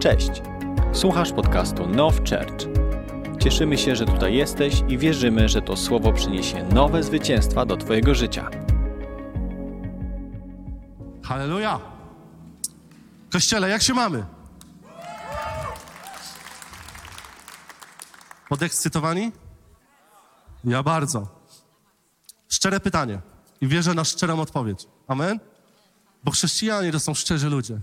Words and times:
Cześć! 0.00 0.30
Słuchasz 0.92 1.32
podcastu 1.32 1.86
Now 1.86 2.16
Church. 2.16 2.68
Cieszymy 3.42 3.78
się, 3.78 3.96
że 3.96 4.06
tutaj 4.06 4.34
jesteś 4.34 4.82
i 4.88 4.98
wierzymy, 4.98 5.48
że 5.48 5.62
to 5.62 5.76
słowo 5.76 6.12
przyniesie 6.12 6.64
nowe 6.64 7.02
zwycięstwa 7.02 7.66
do 7.66 7.76
Twojego 7.76 8.14
życia. 8.14 8.50
Halleluja! 11.24 11.80
Kościele, 13.32 13.68
jak 13.68 13.82
się 13.82 13.94
mamy? 13.94 14.24
Podekscytowani? 18.48 19.32
Ja 20.64 20.82
bardzo. 20.82 21.28
Szczere 22.48 22.80
pytanie 22.80 23.20
i 23.60 23.68
wierzę 23.68 23.94
na 23.94 24.04
szczerą 24.04 24.40
odpowiedź. 24.40 24.86
Amen? 25.08 25.40
Bo 26.24 26.30
chrześcijanie 26.30 26.92
to 26.92 27.00
są 27.00 27.14
szczerzy 27.14 27.48
ludzie. 27.50 27.80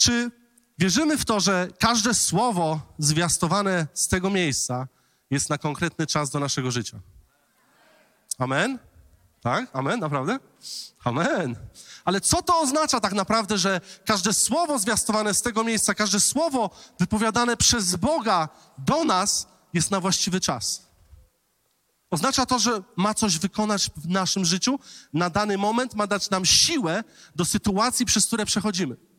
Czy 0.00 0.30
wierzymy 0.78 1.18
w 1.18 1.24
to, 1.24 1.40
że 1.40 1.68
każde 1.78 2.14
słowo 2.14 2.80
zwiastowane 2.98 3.86
z 3.94 4.08
tego 4.08 4.30
miejsca 4.30 4.88
jest 5.30 5.50
na 5.50 5.58
konkretny 5.58 6.06
czas 6.06 6.30
do 6.30 6.40
naszego 6.40 6.70
życia? 6.70 7.00
Amen? 8.38 8.78
Tak? 9.40 9.70
Amen? 9.72 10.00
Naprawdę? 10.00 10.38
Amen. 11.04 11.56
Ale 12.04 12.20
co 12.20 12.42
to 12.42 12.60
oznacza 12.60 13.00
tak 13.00 13.12
naprawdę, 13.12 13.58
że 13.58 13.80
każde 14.04 14.32
słowo 14.32 14.78
zwiastowane 14.78 15.34
z 15.34 15.42
tego 15.42 15.64
miejsca, 15.64 15.94
każde 15.94 16.20
słowo 16.20 16.70
wypowiadane 16.98 17.56
przez 17.56 17.96
Boga 17.96 18.48
do 18.78 19.04
nas 19.04 19.48
jest 19.72 19.90
na 19.90 20.00
właściwy 20.00 20.40
czas? 20.40 20.90
Oznacza 22.10 22.46
to, 22.46 22.58
że 22.58 22.82
ma 22.96 23.14
coś 23.14 23.38
wykonać 23.38 23.90
w 23.96 24.08
naszym 24.08 24.44
życiu 24.44 24.78
na 25.12 25.30
dany 25.30 25.58
moment, 25.58 25.94
ma 25.94 26.06
dać 26.06 26.30
nam 26.30 26.44
siłę 26.44 27.04
do 27.36 27.44
sytuacji, 27.44 28.06
przez 28.06 28.26
które 28.26 28.46
przechodzimy. 28.46 29.09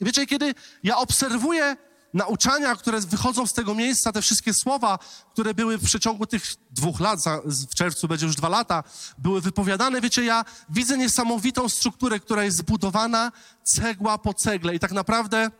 I 0.00 0.04
wiecie, 0.04 0.26
kiedy 0.26 0.54
ja 0.82 0.96
obserwuję 0.96 1.76
nauczania, 2.14 2.76
które 2.76 3.00
wychodzą 3.00 3.46
z 3.46 3.52
tego 3.52 3.74
miejsca, 3.74 4.12
te 4.12 4.22
wszystkie 4.22 4.54
słowa, 4.54 4.98
które 5.32 5.54
były 5.54 5.78
w 5.78 5.84
przeciągu 5.84 6.26
tych 6.26 6.42
dwóch 6.70 7.00
lat, 7.00 7.20
w 7.44 7.74
czerwcu 7.74 8.08
będzie 8.08 8.26
już 8.26 8.36
dwa 8.36 8.48
lata, 8.48 8.84
były 9.18 9.40
wypowiadane, 9.40 10.00
wiecie, 10.00 10.24
ja 10.24 10.44
widzę 10.70 10.98
niesamowitą 10.98 11.68
strukturę, 11.68 12.20
która 12.20 12.44
jest 12.44 12.56
zbudowana 12.56 13.32
cegła 13.62 14.18
po 14.18 14.34
cegle. 14.34 14.74
I 14.74 14.78
tak 14.78 14.92
naprawdę 14.92 15.50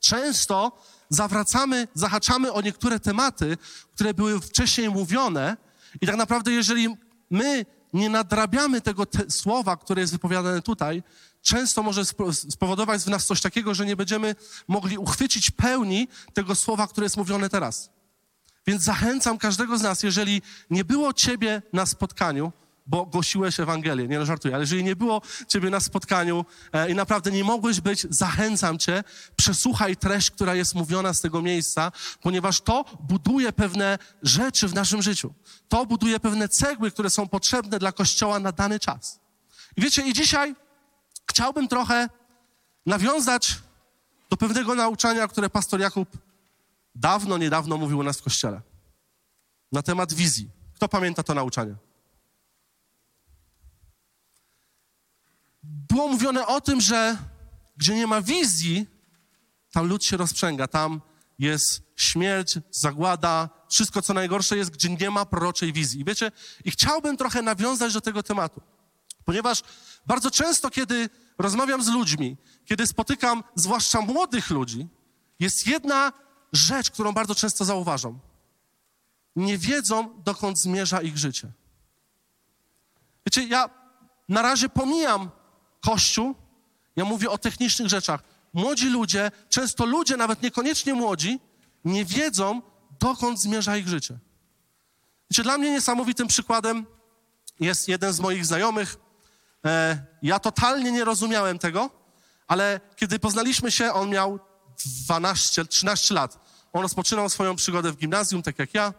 często 0.00 0.82
zawracamy, 1.08 1.88
zahaczamy 1.94 2.52
o 2.52 2.60
niektóre 2.60 3.00
tematy, 3.00 3.56
które 3.94 4.14
były 4.14 4.40
wcześniej 4.40 4.90
mówione. 4.90 5.56
I 6.00 6.06
tak 6.06 6.16
naprawdę 6.16 6.52
jeżeli 6.52 6.96
my 7.30 7.66
nie 7.92 8.08
nadrabiamy 8.08 8.80
tego 8.80 9.06
słowa, 9.28 9.76
które 9.76 10.00
jest 10.00 10.12
wypowiadane 10.12 10.62
tutaj, 10.62 11.02
często 11.42 11.82
może 11.82 12.04
spowodować 12.50 13.02
w 13.02 13.06
nas 13.06 13.26
coś 13.26 13.40
takiego, 13.40 13.74
że 13.74 13.86
nie 13.86 13.96
będziemy 13.96 14.34
mogli 14.68 14.98
uchwycić 14.98 15.50
pełni 15.50 16.08
tego 16.34 16.54
słowa, 16.54 16.86
które 16.86 17.04
jest 17.04 17.16
mówione 17.16 17.48
teraz. 17.48 17.90
Więc 18.66 18.82
zachęcam 18.82 19.38
każdego 19.38 19.78
z 19.78 19.82
nas, 19.82 20.02
jeżeli 20.02 20.42
nie 20.70 20.84
było 20.84 21.12
Ciebie 21.12 21.62
na 21.72 21.86
spotkaniu, 21.86 22.52
bo 22.86 23.06
głosiłeś 23.06 23.60
Ewangelię, 23.60 24.08
nie 24.08 24.18
no 24.18 24.26
żartuję, 24.26 24.54
ale 24.54 24.62
jeżeli 24.62 24.84
nie 24.84 24.96
było 24.96 25.22
Ciebie 25.48 25.70
na 25.70 25.80
spotkaniu 25.80 26.44
e, 26.72 26.90
i 26.90 26.94
naprawdę 26.94 27.30
nie 27.30 27.44
mogłeś 27.44 27.80
być, 27.80 28.06
zachęcam 28.10 28.78
Cię, 28.78 29.04
przesłuchaj 29.36 29.96
treść, 29.96 30.30
która 30.30 30.54
jest 30.54 30.74
mówiona 30.74 31.14
z 31.14 31.20
tego 31.20 31.42
miejsca, 31.42 31.92
ponieważ 32.20 32.60
to 32.60 32.84
buduje 33.08 33.52
pewne 33.52 33.98
rzeczy 34.22 34.68
w 34.68 34.74
naszym 34.74 35.02
życiu. 35.02 35.34
To 35.68 35.86
buduje 35.86 36.20
pewne 36.20 36.48
cegły, 36.48 36.90
które 36.90 37.10
są 37.10 37.28
potrzebne 37.28 37.78
dla 37.78 37.92
Kościoła 37.92 38.38
na 38.38 38.52
dany 38.52 38.80
czas. 38.80 39.20
I 39.76 39.80
wiecie, 39.80 40.02
i 40.02 40.12
dzisiaj 40.12 40.54
chciałbym 41.40 41.68
trochę 41.68 42.08
nawiązać 42.86 43.58
do 44.30 44.36
pewnego 44.36 44.74
nauczania, 44.74 45.28
które 45.28 45.50
pastor 45.50 45.80
Jakub 45.80 46.08
dawno, 46.94 47.38
niedawno 47.38 47.76
mówił 47.76 47.98
u 47.98 48.02
nas 48.02 48.18
w 48.18 48.22
kościele. 48.22 48.60
Na 49.72 49.82
temat 49.82 50.12
wizji. 50.12 50.50
Kto 50.74 50.88
pamięta 50.88 51.22
to 51.22 51.34
nauczanie? 51.34 51.74
Było 55.62 56.08
mówione 56.08 56.46
o 56.46 56.60
tym, 56.60 56.80
że 56.80 57.16
gdzie 57.76 57.94
nie 57.94 58.06
ma 58.06 58.22
wizji, 58.22 58.86
tam 59.72 59.86
lud 59.86 60.04
się 60.04 60.16
rozprzęga, 60.16 60.68
tam 60.68 61.00
jest 61.38 61.82
śmierć, 61.96 62.58
zagłada, 62.70 63.48
wszystko 63.70 64.02
co 64.02 64.14
najgorsze 64.14 64.56
jest, 64.56 64.70
gdzie 64.70 64.96
nie 64.96 65.10
ma 65.10 65.26
proroczej 65.26 65.72
wizji. 65.72 66.04
Wiecie, 66.04 66.32
i 66.64 66.70
chciałbym 66.70 67.16
trochę 67.16 67.42
nawiązać 67.42 67.92
do 67.92 68.00
tego 68.00 68.22
tematu, 68.22 68.60
ponieważ 69.24 69.62
bardzo 70.06 70.30
często, 70.30 70.70
kiedy 70.70 71.10
rozmawiam 71.42 71.82
z 71.82 71.88
ludźmi, 71.88 72.36
kiedy 72.64 72.86
spotykam 72.86 73.44
zwłaszcza 73.54 74.00
młodych 74.00 74.50
ludzi, 74.50 74.88
jest 75.40 75.66
jedna 75.66 76.12
rzecz, 76.52 76.90
którą 76.90 77.12
bardzo 77.12 77.34
często 77.34 77.64
zauważam. 77.64 78.18
Nie 79.36 79.58
wiedzą, 79.58 80.22
dokąd 80.24 80.58
zmierza 80.58 81.02
ich 81.02 81.18
życie. 81.18 81.52
Wiecie, 83.26 83.44
ja 83.44 83.70
na 84.28 84.42
razie 84.42 84.68
pomijam 84.68 85.30
Kościół, 85.80 86.34
ja 86.96 87.04
mówię 87.04 87.30
o 87.30 87.38
technicznych 87.38 87.88
rzeczach. 87.88 88.22
Młodzi 88.52 88.88
ludzie, 88.88 89.30
często 89.48 89.86
ludzie, 89.86 90.16
nawet 90.16 90.42
niekoniecznie 90.42 90.94
młodzi, 90.94 91.40
nie 91.84 92.04
wiedzą, 92.04 92.62
dokąd 93.00 93.40
zmierza 93.40 93.76
ich 93.76 93.88
życie. 93.88 94.18
Wiecie, 95.30 95.42
dla 95.42 95.58
mnie 95.58 95.70
niesamowitym 95.70 96.28
przykładem 96.28 96.86
jest 97.60 97.88
jeden 97.88 98.12
z 98.12 98.20
moich 98.20 98.46
znajomych, 98.46 98.96
ja 100.22 100.38
totalnie 100.38 100.92
nie 100.92 101.04
rozumiałem 101.04 101.58
tego, 101.58 101.90
ale 102.48 102.80
kiedy 102.96 103.18
poznaliśmy 103.18 103.70
się, 103.70 103.92
on 103.92 104.10
miał 104.10 104.38
12, 104.84 105.64
13 105.64 106.14
lat. 106.14 106.38
On 106.72 106.82
rozpoczynał 106.82 107.28
swoją 107.28 107.56
przygodę 107.56 107.92
w 107.92 107.96
gimnazjum, 107.96 108.42
tak 108.42 108.58
jak 108.58 108.74
ja. 108.74 108.94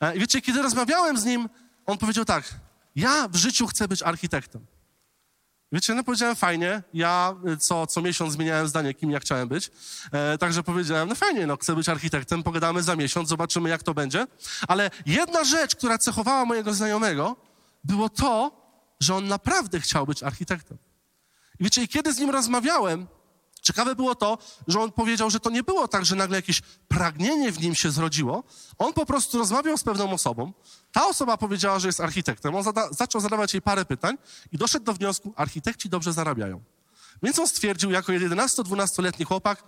E, 0.00 0.16
I 0.16 0.20
wiecie, 0.20 0.40
kiedy 0.40 0.62
rozmawiałem 0.62 1.18
z 1.18 1.24
nim, 1.24 1.48
on 1.86 1.98
powiedział 1.98 2.24
tak, 2.24 2.44
ja 2.96 3.28
w 3.28 3.36
życiu 3.36 3.66
chcę 3.66 3.88
być 3.88 4.02
architektem. 4.02 4.66
Wiecie, 5.72 5.94
no 5.94 6.04
powiedziałem 6.04 6.36
fajnie, 6.36 6.82
ja 6.94 7.34
y, 7.48 7.56
co, 7.56 7.86
co 7.86 8.02
miesiąc 8.02 8.32
zmieniałem 8.32 8.68
zdanie, 8.68 8.94
kim 8.94 9.10
ja 9.10 9.20
chciałem 9.20 9.48
być, 9.48 9.70
e, 10.12 10.38
także 10.38 10.62
powiedziałem, 10.62 11.08
no 11.08 11.14
fajnie, 11.14 11.46
no 11.46 11.56
chcę 11.56 11.74
być 11.74 11.88
architektem, 11.88 12.42
pogadamy 12.42 12.82
za 12.82 12.96
miesiąc, 12.96 13.28
zobaczymy 13.28 13.68
jak 13.68 13.82
to 13.82 13.94
będzie, 13.94 14.26
ale 14.68 14.90
jedna 15.06 15.44
rzecz, 15.44 15.76
która 15.76 15.98
cechowała 15.98 16.44
mojego 16.44 16.74
znajomego, 16.74 17.36
było 17.84 18.08
to, 18.08 18.59
że 19.00 19.14
on 19.14 19.28
naprawdę 19.28 19.80
chciał 19.80 20.06
być 20.06 20.22
architektem. 20.22 20.78
I 21.60 21.64
wiecie, 21.64 21.88
kiedy 21.88 22.12
z 22.12 22.18
nim 22.18 22.30
rozmawiałem, 22.30 23.06
ciekawe 23.62 23.96
było 23.96 24.14
to, 24.14 24.38
że 24.68 24.80
on 24.80 24.92
powiedział, 24.92 25.30
że 25.30 25.40
to 25.40 25.50
nie 25.50 25.62
było 25.62 25.88
tak, 25.88 26.04
że 26.04 26.16
nagle 26.16 26.36
jakieś 26.36 26.62
pragnienie 26.88 27.52
w 27.52 27.60
nim 27.60 27.74
się 27.74 27.90
zrodziło. 27.90 28.44
On 28.78 28.92
po 28.92 29.06
prostu 29.06 29.38
rozmawiał 29.38 29.78
z 29.78 29.84
pewną 29.84 30.12
osobą. 30.12 30.52
Ta 30.92 31.06
osoba 31.06 31.36
powiedziała, 31.36 31.78
że 31.78 31.88
jest 31.88 32.00
architektem. 32.00 32.54
On 32.54 32.62
zada 32.62 32.92
zaczął 32.92 33.20
zadawać 33.20 33.54
jej 33.54 33.62
parę 33.62 33.84
pytań 33.84 34.18
i 34.52 34.58
doszedł 34.58 34.84
do 34.84 34.92
wniosku, 34.92 35.32
architekci 35.36 35.88
dobrze 35.88 36.12
zarabiają. 36.12 36.62
Więc 37.22 37.38
on 37.38 37.48
stwierdził, 37.48 37.90
jako 37.90 38.12
11-12-letni 38.12 39.24
chłopak, 39.24 39.64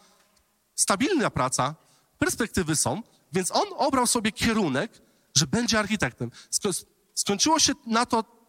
stabilna 0.75 1.31
praca, 1.31 1.75
perspektywy 2.19 2.77
są, 2.77 3.03
więc 3.33 3.51
on 3.51 3.65
obrał 3.77 4.07
sobie 4.07 4.33
kierunek, 4.33 5.03
że 5.37 5.47
będzie 5.47 5.79
architektem. 5.79 6.31
Sko 6.51 6.71
skończyło 7.15 7.59
się 7.59 7.73
na 7.87 8.07
to 8.07 8.42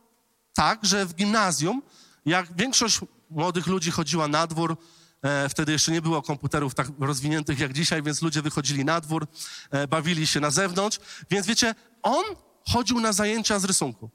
tak, 0.53 0.85
że 0.85 1.05
w 1.05 1.15
gimnazjum, 1.15 1.81
jak 2.25 2.55
większość 2.55 2.99
młodych 3.29 3.67
ludzi 3.67 3.91
chodziła 3.91 4.27
na 4.27 4.47
dwór, 4.47 4.77
e, 5.21 5.49
wtedy 5.49 5.71
jeszcze 5.71 5.91
nie 5.91 6.01
było 6.01 6.21
komputerów 6.21 6.75
tak 6.75 6.87
rozwiniętych 6.99 7.59
jak 7.59 7.73
dzisiaj, 7.73 8.03
więc 8.03 8.21
ludzie 8.21 8.41
wychodzili 8.41 8.85
na 8.85 9.01
dwór, 9.01 9.27
e, 9.71 9.87
bawili 9.87 10.27
się 10.27 10.39
na 10.39 10.51
zewnątrz, 10.51 10.99
więc 11.29 11.47
wiecie, 11.47 11.75
on 12.01 12.23
chodził 12.69 12.99
na 12.99 13.13
zajęcia 13.13 13.59
z 13.59 13.65
rysunku. 13.65 14.09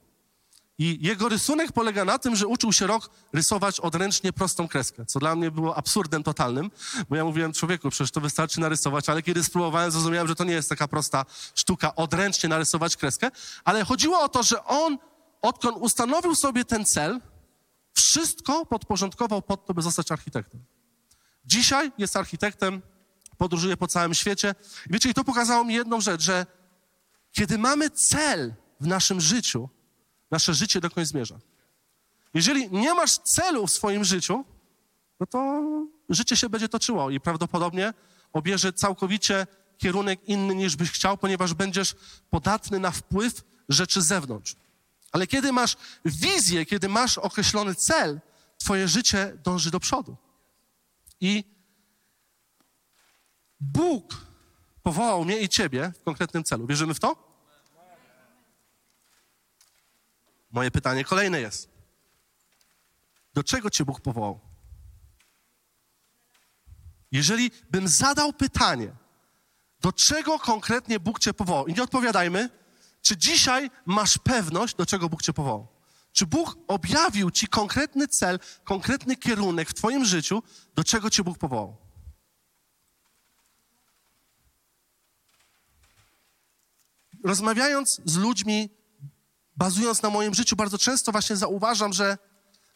I 0.80 0.98
jego 1.00 1.28
rysunek 1.28 1.72
polega 1.72 2.04
na 2.04 2.18
tym, 2.18 2.36
że 2.36 2.46
uczył 2.46 2.72
się 2.72 2.86
rok 2.86 3.10
rysować 3.32 3.80
odręcznie 3.80 4.32
prostą 4.32 4.68
kreskę, 4.68 5.06
co 5.06 5.18
dla 5.18 5.36
mnie 5.36 5.50
było 5.50 5.76
absurdem 5.76 6.22
totalnym, 6.22 6.70
bo 7.08 7.16
ja 7.16 7.24
mówiłem, 7.24 7.52
człowieku, 7.52 7.90
przecież 7.90 8.10
to 8.10 8.20
wystarczy 8.20 8.60
narysować, 8.60 9.08
ale 9.08 9.22
kiedy 9.22 9.44
spróbowałem, 9.44 9.90
zrozumiałem, 9.90 10.28
że 10.28 10.34
to 10.34 10.44
nie 10.44 10.52
jest 10.52 10.68
taka 10.68 10.88
prosta 10.88 11.24
sztuka 11.54 11.94
odręcznie 11.94 12.48
narysować 12.48 12.96
kreskę, 12.96 13.30
ale 13.64 13.84
chodziło 13.84 14.20
o 14.20 14.28
to, 14.28 14.42
że 14.42 14.64
on 14.64 14.98
odkąd 15.42 15.76
ustanowił 15.80 16.34
sobie 16.34 16.64
ten 16.64 16.84
cel, 16.84 17.20
wszystko 17.92 18.66
podporządkował 18.66 19.42
pod 19.42 19.66
to, 19.66 19.74
by 19.74 19.82
zostać 19.82 20.12
architektem. 20.12 20.64
Dzisiaj 21.44 21.92
jest 21.98 22.16
architektem, 22.16 22.82
podróżuje 23.38 23.76
po 23.76 23.88
całym 23.88 24.14
świecie. 24.14 24.54
Wiecie, 24.90 25.10
i 25.10 25.14
to 25.14 25.24
pokazało 25.24 25.64
mi 25.64 25.74
jedną 25.74 26.00
rzecz, 26.00 26.22
że 26.22 26.46
kiedy 27.32 27.58
mamy 27.58 27.90
cel 27.90 28.54
w 28.80 28.86
naszym 28.86 29.20
życiu, 29.20 29.68
nasze 30.30 30.54
życie 30.54 30.80
dokąd 30.80 31.08
zmierza. 31.08 31.38
Jeżeli 32.34 32.70
nie 32.70 32.94
masz 32.94 33.18
celu 33.18 33.66
w 33.66 33.72
swoim 33.72 34.04
życiu, 34.04 34.44
no 35.20 35.26
to 35.26 35.62
życie 36.08 36.36
się 36.36 36.48
będzie 36.48 36.68
toczyło 36.68 37.10
i 37.10 37.20
prawdopodobnie 37.20 37.94
obierze 38.32 38.72
całkowicie 38.72 39.46
kierunek 39.78 40.28
inny 40.28 40.54
niż 40.54 40.76
byś 40.76 40.90
chciał, 40.90 41.18
ponieważ 41.18 41.54
będziesz 41.54 41.96
podatny 42.30 42.78
na 42.78 42.90
wpływ 42.90 43.44
rzeczy 43.68 44.02
z 44.02 44.06
zewnątrz. 44.06 44.56
Ale 45.12 45.26
kiedy 45.26 45.52
masz 45.52 45.76
wizję, 46.04 46.66
kiedy 46.66 46.88
masz 46.88 47.18
określony 47.18 47.74
cel, 47.74 48.20
twoje 48.58 48.88
życie 48.88 49.38
dąży 49.44 49.70
do 49.70 49.80
przodu. 49.80 50.16
I 51.20 51.44
Bóg 53.60 54.26
powołał 54.82 55.24
mnie 55.24 55.38
i 55.38 55.48
ciebie 55.48 55.92
w 56.00 56.02
konkretnym 56.02 56.44
celu. 56.44 56.66
Wierzymy 56.66 56.94
w 56.94 57.00
to? 57.00 57.28
Moje 60.50 60.70
pytanie 60.70 61.04
kolejne 61.04 61.40
jest: 61.40 61.68
do 63.34 63.42
czego 63.42 63.70
cię 63.70 63.84
Bóg 63.84 64.00
powołał? 64.00 64.40
Jeżeli 67.12 67.50
bym 67.70 67.88
zadał 67.88 68.32
pytanie, 68.32 68.92
do 69.80 69.92
czego 69.92 70.38
konkretnie 70.38 71.00
Bóg 71.00 71.18
cię 71.18 71.34
powołał, 71.34 71.66
i 71.66 71.74
nie 71.74 71.82
odpowiadajmy, 71.82 72.50
czy 73.02 73.16
dzisiaj 73.16 73.70
masz 73.86 74.18
pewność, 74.18 74.74
do 74.74 74.86
czego 74.86 75.08
Bóg 75.08 75.22
cię 75.22 75.32
powołał? 75.32 75.68
Czy 76.12 76.26
Bóg 76.26 76.58
objawił 76.68 77.30
ci 77.30 77.48
konkretny 77.48 78.08
cel, 78.08 78.38
konkretny 78.64 79.16
kierunek 79.16 79.70
w 79.70 79.74
twoim 79.74 80.04
życiu, 80.04 80.42
do 80.74 80.84
czego 80.84 81.10
cię 81.10 81.24
Bóg 81.24 81.38
powołał? 81.38 81.76
Rozmawiając 87.24 88.00
z 88.04 88.16
ludźmi, 88.16 88.70
bazując 89.56 90.02
na 90.02 90.10
moim 90.10 90.34
życiu, 90.34 90.56
bardzo 90.56 90.78
często 90.78 91.12
właśnie 91.12 91.36
zauważam, 91.36 91.92
że 91.92 92.18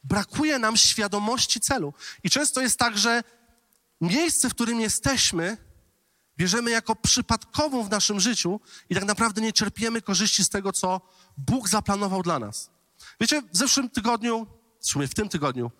brakuje 0.05 0.59
nam 0.59 0.77
świadomości 0.77 1.61
celu. 1.61 1.95
I 2.23 2.31
często 2.31 2.61
jest 2.61 2.79
tak, 2.79 2.99
że 2.99 3.23
miejsce, 4.01 4.49
w 4.49 4.55
którym 4.55 4.81
jesteśmy, 4.81 5.57
bierzemy 6.43 6.71
jako 6.71 6.97
przypadkową 6.97 7.85
w 7.85 7.91
naszym 7.91 8.21
życiu 8.21 8.61
i 8.91 8.95
tak 8.95 9.05
naprawdę 9.05 9.41
nie 9.41 9.53
czerpiemy 9.53 10.03
korzyści 10.03 10.45
z 10.45 10.49
tego, 10.49 10.73
co 10.73 11.01
Bóg 11.37 11.69
zaplanował 11.69 12.23
dla 12.23 12.39
nas. 12.39 12.71
Wiecie, 13.21 13.43
w 13.53 13.57
zeszłym 13.57 13.91
tygodniu, 13.91 14.47
w 14.81 14.87
sumie 14.87 15.09
w 15.09 15.15
tym 15.15 15.29
tygodniu, 15.29 15.71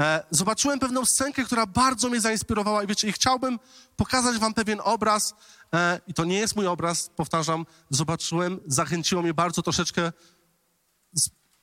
e, 0.00 0.24
zobaczyłem 0.30 0.78
pewną 0.78 1.04
scenkę, 1.04 1.44
która 1.44 1.66
bardzo 1.66 2.08
mnie 2.08 2.20
zainspirowała 2.20 2.82
i 2.82 2.86
wiecie, 2.86 3.08
i 3.08 3.12
chciałbym 3.12 3.58
pokazać 3.96 4.38
wam 4.38 4.54
pewien 4.54 4.80
obraz 4.84 5.34
e, 5.74 6.00
i 6.06 6.14
to 6.14 6.24
nie 6.24 6.38
jest 6.38 6.56
mój 6.56 6.66
obraz, 6.66 7.10
powtarzam, 7.16 7.66
zobaczyłem, 7.90 8.60
zachęciło 8.66 9.22
mnie 9.22 9.34
bardzo 9.34 9.62
troszeczkę 9.62 10.12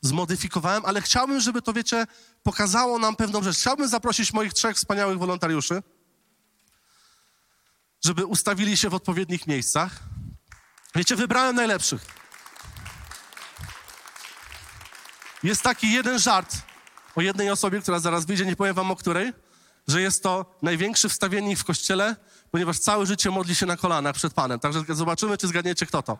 zmodyfikowałem, 0.01 0.85
ale 0.85 1.01
chciałbym, 1.01 1.39
żeby 1.39 1.61
to, 1.61 1.73
wiecie, 1.73 2.07
pokazało 2.43 2.99
nam 2.99 3.15
pewną 3.15 3.43
rzecz. 3.43 3.57
Chciałbym 3.57 3.87
zaprosić 3.87 4.33
moich 4.33 4.53
trzech 4.53 4.75
wspaniałych 4.75 5.19
wolontariuszy, 5.19 5.83
żeby 8.05 8.25
ustawili 8.25 8.77
się 8.77 8.89
w 8.89 8.93
odpowiednich 8.93 9.47
miejscach. 9.47 9.99
Wiecie, 10.95 11.15
wybrałem 11.15 11.55
najlepszych. 11.55 12.05
Jest 15.43 15.61
taki 15.61 15.91
jeden 15.91 16.19
żart 16.19 16.55
o 17.15 17.21
jednej 17.21 17.49
osobie, 17.49 17.81
która 17.81 17.99
zaraz 17.99 18.25
wyjdzie, 18.25 18.45
nie 18.45 18.55
powiem 18.55 18.75
wam 18.75 18.91
o 18.91 18.95
której, 18.95 19.33
że 19.87 20.01
jest 20.01 20.23
to 20.23 20.57
największy 20.61 21.09
wstawiennik 21.09 21.59
w 21.59 21.63
kościele, 21.63 22.15
ponieważ 22.51 22.79
całe 22.79 23.05
życie 23.05 23.31
modli 23.31 23.55
się 23.55 23.65
na 23.65 23.77
kolanach 23.77 24.15
przed 24.15 24.33
Panem. 24.33 24.59
Także 24.59 24.83
zobaczymy, 24.89 25.37
czy 25.37 25.47
zgadniecie, 25.47 25.85
kto 25.85 26.03
to. 26.03 26.17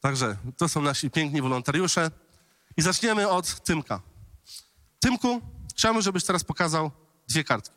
Także 0.00 0.36
to 0.56 0.68
są 0.68 0.82
nasi 0.82 1.10
piękni 1.10 1.42
wolontariusze. 1.42 2.10
I 2.80 2.82
zaczniemy 2.82 3.28
od 3.28 3.64
Tymka. 3.64 4.00
Tymku, 5.00 5.40
chciałbym, 5.76 6.02
żebyś 6.02 6.24
teraz 6.24 6.44
pokazał 6.44 6.90
dwie 7.28 7.44
kartki, 7.44 7.76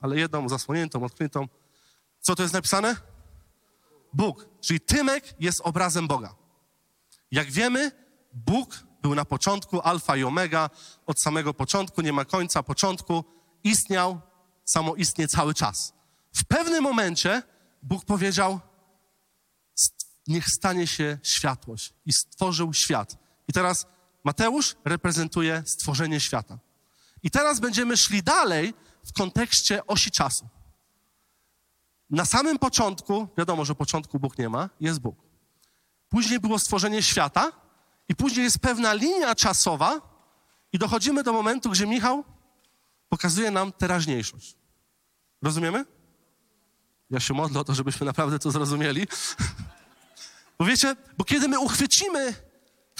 ale 0.00 0.18
jedną 0.18 0.48
zasłoniętą, 0.48 1.04
odkrytą. 1.04 1.48
Co 2.20 2.34
to 2.34 2.42
jest 2.42 2.54
napisane? 2.54 2.96
Bóg. 4.12 4.48
Czyli 4.60 4.80
Tymek 4.80 5.34
jest 5.40 5.60
obrazem 5.60 6.08
Boga. 6.08 6.34
Jak 7.30 7.50
wiemy, 7.50 7.90
Bóg 8.32 8.84
był 9.02 9.14
na 9.14 9.24
początku, 9.24 9.80
alfa 9.80 10.16
i 10.16 10.24
omega, 10.24 10.70
od 11.06 11.20
samego 11.20 11.54
początku, 11.54 12.00
nie 12.00 12.12
ma 12.12 12.24
końca 12.24 12.62
początku, 12.62 13.24
istniał, 13.64 14.20
samoistnie 14.64 15.28
cały 15.28 15.54
czas. 15.54 15.92
W 16.32 16.44
pewnym 16.44 16.82
momencie 16.82 17.42
Bóg 17.82 18.04
powiedział, 18.04 18.60
niech 20.26 20.46
stanie 20.48 20.86
się 20.86 21.18
światłość 21.22 21.94
i 22.06 22.12
stworzył 22.12 22.74
świat. 22.74 23.16
I 23.48 23.52
teraz 23.52 23.86
Mateusz 24.24 24.76
reprezentuje 24.84 25.62
stworzenie 25.66 26.20
świata. 26.20 26.58
I 27.22 27.30
teraz 27.30 27.60
będziemy 27.60 27.96
szli 27.96 28.22
dalej 28.22 28.74
w 29.04 29.12
kontekście 29.12 29.86
osi 29.86 30.10
czasu. 30.10 30.48
Na 32.10 32.24
samym 32.24 32.58
początku, 32.58 33.28
wiadomo, 33.38 33.64
że 33.64 33.74
początku 33.74 34.18
Bóg 34.18 34.38
nie 34.38 34.48
ma, 34.48 34.70
jest 34.80 35.00
Bóg. 35.00 35.16
Później 36.08 36.40
było 36.40 36.58
stworzenie 36.58 37.02
świata 37.02 37.52
i 38.08 38.16
później 38.16 38.44
jest 38.44 38.58
pewna 38.58 38.92
linia 38.92 39.34
czasowa 39.34 40.00
i 40.72 40.78
dochodzimy 40.78 41.22
do 41.22 41.32
momentu, 41.32 41.70
gdzie 41.70 41.86
Michał 41.86 42.24
pokazuje 43.08 43.50
nam 43.50 43.72
teraźniejszość. 43.72 44.56
Rozumiemy? 45.42 45.84
Ja 47.10 47.20
się 47.20 47.34
modlę 47.34 47.60
o 47.60 47.64
to, 47.64 47.74
żebyśmy 47.74 48.06
naprawdę 48.06 48.38
to 48.38 48.50
zrozumieli. 48.50 49.06
Bo 50.58 50.64
wiecie, 50.64 50.96
bo 51.18 51.24
kiedy 51.24 51.48
my 51.48 51.58
uchwycimy 51.58 52.34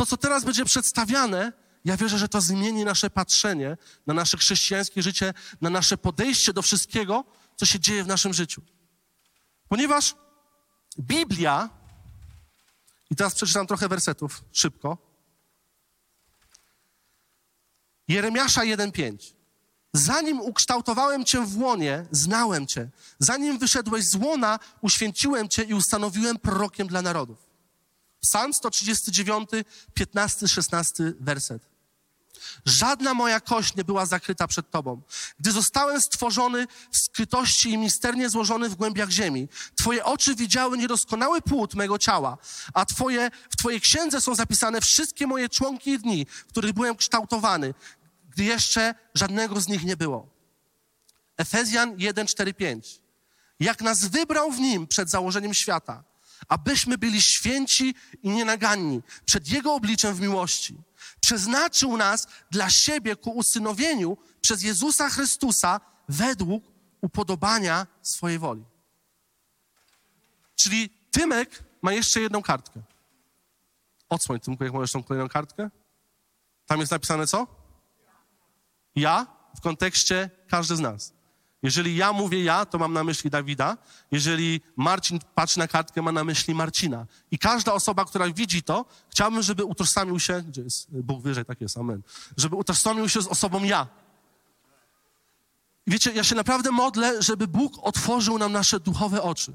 to, 0.02 0.06
co 0.06 0.16
teraz 0.16 0.44
będzie 0.44 0.64
przedstawiane, 0.64 1.52
ja 1.84 1.96
wierzę, 1.96 2.18
że 2.18 2.28
to 2.28 2.40
zmieni 2.40 2.84
nasze 2.84 3.10
patrzenie 3.10 3.76
na 4.06 4.14
nasze 4.14 4.36
chrześcijańskie 4.36 5.02
życie, 5.02 5.34
na 5.60 5.70
nasze 5.70 5.98
podejście 5.98 6.52
do 6.52 6.62
wszystkiego, 6.62 7.24
co 7.56 7.66
się 7.66 7.80
dzieje 7.80 8.04
w 8.04 8.06
naszym 8.06 8.34
życiu. 8.34 8.62
Ponieważ 9.68 10.14
Biblia, 10.98 11.70
i 13.10 13.16
teraz 13.16 13.34
przeczytam 13.34 13.66
trochę 13.66 13.88
wersetów 13.88 14.44
szybko. 14.52 14.98
Jeremiasza 18.08 18.60
1:5. 18.62 19.34
Zanim 19.92 20.40
ukształtowałem 20.40 21.24
cię 21.24 21.40
w 21.40 21.58
łonie, 21.58 22.06
znałem 22.10 22.66
cię. 22.66 22.90
Zanim 23.18 23.58
wyszedłeś 23.58 24.04
z 24.04 24.14
łona, 24.14 24.58
uświęciłem 24.80 25.48
cię 25.48 25.62
i 25.62 25.74
ustanowiłem 25.74 26.38
prorokiem 26.38 26.86
dla 26.86 27.02
narodów. 27.02 27.51
Psalm 28.22 28.52
139, 28.54 29.50
15, 29.94 30.48
16 30.48 31.12
werset. 31.20 31.62
Żadna 32.64 33.14
moja 33.14 33.40
kość 33.40 33.76
nie 33.76 33.84
była 33.84 34.06
zakryta 34.06 34.48
przed 34.48 34.70
Tobą. 34.70 35.02
Gdy 35.40 35.52
zostałem 35.52 36.00
stworzony 36.00 36.66
w 36.90 36.98
skrytości 36.98 37.70
i 37.70 37.78
misternie 37.78 38.30
złożony 38.30 38.68
w 38.68 38.74
głębiach 38.74 39.10
ziemi, 39.10 39.48
Twoje 39.76 40.04
oczy 40.04 40.34
widziały 40.34 40.78
niedoskonały 40.78 41.42
płód 41.42 41.74
mego 41.74 41.98
ciała, 41.98 42.38
a 42.74 42.84
twoje, 42.84 43.30
w 43.50 43.56
Twojej 43.56 43.80
księdze 43.80 44.20
są 44.20 44.34
zapisane 44.34 44.80
wszystkie 44.80 45.26
moje 45.26 45.48
członki 45.48 45.90
i 45.90 45.98
dni, 45.98 46.26
w 46.30 46.46
których 46.46 46.72
byłem 46.72 46.96
kształtowany, 46.96 47.74
gdy 48.30 48.44
jeszcze 48.44 48.94
żadnego 49.14 49.60
z 49.60 49.68
nich 49.68 49.84
nie 49.84 49.96
było. 49.96 50.28
Efezjan 51.36 51.94
1, 51.98 52.26
4, 52.26 52.54
5. 52.54 53.00
Jak 53.60 53.80
nas 53.80 54.04
wybrał 54.04 54.52
w 54.52 54.60
nim 54.60 54.86
przed 54.86 55.10
założeniem 55.10 55.54
świata– 55.54 56.04
abyśmy 56.48 56.98
byli 56.98 57.22
święci 57.22 57.94
i 58.22 58.30
nienaganni 58.30 59.02
przed 59.24 59.48
Jego 59.48 59.74
obliczem 59.74 60.14
w 60.14 60.20
miłości. 60.20 60.76
Przeznaczył 61.20 61.96
nas 61.96 62.26
dla 62.50 62.70
siebie 62.70 63.16
ku 63.16 63.30
usynowieniu 63.30 64.16
przez 64.40 64.62
Jezusa 64.62 65.10
Chrystusa 65.10 65.80
według 66.08 66.64
upodobania 67.00 67.86
swojej 68.02 68.38
woli. 68.38 68.64
Czyli 70.54 70.90
Tymek 71.10 71.64
ma 71.82 71.92
jeszcze 71.92 72.20
jedną 72.20 72.42
kartkę. 72.42 72.82
Odsłoń, 74.08 74.40
Tymku, 74.40 74.64
jak 74.64 74.72
możesz 74.72 74.92
tą 74.92 75.02
kolejną 75.02 75.28
kartkę. 75.28 75.70
Tam 76.66 76.80
jest 76.80 76.92
napisane 76.92 77.26
co? 77.26 77.46
Ja 78.96 79.26
w 79.56 79.60
kontekście 79.60 80.30
każdy 80.48 80.76
z 80.76 80.80
nas. 80.80 81.12
Jeżeli 81.62 81.96
ja 81.96 82.12
mówię 82.12 82.44
ja, 82.44 82.66
to 82.66 82.78
mam 82.78 82.92
na 82.92 83.04
myśli 83.04 83.30
Dawida. 83.30 83.76
Jeżeli 84.10 84.60
Marcin 84.76 85.18
patrzy 85.34 85.58
na 85.58 85.68
kartkę, 85.68 86.02
ma 86.02 86.12
na 86.12 86.24
myśli 86.24 86.54
Marcina. 86.54 87.06
I 87.30 87.38
każda 87.38 87.72
osoba, 87.72 88.04
która 88.04 88.32
widzi 88.32 88.62
to, 88.62 88.84
chciałbym, 89.10 89.42
żeby 89.42 89.64
utożsamił 89.64 90.20
się, 90.20 90.42
gdzie 90.42 90.62
jest 90.62 90.86
Bóg 90.90 91.22
wyżej, 91.22 91.44
tak 91.44 91.60
jest, 91.60 91.78
amen, 91.78 92.02
żeby 92.36 92.56
utożsamił 92.56 93.08
się 93.08 93.22
z 93.22 93.26
osobą 93.26 93.64
ja. 93.64 93.86
Wiecie, 95.86 96.12
ja 96.12 96.24
się 96.24 96.34
naprawdę 96.34 96.70
modlę, 96.70 97.22
żeby 97.22 97.48
Bóg 97.48 97.72
otworzył 97.82 98.38
nam 98.38 98.52
nasze 98.52 98.80
duchowe 98.80 99.22
oczy. 99.22 99.52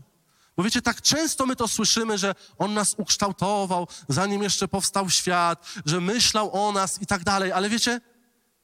Bo 0.58 0.64
wiecie, 0.64 0.82
tak 0.82 1.02
często 1.02 1.46
my 1.46 1.56
to 1.56 1.68
słyszymy, 1.68 2.18
że 2.18 2.36
On 2.58 2.74
nas 2.74 2.96
ukształtował, 2.98 3.88
zanim 4.10 4.44
jeszcze 4.44 4.68
powstał 4.68 5.10
świat, 5.10 5.66
że 5.86 6.02
myślał 6.02 6.68
o 6.68 6.72
nas 6.72 7.02
i 7.02 7.06
tak 7.06 7.24
dalej, 7.24 7.52
ale 7.52 7.70
wiecie, 7.70 8.02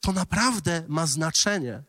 to 0.00 0.12
naprawdę 0.12 0.84
ma 0.88 1.06
znaczenie 1.06 1.82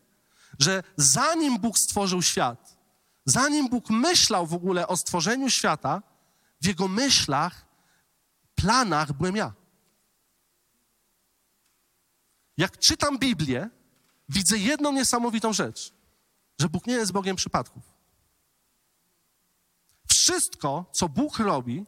że 0.59 0.83
zanim 0.97 1.59
Bóg 1.59 1.79
stworzył 1.79 2.21
świat, 2.21 2.77
zanim 3.25 3.69
Bóg 3.69 3.89
myślał 3.89 4.47
w 4.47 4.53
ogóle 4.53 4.88
o 4.88 4.97
stworzeniu 4.97 5.50
świata, 5.50 6.01
w 6.62 6.65
jego 6.65 6.88
myślach, 6.88 7.65
planach 8.55 9.13
byłem 9.13 9.35
ja. 9.35 9.53
Jak 12.57 12.79
czytam 12.79 13.19
Biblię, 13.19 13.69
widzę 14.29 14.57
jedną 14.57 14.91
niesamowitą 14.91 15.53
rzecz, 15.53 15.93
że 16.59 16.69
Bóg 16.69 16.88
nie 16.88 16.93
jest 16.93 17.12
Bogiem 17.12 17.35
przypadków. 17.35 17.83
Wszystko, 20.07 20.85
co 20.91 21.09
Bóg 21.09 21.39
robi, 21.39 21.85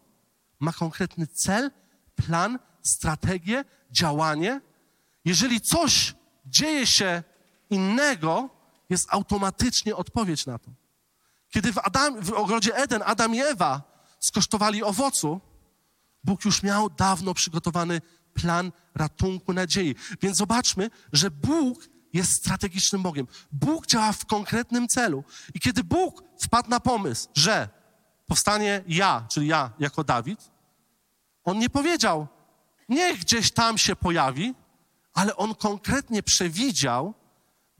ma 0.59 0.74
konkretny 0.74 1.27
cel, 1.27 1.71
plan, 2.15 2.59
strategię, 2.81 3.65
działanie. 3.91 4.62
Jeżeli 5.25 5.62
coś 5.62 6.15
dzieje 6.45 6.88
się 6.88 7.24
innego, 7.69 8.50
jest 8.89 9.08
automatycznie 9.10 9.96
odpowiedź 9.96 10.46
na 10.46 10.60
to. 10.60 10.72
Kiedy 11.50 11.74
w, 11.74 11.77
Adam, 11.77 12.22
w 12.22 12.34
ogrodzie 12.34 12.75
Eden 12.75 13.03
Adam 13.06 13.36
i 13.36 13.39
Ewa 13.39 13.82
skosztowali 14.20 14.84
owocu, 14.84 15.41
Bóg 16.24 16.46
już 16.46 16.63
miał 16.63 16.89
dawno 16.89 17.34
przygotowany 17.34 18.01
plan 18.34 18.72
ratunku, 18.96 19.53
nadziei. 19.53 19.96
Więc 20.22 20.38
zobaczmy, 20.38 20.89
że 21.13 21.32
Bóg 21.32 21.89
jest 22.13 22.32
strategicznym 22.32 23.01
Bogiem. 23.01 23.27
Bóg 23.51 23.88
działa 23.88 24.12
w 24.12 24.25
konkretnym 24.25 24.88
celu. 24.88 25.24
I 25.53 25.60
kiedy 25.60 25.84
Bóg 25.84 26.24
wpadł 26.39 26.70
na 26.70 26.79
pomysł, 26.79 27.27
że 27.34 27.70
powstanie 28.27 28.84
ja, 28.88 29.25
czyli 29.29 29.48
ja 29.48 29.72
jako 29.79 30.03
Dawid, 30.03 30.51
on 31.44 31.60
nie 31.60 31.70
powiedział, 31.70 32.27
niech 32.89 33.20
gdzieś 33.20 33.51
tam 33.51 33.77
się 33.77 33.96
pojawi, 33.96 34.53
ale 35.13 35.36
on 35.36 35.56
konkretnie 35.56 36.24
przewidział, 36.24 37.13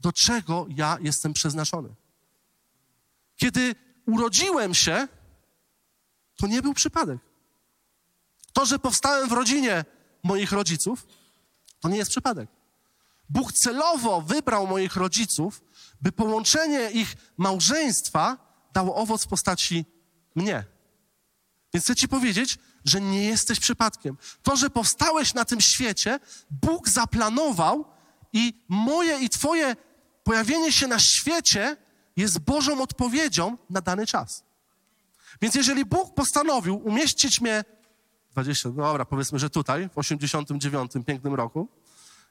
do 0.00 0.12
czego 0.12 0.66
ja 0.68 0.98
jestem 1.00 1.32
przeznaczony. 1.32 1.88
Kiedy 3.36 3.74
urodziłem 4.06 4.74
się, 4.74 5.08
to 6.36 6.46
nie 6.46 6.62
był 6.62 6.74
przypadek. 6.74 7.18
To, 8.52 8.66
że 8.66 8.78
powstałem 8.78 9.28
w 9.28 9.32
rodzinie 9.32 9.84
moich 10.22 10.52
rodziców, 10.52 11.06
to 11.80 11.88
nie 11.88 11.96
jest 11.96 12.10
przypadek. 12.10 12.48
Bóg 13.28 13.52
celowo 13.52 14.22
wybrał 14.22 14.66
moich 14.66 14.96
rodziców, 14.96 15.64
by 16.00 16.12
połączenie 16.12 16.90
ich 16.90 17.16
małżeństwa 17.36 18.36
dało 18.72 18.94
owoc 18.94 19.24
w 19.24 19.28
postaci 19.28 19.84
mnie. 20.34 20.64
Więc 21.74 21.84
chcę 21.84 21.96
Ci 21.96 22.08
powiedzieć, 22.08 22.58
że 22.84 23.00
nie 23.00 23.24
jesteś 23.24 23.60
przypadkiem. 23.60 24.16
To, 24.42 24.56
że 24.56 24.70
powstałeś 24.70 25.34
na 25.34 25.44
tym 25.44 25.60
świecie, 25.60 26.20
Bóg 26.50 26.88
zaplanował 26.88 27.84
i 28.32 28.64
moje 28.68 29.18
i 29.18 29.28
Twoje 29.28 29.76
pojawienie 30.28 30.72
się 30.72 30.86
na 30.86 30.98
świecie 30.98 31.76
jest 32.16 32.38
Bożą 32.38 32.82
odpowiedzią 32.82 33.56
na 33.70 33.80
dany 33.80 34.06
czas. 34.06 34.44
Więc 35.42 35.54
jeżeli 35.54 35.84
Bóg 35.84 36.14
postanowił 36.14 36.76
umieścić 36.76 37.40
mnie 37.40 37.64
20, 38.32 38.70
dobra, 38.70 39.04
powiedzmy, 39.04 39.38
że 39.38 39.50
tutaj, 39.50 39.88
w 39.88 39.98
89 39.98 40.92
pięknym 41.06 41.34
roku, 41.34 41.68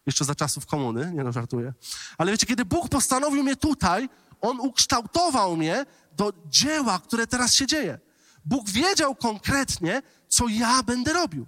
jeszcze 0.05 0.25
za 0.25 0.35
czasów 0.35 0.65
komuny, 0.65 1.11
nie 1.15 1.23
no, 1.23 1.31
żartuję. 1.31 1.73
Ale 2.17 2.31
wiecie, 2.31 2.45
kiedy 2.45 2.65
Bóg 2.65 2.89
postanowił 2.89 3.43
mnie 3.43 3.55
tutaj, 3.55 4.09
On 4.41 4.59
ukształtował 4.59 5.57
mnie 5.57 5.85
do 6.11 6.33
dzieła, 6.45 6.99
które 6.99 7.27
teraz 7.27 7.53
się 7.53 7.67
dzieje. 7.67 7.99
Bóg 8.45 8.69
wiedział 8.69 9.15
konkretnie, 9.15 10.01
co 10.27 10.47
ja 10.47 10.83
będę 10.83 11.13
robił. 11.13 11.45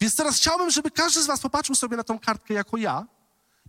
Więc 0.00 0.16
teraz 0.16 0.36
chciałbym, 0.36 0.70
żeby 0.70 0.90
każdy 0.90 1.22
z 1.22 1.26
was 1.26 1.40
popatrzył 1.40 1.74
sobie 1.74 1.96
na 1.96 2.04
tą 2.04 2.18
kartkę 2.18 2.54
jako 2.54 2.76
ja 2.76 3.06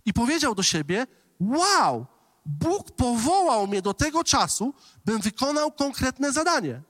i 0.04 0.12
powiedział 0.12 0.54
do 0.54 0.62
siebie, 0.62 1.06
wow, 1.40 2.06
Bóg 2.46 2.90
powołał 2.90 3.66
mnie 3.66 3.82
do 3.82 3.94
tego 3.94 4.24
czasu, 4.24 4.74
bym 5.04 5.20
wykonał 5.20 5.72
konkretne 5.72 6.32
zadanie. 6.32 6.82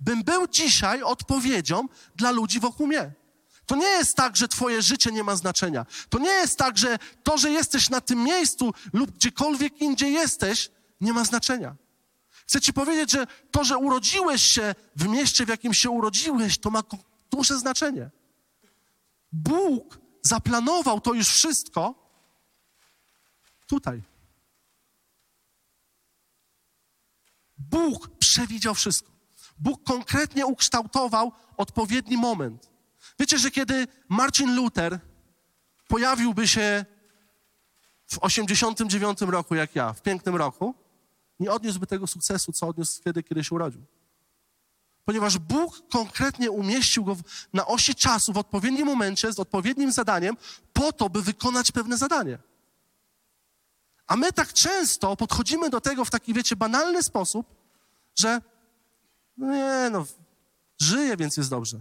Bym 0.00 0.22
był 0.22 0.48
dzisiaj 0.48 1.02
odpowiedzią 1.02 1.88
dla 2.16 2.30
ludzi 2.30 2.60
wokół 2.60 2.86
mnie. 2.86 3.12
To 3.66 3.76
nie 3.76 3.86
jest 3.86 4.16
tak, 4.16 4.36
że 4.36 4.48
Twoje 4.48 4.82
życie 4.82 5.12
nie 5.12 5.24
ma 5.24 5.36
znaczenia. 5.36 5.86
To 6.08 6.18
nie 6.18 6.30
jest 6.30 6.58
tak, 6.58 6.78
że 6.78 6.98
to, 7.22 7.38
że 7.38 7.50
jesteś 7.50 7.90
na 7.90 8.00
tym 8.00 8.22
miejscu 8.24 8.74
lub 8.92 9.10
gdziekolwiek 9.10 9.80
indziej 9.80 10.12
jesteś, 10.12 10.70
nie 11.00 11.12
ma 11.12 11.24
znaczenia. 11.24 11.76
Chcę 12.46 12.60
Ci 12.60 12.72
powiedzieć, 12.72 13.10
że 13.10 13.26
to, 13.50 13.64
że 13.64 13.78
urodziłeś 13.78 14.42
się 14.42 14.74
w 14.96 15.08
mieście, 15.08 15.46
w 15.46 15.48
jakim 15.48 15.74
się 15.74 15.90
urodziłeś, 15.90 16.58
to 16.58 16.70
ma 16.70 16.82
duże 17.30 17.58
znaczenie. 17.58 18.10
Bóg 19.32 19.98
zaplanował 20.22 21.00
to 21.00 21.14
już 21.14 21.28
wszystko 21.28 22.05
tutaj. 23.66 24.02
Bóg 27.58 28.08
przewidział 28.18 28.74
wszystko. 28.74 29.12
Bóg 29.58 29.84
konkretnie 29.84 30.46
ukształtował 30.46 31.32
odpowiedni 31.56 32.16
moment. 32.16 32.70
Wiecie, 33.18 33.38
że 33.38 33.50
kiedy 33.50 33.86
Marcin 34.08 34.56
Luther 34.56 34.98
pojawiłby 35.88 36.48
się 36.48 36.84
w 38.06 38.18
89 38.18 39.20
roku, 39.20 39.54
jak 39.54 39.74
ja, 39.74 39.92
w 39.92 40.02
pięknym 40.02 40.36
roku, 40.36 40.74
nie 41.40 41.52
odniósłby 41.52 41.86
tego 41.86 42.06
sukcesu, 42.06 42.52
co 42.52 42.68
odniósł 42.68 43.00
wtedy, 43.00 43.22
kiedy 43.22 43.44
się 43.44 43.54
urodził. 43.54 43.84
Ponieważ 45.04 45.38
Bóg 45.38 45.88
konkretnie 45.88 46.50
umieścił 46.50 47.04
go 47.04 47.16
na 47.52 47.66
osi 47.66 47.94
czasu 47.94 48.32
w 48.32 48.38
odpowiednim 48.38 48.86
momencie, 48.86 49.32
z 49.32 49.38
odpowiednim 49.38 49.92
zadaniem, 49.92 50.36
po 50.72 50.92
to, 50.92 51.10
by 51.10 51.22
wykonać 51.22 51.72
pewne 51.72 51.96
zadanie. 51.96 52.38
A 54.06 54.16
my 54.16 54.32
tak 54.32 54.52
często 54.52 55.16
podchodzimy 55.16 55.70
do 55.70 55.80
tego 55.80 56.04
w 56.04 56.10
taki, 56.10 56.34
wiecie, 56.34 56.56
banalny 56.56 57.02
sposób, 57.02 57.46
że 58.14 58.40
no 59.36 59.52
nie, 59.52 59.90
no, 59.90 60.06
żyję, 60.80 61.16
więc 61.16 61.36
jest 61.36 61.50
dobrze. 61.50 61.80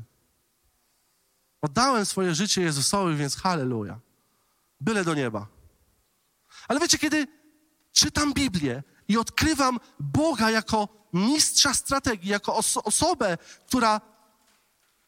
Oddałem 1.62 2.05
swoje 2.05 2.36
życie 2.36 2.62
Jezusowi, 2.62 3.15
więc 3.15 3.36
halleluja. 3.36 4.00
Byle 4.82 5.03
do 5.03 5.13
nieba. 5.13 5.48
Ale 6.67 6.79
wiecie, 6.79 6.98
kiedy 6.98 7.27
czytam 7.91 8.34
Biblię 8.34 8.84
i 9.08 9.17
odkrywam 9.17 9.79
Boga 10.00 10.51
jako 10.51 10.88
mistrza 11.13 11.74
strategii, 11.74 12.29
jako 12.29 12.55
oso 12.55 12.84
osobę, 12.84 13.38
która 13.67 14.01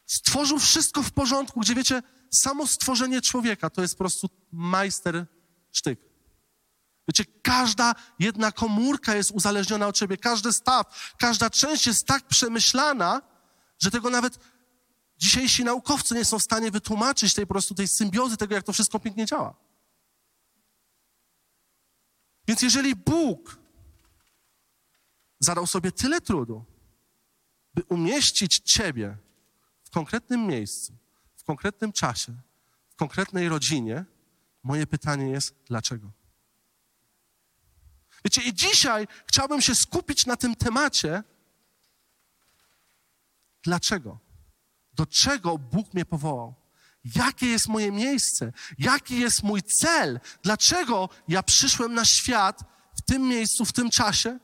stworzył 0.06 0.60
wszystko 0.60 1.04
w 1.04 1.12
porządku, 1.12 1.60
gdzie 1.60 1.76
wiecie, 1.76 2.04
samo 2.32 2.68
stworzenie 2.68 3.22
człowieka 3.22 3.70
to 3.70 3.82
jest 3.82 3.94
po 3.94 3.98
prostu 3.98 4.30
majster 4.52 5.26
sztyk. 5.72 6.00
Wiecie, 7.08 7.26
każda 7.42 7.96
jedna 8.20 8.52
komórka 8.52 9.16
jest 9.16 9.32
uzależniona 9.32 9.88
od 9.88 9.96
ciebie, 9.96 10.18
każdy 10.18 10.54
staw, 10.54 11.14
każda 11.18 11.50
część 11.50 11.88
jest 11.88 12.06
tak 12.06 12.28
przemyślana, 12.28 13.22
że 13.80 13.92
tego 13.92 14.10
nawet 14.10 14.40
dzisiejsi 15.18 15.64
naukowcy 15.64 16.16
nie 16.16 16.26
są 16.26 16.40
w 16.40 16.44
stanie 16.44 16.72
wytłumaczyć 16.72 17.34
tej 17.34 17.48
po 17.48 17.54
prostu 17.54 17.76
tej 17.76 17.88
symbiozy, 17.88 18.38
tego, 18.38 18.56
jak 18.56 18.64
to 18.64 18.74
wszystko 18.74 19.00
pięknie 19.00 19.26
działa. 19.26 19.56
Więc 22.48 22.62
jeżeli 22.62 22.96
Bóg 22.96 23.60
zadał 25.40 25.68
sobie 25.68 25.92
tyle 25.92 26.22
trudu, 26.22 26.66
by 27.74 27.84
umieścić 27.84 28.60
Ciebie 28.60 29.18
w 29.84 29.90
konkretnym 29.90 30.48
miejscu, 30.48 30.94
w 31.36 31.44
konkretnym 31.44 31.92
czasie, 31.92 32.34
w 32.90 32.96
konkretnej 32.96 33.50
rodzinie, 33.50 34.06
moje 34.64 34.88
pytanie 34.88 35.30
jest, 35.30 35.56
dlaczego? 35.66 36.12
Wiecie, 38.28 38.42
i 38.42 38.54
dzisiaj 38.54 39.08
chciałbym 39.28 39.62
się 39.62 39.76
skupić 39.76 40.26
na 40.26 40.38
tym 40.38 40.56
temacie, 40.56 41.24
dlaczego? 43.64 44.20
Do 44.94 45.06
czego 45.06 45.58
Bóg 45.58 45.94
mnie 45.94 46.06
powołał? 46.06 46.56
Jakie 47.16 47.46
jest 47.46 47.68
moje 47.68 47.92
miejsce? 47.92 48.52
Jaki 48.78 49.20
jest 49.20 49.44
mój 49.44 49.64
cel? 49.64 50.20
Dlaczego 50.44 51.10
ja 51.28 51.44
przyszłem 51.44 51.94
na 51.94 52.06
świat 52.06 52.64
w 52.98 53.02
tym 53.02 53.22
miejscu, 53.22 53.66
w 53.66 53.74
tym 53.74 53.90
czasie? 53.90 54.40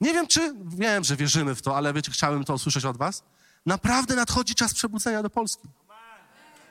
Nie 0.00 0.12
wiem, 0.12 0.26
czy, 0.26 0.54
wiem, 0.64 1.04
że 1.04 1.16
wierzymy 1.16 1.54
w 1.54 1.62
to, 1.62 1.76
ale 1.76 1.92
wiecie, 1.92 2.12
chciałem 2.12 2.44
to 2.44 2.54
usłyszeć 2.54 2.84
od 2.84 2.96
was. 2.96 3.24
Naprawdę 3.66 4.16
nadchodzi 4.16 4.54
czas 4.54 4.74
przebudzenia 4.74 5.22
do 5.22 5.30
Polski. 5.30 5.68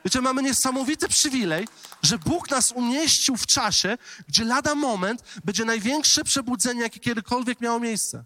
Wiecie, 0.06 0.20
mamy 0.20 0.42
niesamowity 0.42 1.08
przywilej, 1.08 1.68
że 2.02 2.18
Bóg 2.18 2.50
nas 2.50 2.72
umieścił 2.72 3.36
w 3.36 3.46
czasie, 3.46 3.98
gdzie 4.28 4.44
lada 4.44 4.74
moment 4.74 5.22
będzie 5.44 5.64
największe 5.64 6.24
przebudzenie, 6.24 6.82
jakie 6.82 7.00
kiedykolwiek 7.00 7.60
miało 7.60 7.80
miejsce. 7.80 8.24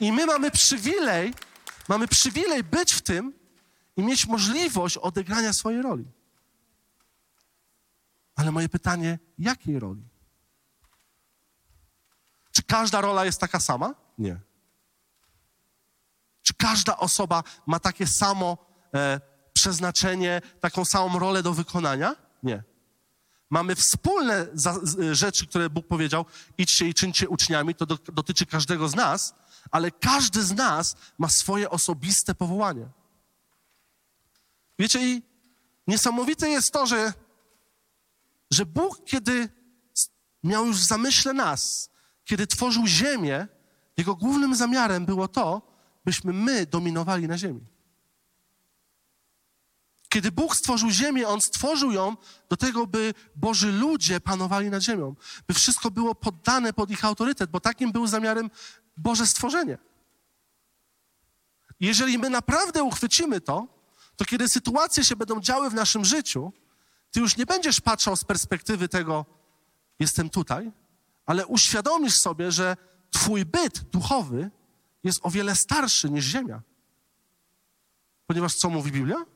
I 0.00 0.12
my 0.12 0.26
mamy 0.26 0.50
przywilej, 0.50 1.34
mamy 1.88 2.08
przywilej 2.08 2.64
być 2.64 2.92
w 2.92 3.02
tym 3.02 3.32
i 3.96 4.02
mieć 4.02 4.26
możliwość 4.26 4.96
odegrania 4.96 5.52
swojej 5.52 5.82
roli. 5.82 6.04
Ale 8.36 8.52
moje 8.52 8.68
pytanie, 8.68 9.18
jakiej 9.38 9.78
roli? 9.78 10.02
Czy 12.52 12.62
każda 12.62 13.00
rola 13.00 13.24
jest 13.24 13.40
taka 13.40 13.60
sama? 13.60 13.94
Nie. 14.18 14.40
Czy 16.42 16.54
każda 16.54 16.96
osoba 16.96 17.42
ma 17.66 17.80
takie 17.80 18.06
samo 18.06 18.58
e, 18.94 19.35
przeznaczenie, 19.66 20.42
taką 20.60 20.84
samą 20.84 21.18
rolę 21.18 21.42
do 21.42 21.52
wykonania? 21.52 22.16
Nie. 22.42 22.62
Mamy 23.50 23.74
wspólne 23.74 24.46
za, 24.54 24.80
rzeczy, 25.12 25.46
które 25.46 25.70
Bóg 25.70 25.86
powiedział, 25.86 26.24
idźcie 26.58 26.88
i 26.88 26.94
czyńcie 26.94 27.28
uczniami, 27.28 27.74
to 27.74 27.86
do, 27.86 27.98
dotyczy 28.12 28.46
każdego 28.46 28.88
z 28.88 28.94
nas, 28.94 29.34
ale 29.70 29.90
każdy 29.90 30.42
z 30.42 30.52
nas 30.52 30.96
ma 31.18 31.28
swoje 31.28 31.70
osobiste 31.70 32.34
powołanie. 32.34 32.86
Wiecie, 34.78 35.08
i 35.08 35.22
niesamowite 35.86 36.48
jest 36.48 36.72
to, 36.72 36.86
że, 36.86 37.12
że 38.50 38.66
Bóg, 38.66 39.04
kiedy 39.04 39.48
miał 40.44 40.66
już 40.66 40.76
w 40.76 40.86
zamyśle 40.86 41.32
nas, 41.32 41.90
kiedy 42.24 42.46
tworzył 42.46 42.86
ziemię, 42.86 43.48
jego 43.96 44.14
głównym 44.14 44.54
zamiarem 44.54 45.06
było 45.06 45.28
to, 45.28 45.62
byśmy 46.04 46.32
my 46.32 46.66
dominowali 46.66 47.28
na 47.28 47.38
ziemi. 47.38 47.75
Kiedy 50.16 50.32
Bóg 50.32 50.56
stworzył 50.56 50.90
ziemię, 50.90 51.28
On 51.28 51.40
stworzył 51.40 51.92
ją 51.92 52.16
do 52.48 52.56
tego, 52.56 52.86
by 52.86 53.14
Boży 53.34 53.72
ludzie 53.72 54.20
panowali 54.20 54.70
nad 54.70 54.82
ziemią, 54.82 55.14
by 55.48 55.54
wszystko 55.54 55.90
było 55.90 56.14
poddane 56.14 56.72
pod 56.72 56.90
ich 56.90 57.04
autorytet, 57.04 57.50
bo 57.50 57.60
takim 57.60 57.92
był 57.92 58.06
zamiarem 58.06 58.50
Boże 58.96 59.26
stworzenie. 59.26 59.78
Jeżeli 61.80 62.18
my 62.18 62.30
naprawdę 62.30 62.82
uchwycimy 62.82 63.40
to, 63.40 63.68
to 64.16 64.24
kiedy 64.24 64.48
sytuacje 64.48 65.04
się 65.04 65.16
będą 65.16 65.40
działy 65.40 65.70
w 65.70 65.74
naszym 65.74 66.04
życiu, 66.04 66.52
ty 67.10 67.20
już 67.20 67.36
nie 67.36 67.46
będziesz 67.46 67.80
patrzał 67.80 68.16
z 68.16 68.24
perspektywy 68.24 68.88
tego, 68.88 69.26
jestem 69.98 70.30
tutaj, 70.30 70.72
ale 71.26 71.46
uświadomisz 71.46 72.20
sobie, 72.20 72.52
że 72.52 72.76
twój 73.10 73.44
byt 73.44 73.80
duchowy 73.80 74.50
jest 75.04 75.20
o 75.22 75.30
wiele 75.30 75.54
starszy 75.54 76.10
niż 76.10 76.24
ziemia. 76.24 76.62
Ponieważ 78.26 78.54
co 78.54 78.70
mówi 78.70 78.92
Biblia? 78.92 79.35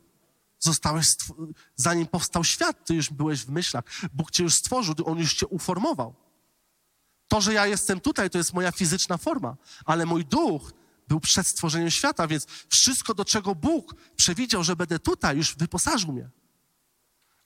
Zostałeś, 0.61 1.07
zanim 1.76 2.07
powstał 2.07 2.45
świat, 2.45 2.85
ty 2.85 2.95
już 2.95 3.11
byłeś 3.11 3.45
w 3.45 3.49
myślach. 3.50 3.85
Bóg 4.12 4.31
cię 4.31 4.43
już 4.43 4.55
stworzył, 4.55 4.95
on 5.05 5.19
już 5.19 5.35
cię 5.35 5.47
uformował. 5.47 6.14
To, 7.29 7.40
że 7.40 7.52
ja 7.52 7.67
jestem 7.67 8.00
tutaj, 8.00 8.31
to 8.31 8.38
jest 8.38 8.55
moja 8.55 8.73
fizyczna 8.73 9.17
forma, 9.17 9.57
ale 9.85 10.07
mój 10.07 10.25
duch 10.25 10.73
był 11.09 11.21
przed 11.21 11.47
stworzeniem 11.47 11.90
świata, 11.90 12.26
więc 12.26 12.47
wszystko, 12.69 13.14
do 13.14 13.25
czego 13.25 13.55
Bóg 13.55 13.95
przewidział, 14.17 14.64
że 14.64 14.76
będę 14.76 14.99
tutaj, 14.99 15.37
już 15.37 15.57
wyposażył 15.57 16.12
mnie. 16.12 16.31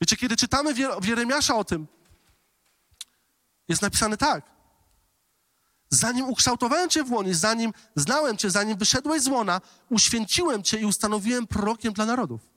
Wiecie, 0.01 0.17
kiedy 0.17 0.37
czytamy 0.37 0.75
w 1.01 1.07
Jeremiasza 1.07 1.57
o 1.57 1.65
tym, 1.65 1.87
jest 3.69 3.83
napisane 3.83 4.17
tak. 4.17 4.51
Zanim 5.91 6.29
ukształtowałem 6.29 6.91
Cię 6.91 7.05
w 7.05 7.13
łonie, 7.13 7.35
zanim 7.35 7.73
znałem 7.97 8.37
Cię, 8.37 8.51
zanim 8.51 8.79
wyszedłeś 8.79 9.23
z 9.23 9.29
łona, 9.29 9.61
uświęciłem 9.91 10.63
Cię 10.63 10.81
i 10.81 10.85
ustanowiłem 10.85 11.47
prorokiem 11.47 11.93
dla 11.93 12.07
narodów. 12.07 12.54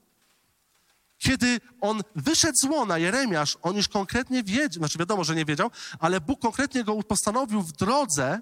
Kiedy 1.18 1.60
on 1.80 2.02
wyszedł 2.16 2.58
z 2.58 2.64
łona, 2.64 2.98
Jeremiasz, 2.98 3.58
on 3.62 3.76
już 3.76 3.88
konkretnie 3.88 4.42
wiedział, 4.42 4.80
znaczy 4.80 4.98
wiadomo, 4.98 5.24
że 5.24 5.34
nie 5.34 5.44
wiedział, 5.44 5.70
ale 5.98 6.20
Bóg 6.20 6.40
konkretnie 6.40 6.84
go 6.84 7.02
postanowił 7.02 7.62
w 7.62 7.72
drodze, 7.72 8.40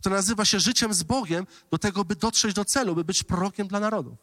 która 0.00 0.16
nazywa 0.16 0.44
się 0.44 0.60
życiem 0.60 0.94
z 0.94 1.02
Bogiem, 1.02 1.46
do 1.70 1.78
tego, 1.78 2.04
by 2.04 2.16
dotrzeć 2.16 2.54
do 2.54 2.64
celu, 2.64 2.94
by 2.94 3.04
być 3.04 3.22
prorokiem 3.22 3.68
dla 3.68 3.80
narodów. 3.80 4.18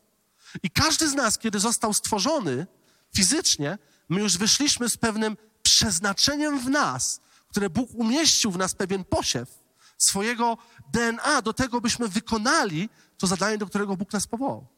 I 0.64 0.70
każdy 0.70 1.10
z 1.10 1.14
nas, 1.14 1.38
kiedy 1.38 1.60
został 1.60 1.94
stworzony 1.94 2.68
fizycznie, 3.16 3.78
my 4.10 4.22
już 4.22 4.38
wyszliśmy 4.38 4.90
z 4.90 4.98
pewnym 4.98 5.38
przeznaczeniem 5.64 6.60
w 6.60 6.70
nas, 6.70 7.22
które 7.48 7.70
Bóg 7.70 7.90
umieścił 7.94 8.52
w 8.52 8.58
nas 8.58 8.74
pewien 8.74 9.04
posiew 9.04 9.64
swojego 9.98 10.58
DNA 10.94 11.42
do 11.42 11.54
tego, 11.54 11.82
byśmy 11.82 12.08
wykonali 12.08 12.90
to 13.18 13.28
zadanie, 13.28 13.58
do 13.58 13.66
którego 13.66 13.98
Bóg 13.98 14.14
nas 14.14 14.28
powołał. 14.28 14.73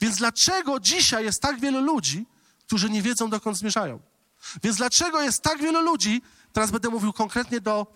Więc 0.00 0.16
dlaczego 0.16 0.80
dzisiaj 0.80 1.24
jest 1.24 1.42
tak 1.42 1.60
wielu 1.60 1.80
ludzi, 1.80 2.26
którzy 2.66 2.90
nie 2.90 3.02
wiedzą, 3.02 3.30
dokąd 3.30 3.58
zmierzają? 3.58 4.00
Więc 4.62 4.76
dlaczego 4.76 5.22
jest 5.22 5.42
tak 5.42 5.62
wielu 5.62 5.80
ludzi, 5.80 6.22
teraz 6.52 6.70
będę 6.70 6.88
mówił 6.88 7.12
konkretnie 7.12 7.60
do 7.60 7.86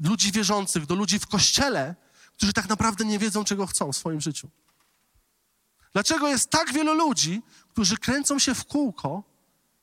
ludzi 0.00 0.32
wierzących, 0.32 0.86
do 0.86 0.94
ludzi 0.94 1.18
w 1.18 1.26
kościele, 1.26 1.94
którzy 2.36 2.52
tak 2.52 2.68
naprawdę 2.68 3.04
nie 3.04 3.18
wiedzą, 3.18 3.44
czego 3.44 3.66
chcą 3.66 3.92
w 3.92 3.96
swoim 3.96 4.20
życiu? 4.20 4.50
Dlaczego 5.92 6.28
jest 6.28 6.50
tak 6.50 6.72
wielu 6.72 6.94
ludzi, 6.94 7.42
którzy 7.68 7.96
kręcą 7.96 8.38
się 8.38 8.54
w 8.54 8.64
kółko 8.64 9.22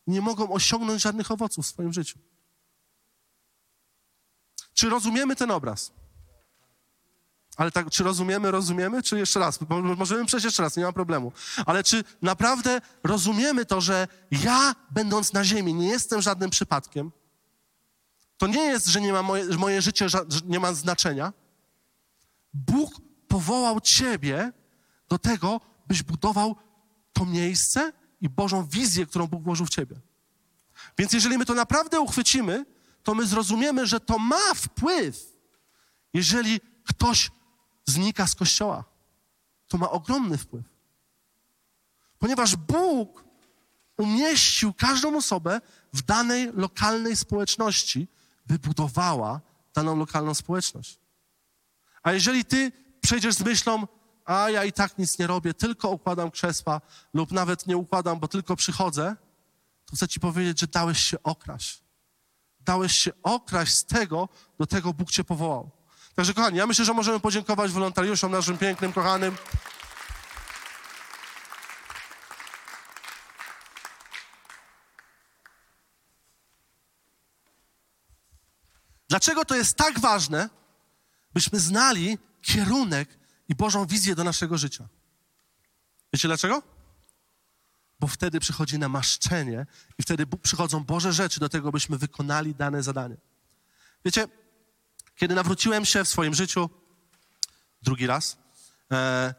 nie 0.08 0.22
mogą 0.22 0.53
osiągnąć 0.53 1.01
żadnych 1.01 1.32
owoców 1.32 1.65
w 1.65 1.70
swoim 1.70 1.93
życiu? 1.93 2.20
Czy 4.74 4.89
rozumiemy 4.89 5.36
ten 5.36 5.51
obraz? 5.51 5.91
Ale 7.58 7.72
tak, 7.72 7.90
czy 7.90 8.04
rozumiemy, 8.04 8.52
rozumiemy, 8.52 9.04
czy 9.04 9.20
jeszcze 9.20 9.40
raz? 9.40 9.60
Możemy 9.98 10.26
przejść 10.26 10.46
jeszcze 10.46 10.64
raz, 10.64 10.78
nie 10.78 10.84
ma 10.84 10.94
problemu. 10.94 11.32
Ale 11.66 11.84
czy 11.84 12.04
naprawdę 12.22 12.82
rozumiemy 13.04 13.66
to, 13.66 13.82
że 13.82 14.08
ja, 14.32 14.76
będąc 14.92 15.34
na 15.34 15.44
ziemi, 15.44 15.74
nie 15.74 15.88
jestem 15.88 16.22
żadnym 16.22 16.50
przypadkiem? 16.50 17.12
To 18.38 18.48
nie 18.48 18.63
jest, 18.63 18.88
że 18.88 19.02
nie 19.02 19.13
ma 19.13 19.24
moje, 19.24 19.46
moje 19.58 19.82
życie 19.82 20.08
nie 20.46 20.60
ma 20.60 20.74
znaczenia. 20.74 21.34
Bóg 22.54 23.02
powołał 23.28 23.82
ciebie 23.82 24.52
do 25.10 25.18
tego, 25.18 25.62
byś 25.88 26.04
budował 26.04 26.56
to 27.13 27.26
miejsce 27.26 27.94
i 28.22 28.30
Bożą 28.30 28.66
wizję, 28.66 29.06
którą 29.06 29.28
Bóg 29.28 29.44
włożył 29.44 29.66
w 29.66 29.70
ciebie. 29.70 29.96
Więc 30.98 31.13
jeżeli 31.13 31.38
my 31.38 31.46
to 31.46 31.54
naprawdę 31.54 32.00
uchwycimy, 32.00 32.66
to 33.04 33.16
my 33.16 33.26
zrozumiemy, 33.26 33.88
że 33.88 34.00
to 34.00 34.20
ma 34.20 34.54
wpływ, 34.56 35.18
jeżeli 36.13 36.60
ktoś 36.84 37.32
znika 37.86 38.28
z 38.28 38.36
kościoła. 38.36 38.84
To 39.67 39.78
ma 39.78 39.89
ogromny 39.89 40.38
wpływ. 40.38 40.65
Ponieważ 42.19 42.56
Bóg 42.56 43.24
umieścił 43.98 44.74
każdą 44.74 45.17
osobę 45.17 45.62
w 45.93 46.02
danej 46.02 46.52
lokalnej 46.54 47.15
społeczności, 47.15 48.08
by 48.46 48.60
budowała 48.60 49.41
daną 49.74 49.98
lokalną 49.98 50.34
społeczność. 50.34 51.00
A 52.04 52.12
jeżeli 52.12 52.46
ty 52.46 52.72
przejdziesz 53.02 53.36
z 53.36 53.41
myślą, 53.41 53.88
a 54.26 54.50
ja 54.50 54.63
i 54.63 54.74
tak 54.74 54.98
nic 54.98 55.19
nie 55.19 55.28
robię, 55.28 55.54
tylko 55.54 55.89
układam 55.89 56.32
krzesła 56.32 56.82
lub 57.13 57.32
nawet 57.32 57.67
nie 57.67 57.78
układam, 57.78 58.19
bo 58.19 58.28
tylko 58.28 58.56
przychodzę, 58.56 59.15
to 59.86 59.96
chcę 59.96 60.08
ci 60.08 60.19
powiedzieć, 60.19 60.60
że 60.60 60.67
dałeś 60.67 61.00
się 61.00 61.24
okraść. 61.24 61.84
Dałeś 62.60 63.00
się 63.00 63.12
okraść 63.24 63.74
z 63.74 63.86
tego, 63.86 64.30
do 64.60 64.65
tego 64.65 64.93
Bóg 64.93 65.12
cię 65.12 65.24
powołał. 65.24 65.69
Także 66.15 66.34
kochani, 66.34 66.58
ja 66.58 66.67
myślę, 66.67 66.86
że 66.86 66.93
możemy 66.93 67.19
podziękować 67.19 67.71
wolontariuszom 67.71 68.32
naszym 68.32 68.58
pięknym, 68.58 68.93
kochanym. 68.93 69.38
Dlaczego 79.10 79.45
to 79.45 79.56
jest 79.56 79.78
tak 79.78 79.99
ważne, 79.99 80.49
byśmy 81.34 81.60
znali 81.60 82.17
kierunek 82.41 83.10
i 83.49 83.56
Bożą 83.56 83.86
wizję 83.86 84.15
do 84.15 84.23
naszego 84.23 84.58
życia? 84.58 84.88
Wiecie 86.13 86.28
dlaczego? 86.28 86.63
Bo 87.99 88.08
wtedy 88.08 88.39
przychodzi 88.39 88.80
namaszczenie 88.80 89.65
i 89.97 90.04
wtedy 90.04 90.28
przychodzą 90.28 90.84
Boże 90.84 91.13
rzeczy 91.13 91.39
do 91.39 91.49
tego, 91.49 91.71
byśmy 91.71 91.97
wykonali 91.97 92.56
dane 92.56 92.84
zadanie. 92.84 93.17
Wiecie, 94.06 94.28
kiedy 95.15 95.36
nawróciłem 95.36 95.86
się 95.86 96.04
w 96.04 96.10
swoim 96.10 96.34
życiu 96.34 96.69
drugi 97.82 98.08
raz, 98.08 98.38
e, 98.91 99.34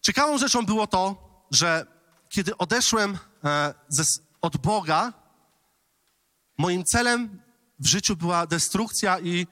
ciekawą 0.00 0.38
rzeczą 0.38 0.66
było 0.66 0.86
to, 0.86 1.28
że 1.50 1.86
kiedy 2.28 2.56
odeszłem 2.56 3.18
e, 3.44 3.74
ze, 3.88 4.20
od 4.40 4.56
Boga, 4.56 5.12
moim 6.58 6.84
celem 6.84 7.42
w 7.78 7.86
życiu 7.86 8.16
była 8.16 8.46
destrukcja 8.46 9.20
i 9.20 9.46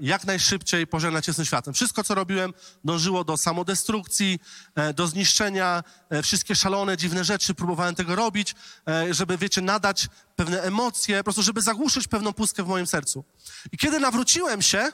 jak 0.00 0.24
najszybciej 0.24 0.86
pożegnać 0.86 1.26
się 1.26 1.32
z 1.32 1.36
tym 1.36 1.44
światem. 1.44 1.74
Wszystko, 1.74 2.04
co 2.04 2.14
robiłem, 2.14 2.54
dążyło 2.84 3.24
do 3.24 3.36
samodestrukcji, 3.36 4.40
e, 4.74 4.94
do 4.94 5.06
zniszczenia, 5.06 5.84
e, 6.10 6.22
wszystkie 6.22 6.54
szalone, 6.54 6.96
dziwne 6.96 7.24
rzeczy, 7.24 7.54
próbowałem 7.54 7.94
tego 7.94 8.14
robić, 8.14 8.54
e, 8.88 9.14
żeby, 9.14 9.38
wiecie, 9.38 9.62
nadać 9.62 10.08
pewne 10.36 10.62
emocje, 10.62 11.16
po 11.16 11.24
prostu, 11.24 11.42
żeby 11.42 11.62
zagłuszyć 11.62 12.08
pewną 12.08 12.32
pustkę 12.32 12.62
w 12.62 12.66
moim 12.66 12.86
sercu. 12.86 13.24
I 13.72 13.78
kiedy 13.78 14.00
nawróciłem 14.00 14.62
się, 14.62 14.92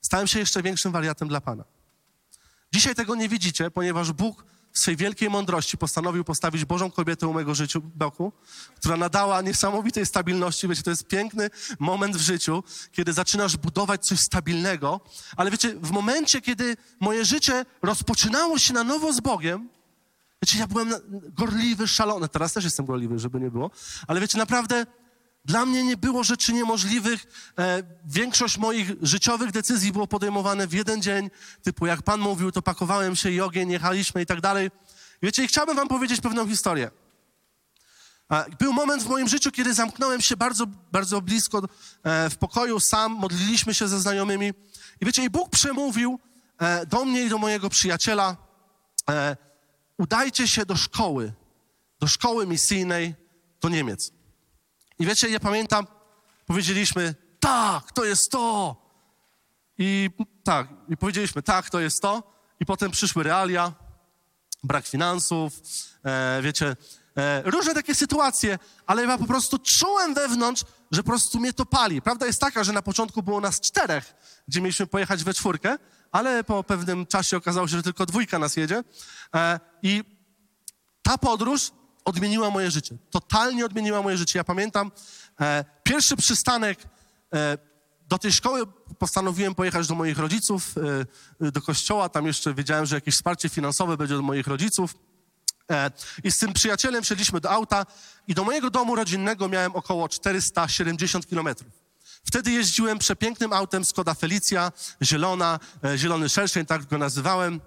stałem 0.00 0.26
się 0.26 0.38
jeszcze 0.38 0.62
większym 0.62 0.92
wariatem 0.92 1.28
dla 1.28 1.40
Pana. 1.40 1.64
Dzisiaj 2.72 2.94
tego 2.94 3.14
nie 3.14 3.28
widzicie, 3.28 3.70
ponieważ 3.70 4.12
Bóg 4.12 4.44
w 4.72 4.78
swej 4.78 4.96
wielkiej 4.96 5.30
mądrości 5.30 5.78
postanowił 5.78 6.24
postawić 6.24 6.64
Bożą 6.64 6.90
kobietę 6.90 7.26
u 7.26 7.34
mego 7.34 7.54
życiu 7.54 7.80
boku, 7.80 8.32
która 8.76 8.96
nadała 8.96 9.42
niesamowitej 9.42 10.06
stabilności. 10.06 10.68
Wiecie, 10.68 10.82
to 10.82 10.90
jest 10.90 11.06
piękny 11.06 11.50
moment 11.78 12.16
w 12.16 12.20
życiu, 12.20 12.64
kiedy 12.92 13.12
zaczynasz 13.12 13.56
budować 13.56 14.06
coś 14.06 14.20
stabilnego, 14.20 15.00
ale 15.36 15.50
wiecie, 15.50 15.74
w 15.74 15.90
momencie, 15.90 16.40
kiedy 16.40 16.76
moje 17.00 17.24
życie 17.24 17.64
rozpoczynało 17.82 18.58
się 18.58 18.74
na 18.74 18.84
nowo 18.84 19.12
z 19.12 19.20
Bogiem, 19.20 19.68
wiecie, 20.42 20.58
ja 20.58 20.66
byłem 20.66 20.94
gorliwy, 21.38 21.88
szalony. 21.88 22.28
Teraz 22.28 22.52
też 22.52 22.64
jestem 22.64 22.86
gorliwy, 22.86 23.18
żeby 23.18 23.40
nie 23.40 23.50
było, 23.50 23.70
ale 24.06 24.20
wiecie, 24.20 24.38
naprawdę 24.38 24.86
dla 25.44 25.66
mnie 25.66 25.84
nie 25.84 25.96
było 25.96 26.24
rzeczy 26.24 26.52
niemożliwych. 26.52 27.52
E, 27.58 27.82
większość 28.06 28.58
moich 28.58 28.92
życiowych 29.02 29.52
decyzji 29.52 29.92
było 29.92 30.06
podejmowane 30.06 30.66
w 30.66 30.72
jeden 30.72 31.02
dzień, 31.02 31.30
typu 31.62 31.86
jak 31.86 32.02
Pan 32.02 32.20
mówił, 32.20 32.52
to 32.52 32.62
pakowałem 32.62 33.16
się 33.16 33.30
i 33.30 33.40
ogień, 33.40 33.70
jechaliśmy 33.70 34.22
i 34.22 34.26
tak 34.26 34.40
dalej. 34.40 34.70
Wiecie, 35.22 35.44
i 35.44 35.48
chciałbym 35.48 35.76
wam 35.76 35.88
powiedzieć 35.88 36.20
pewną 36.20 36.48
historię. 36.48 36.90
A, 38.28 38.44
Był 38.58 38.72
moment 38.72 39.02
w 39.02 39.08
moim 39.08 39.28
życiu, 39.28 39.50
kiedy 39.50 39.74
zamknąłem 39.74 40.20
się 40.20 40.36
bardzo, 40.36 40.66
bardzo 40.92 41.20
blisko 41.20 41.62
e, 42.02 42.30
w 42.30 42.36
pokoju 42.36 42.80
sam, 42.80 43.12
modliliśmy 43.12 43.74
się 43.74 43.88
ze 43.88 44.00
znajomymi. 44.00 44.52
I 45.00 45.06
wiecie, 45.06 45.24
i 45.24 45.30
Bóg 45.30 45.50
przemówił 45.50 46.18
e, 46.58 46.86
do 46.86 47.04
mnie 47.04 47.22
i 47.22 47.28
do 47.28 47.38
mojego 47.38 47.70
przyjaciela, 47.70 48.36
e, 49.10 49.36
udajcie 49.98 50.48
się 50.48 50.66
do 50.66 50.76
szkoły, 50.76 51.32
do 52.00 52.06
szkoły 52.06 52.46
misyjnej 52.46 53.14
do 53.60 53.68
Niemiec. 53.68 54.19
I 55.00 55.06
wiecie, 55.06 55.28
ja 55.28 55.40
pamiętam, 55.40 55.86
powiedzieliśmy, 56.46 57.14
tak, 57.40 57.92
to 57.92 58.04
jest 58.04 58.30
to. 58.30 58.76
I 59.78 60.10
tak, 60.44 60.68
i 60.88 60.96
powiedzieliśmy, 60.96 61.42
tak, 61.42 61.70
to 61.70 61.80
jest 61.80 62.02
to. 62.02 62.22
I 62.60 62.66
potem 62.66 62.90
przyszły 62.90 63.22
realia, 63.22 63.72
brak 64.64 64.86
finansów, 64.86 65.52
e, 66.04 66.42
wiecie, 66.42 66.76
E, 67.16 67.42
różne 67.44 67.74
takie 67.74 67.94
sytuacje, 67.94 68.58
ale 68.86 69.02
ja 69.02 69.18
po 69.18 69.26
prostu 69.26 69.58
czułem 69.58 70.14
wewnątrz, 70.14 70.64
że 70.90 71.02
po 71.02 71.10
prostu 71.10 71.40
mnie 71.40 71.52
to 71.52 71.66
pali. 71.66 72.02
Prawda 72.02 72.26
jest 72.26 72.40
taka, 72.40 72.64
że 72.64 72.72
na 72.72 72.82
początku 72.82 73.22
było 73.22 73.40
nas 73.40 73.60
czterech, 73.60 74.14
gdzie 74.48 74.60
mieliśmy 74.60 74.86
pojechać 74.86 75.24
we 75.24 75.34
czwórkę, 75.34 75.78
ale 76.12 76.44
po 76.44 76.64
pewnym 76.64 77.06
czasie 77.06 77.36
okazało 77.36 77.68
się, 77.68 77.76
że 77.76 77.82
tylko 77.82 78.06
dwójka 78.06 78.38
nas 78.38 78.56
jedzie. 78.56 78.84
E, 79.34 79.60
I 79.82 80.04
ta 81.02 81.18
podróż 81.18 81.70
odmieniła 82.04 82.50
moje 82.50 82.70
życie. 82.70 82.96
Totalnie 83.10 83.64
odmieniła 83.64 84.02
moje 84.02 84.16
życie. 84.16 84.38
Ja 84.38 84.44
pamiętam 84.44 84.92
e, 85.40 85.64
pierwszy 85.82 86.16
przystanek 86.16 86.78
e, 87.34 87.58
do 88.08 88.18
tej 88.18 88.32
szkoły 88.32 88.66
postanowiłem 88.98 89.54
pojechać 89.54 89.86
do 89.86 89.94
moich 89.94 90.18
rodziców, 90.18 90.74
e, 91.40 91.52
do 91.52 91.62
kościoła. 91.62 92.08
Tam 92.08 92.26
jeszcze 92.26 92.54
wiedziałem, 92.54 92.86
że 92.86 92.94
jakieś 92.96 93.14
wsparcie 93.14 93.48
finansowe 93.48 93.96
będzie 93.96 94.16
od 94.16 94.22
moich 94.22 94.46
rodziców. 94.46 94.94
E, 95.70 95.90
I 96.24 96.30
z 96.30 96.38
tym 96.38 96.52
przyjacielem 96.52 97.02
wsiedliśmy 97.02 97.40
do 97.40 97.50
auta 97.50 97.86
i 98.28 98.34
do 98.34 98.44
mojego 98.44 98.70
domu 98.70 98.96
rodzinnego 98.96 99.48
miałem 99.48 99.76
około 99.76 100.08
470 100.08 101.26
kilometrów. 101.26 101.72
Wtedy 102.24 102.50
jeździłem 102.50 102.98
przepięknym 102.98 103.52
autem 103.52 103.84
Skoda 103.84 104.14
Felicia, 104.14 104.72
zielona, 105.02 105.58
e, 105.84 105.98
zielony 105.98 106.28
szerszeń, 106.28 106.66
tak 106.66 106.86
go 106.86 106.98
nazywałem. 106.98 107.60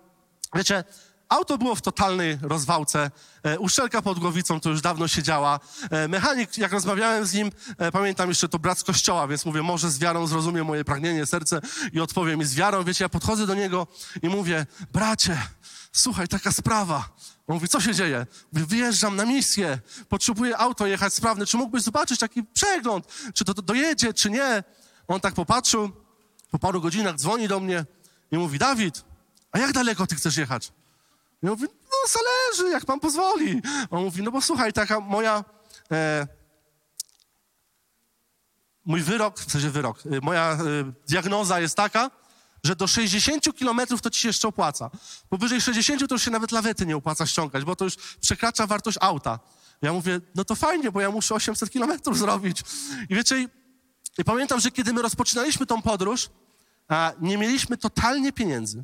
Wiecie, 0.56 0.84
auto 1.30 1.58
było 1.58 1.76
w 1.76 1.82
totalnej 1.82 2.38
rozwałce, 2.42 3.12
e, 3.44 3.60
uszczelka 3.60 4.02
pod 4.02 4.20
głowicą 4.20 4.60
to 4.60 4.70
już 4.70 4.82
dawno 4.82 5.08
siedziała. 5.08 5.60
E, 5.90 6.08
mechanik, 6.08 6.58
jak 6.58 6.72
rozmawiałem 6.72 7.26
z 7.26 7.34
nim, 7.34 7.52
e, 7.78 7.92
pamiętam 7.92 8.30
jeszcze 8.30 8.50
to 8.50 8.60
brat 8.60 8.80
z 8.80 8.84
kościoła, 8.84 9.28
więc 9.28 9.46
mówię, 9.46 9.62
może 9.62 9.92
z 9.92 10.00
wiarą 10.00 10.28
zrozumie 10.28 10.64
moje 10.64 10.86
pragnienie, 10.86 11.26
serce 11.26 11.62
i 11.94 12.00
odpowie 12.00 12.38
mi 12.38 12.46
z 12.46 12.56
wiarą. 12.56 12.84
Wiecie, 12.84 13.04
ja 13.04 13.10
podchodzę 13.10 13.48
do 13.48 13.56
niego 13.56 13.88
i 14.22 14.30
mówię, 14.30 14.66
bracie, 14.94 15.42
słuchaj, 15.92 16.28
taka 16.28 16.52
sprawa. 16.52 17.10
On 17.48 17.56
mówi, 17.56 17.68
co 17.68 17.82
się 17.82 17.94
dzieje? 17.94 18.26
Wyjeżdżam 18.54 19.16
na 19.16 19.26
misję, 19.26 19.80
potrzebuję 20.10 20.58
auto 20.58 20.88
jechać 20.88 21.14
sprawne, 21.14 21.46
czy 21.46 21.58
mógłbyś 21.58 21.84
zobaczyć 21.84 22.20
taki 22.20 22.44
przegląd, 22.44 23.08
czy 23.34 23.46
to, 23.46 23.54
to 23.54 23.62
dojedzie, 23.62 24.14
czy 24.14 24.30
nie? 24.30 24.64
On 25.08 25.20
tak 25.20 25.34
popatrzył, 25.34 25.92
po 26.52 26.60
paru 26.60 26.82
godzinach 26.82 27.16
dzwoni 27.16 27.48
do 27.48 27.60
mnie 27.60 27.86
i 28.32 28.38
mówi, 28.38 28.60
Dawid, 28.60 29.04
a 29.52 29.60
jak 29.60 29.74
daleko 29.74 30.08
ty 30.08 30.16
chcesz 30.16 30.38
jechać? 30.38 30.72
Ja 31.44 31.50
mówię, 31.50 31.68
no 31.68 31.98
zależy, 32.08 32.72
jak 32.74 32.86
pan 32.86 33.00
pozwoli. 33.00 33.62
On 33.90 34.04
mówi, 34.04 34.24
no 34.24 34.32
bo 34.32 34.42
słuchaj, 34.42 34.74
taka 34.74 35.00
moja... 35.00 35.44
E, 35.92 36.28
mój 38.86 39.02
wyrok, 39.02 39.40
w 39.40 39.52
sensie 39.52 39.70
wyrok, 39.70 40.04
e, 40.06 40.20
moja 40.22 40.52
e, 40.52 40.58
diagnoza 41.08 41.60
jest 41.60 41.76
taka, 41.76 42.12
że 42.64 42.76
do 42.76 42.88
60 42.88 43.56
kilometrów 43.56 44.02
to 44.02 44.10
ci 44.10 44.22
się 44.22 44.30
jeszcze 44.30 44.48
opłaca. 44.48 44.90
Powyżej 45.30 45.62
60 45.62 46.08
to 46.10 46.16
już 46.16 46.24
się 46.24 46.32
nawet 46.32 46.52
lawety 46.52 46.86
nie 46.86 46.96
opłaca 46.96 47.26
ściągać, 47.26 47.64
bo 47.64 47.76
to 47.76 47.86
już 47.86 47.96
przekracza 48.22 48.68
wartość 48.68 48.98
auta. 49.02 49.40
Ja 49.82 49.94
mówię, 49.94 50.22
no 50.36 50.46
to 50.46 50.56
fajnie, 50.56 50.92
bo 50.92 51.02
ja 51.02 51.12
muszę 51.12 51.36
800 51.36 51.70
kilometrów 51.70 52.18
zrobić. 52.18 52.62
I 53.10 53.16
wiecie, 53.16 53.40
i, 54.18 54.24
pamiętam, 54.26 54.60
że 54.60 54.72
kiedy 54.72 54.94
my 54.94 55.02
rozpoczynaliśmy 55.02 55.66
tą 55.66 55.82
podróż, 55.82 56.30
nie 57.22 57.38
mieliśmy 57.38 57.78
totalnie 57.78 58.34
pieniędzy. 58.34 58.84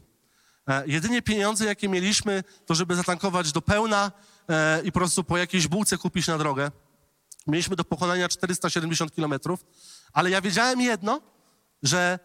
E, 0.70 0.84
jedynie 0.88 1.22
pieniądze, 1.22 1.66
jakie 1.66 1.90
mieliśmy, 1.90 2.44
to 2.66 2.76
żeby 2.76 2.96
zatankować 2.96 3.52
do 3.52 3.62
pełna 3.62 4.12
e, 4.50 4.82
i 4.84 4.92
po 4.92 5.00
prostu 5.00 5.24
po 5.24 5.38
jakiejś 5.38 5.68
bułce 5.68 5.98
kupić 5.98 6.28
na 6.28 6.38
drogę. 6.38 6.72
Mieliśmy 7.48 7.76
do 7.76 7.84
pokonania 7.84 8.30
470 8.30 9.16
kilometrów, 9.16 9.66
ale 10.14 10.30
ja 10.30 10.42
wiedziałem 10.42 10.82
jedno, 10.82 11.22
że 11.84 12.20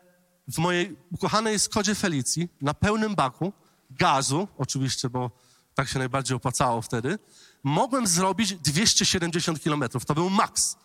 w 0.48 0.58
mojej 0.58 0.96
ukochanej 1.12 1.58
Skodzie 1.58 1.94
Felicji 1.94 2.48
na 2.60 2.74
pełnym 2.74 3.14
baku 3.14 3.52
gazu, 3.90 4.48
oczywiście, 4.58 5.10
bo 5.10 5.30
tak 5.74 5.88
się 5.88 5.98
najbardziej 5.98 6.36
opłacało 6.36 6.82
wtedy, 6.82 7.18
mogłem 7.62 8.06
zrobić 8.06 8.54
270 8.54 9.62
kilometrów. 9.62 10.04
To 10.04 10.14
był 10.14 10.30
maks. 10.30 10.76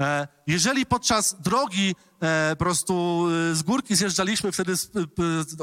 E, 0.00 0.28
jeżeli 0.46 0.86
podczas 0.86 1.36
drogi 1.40 1.94
e, 2.22 2.50
po 2.50 2.64
prostu 2.64 3.26
e, 3.52 3.54
z 3.54 3.62
górki 3.62 3.96
zjeżdżaliśmy, 3.96 4.52
wtedy 4.52 4.72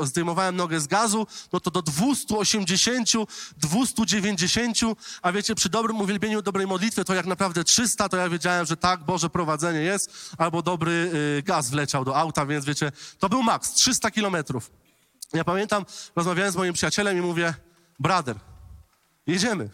zdejmowałem 0.04 0.56
nogę 0.56 0.80
z 0.80 0.88
gazu, 0.88 1.28
no 1.54 1.60
to 1.60 1.72
do 1.72 1.82
280, 1.82 3.10
290, 3.58 4.78
a 5.22 5.32
wiecie, 5.32 5.56
przy 5.56 5.70
dobrym 5.70 6.02
uwielbieniu, 6.02 6.42
dobrej 6.42 6.68
modlitwie, 6.68 7.06
to 7.06 7.14
jak 7.14 7.26
naprawdę 7.26 7.64
300, 7.64 8.10
to 8.10 8.18
ja 8.18 8.30
wiedziałem, 8.30 8.66
że 8.66 8.78
tak, 8.78 9.04
Boże 9.04 9.30
prowadzenie 9.30 9.82
jest, 9.82 10.36
albo 10.38 10.62
dobry 10.62 11.12
gaz 11.46 11.70
wleciał 11.70 12.06
do 12.06 12.18
auta, 12.18 12.46
więc 12.46 12.66
wiecie, 12.66 12.92
to 13.20 13.30
był 13.30 13.44
maks, 13.44 13.72
300 13.72 14.12
kilometrów. 14.12 14.72
Ja 15.34 15.44
pamiętam, 15.44 15.86
rozmawiałem 16.16 16.52
z 16.52 16.56
moim 16.56 16.74
przyjacielem 16.74 17.18
i 17.18 17.22
mówię, 17.22 17.54
brother, 18.00 18.36
jedziemy. 19.28 19.70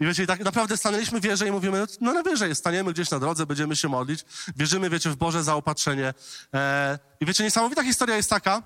I 0.00 0.06
wiecie, 0.06 0.26
tak 0.26 0.40
naprawdę 0.40 0.76
stanęliśmy 0.76 1.20
w 1.20 1.22
wieży 1.22 1.48
i 1.48 1.50
mówimy, 1.50 1.84
no 2.00 2.12
na 2.12 2.22
wieży 2.22 2.54
staniemy 2.54 2.92
gdzieś 2.92 3.10
na 3.10 3.18
drodze, 3.18 3.46
będziemy 3.46 3.76
się 3.76 3.88
modlić, 3.88 4.24
wierzymy, 4.56 4.90
wiecie, 4.90 5.10
w 5.10 5.16
Boże 5.16 5.42
zaopatrzenie. 5.44 6.14
E, 6.54 6.98
I 7.20 7.26
wiecie, 7.26 7.44
niesamowita 7.44 7.84
historia 7.84 8.16
jest 8.16 8.30
taka, 8.30 8.62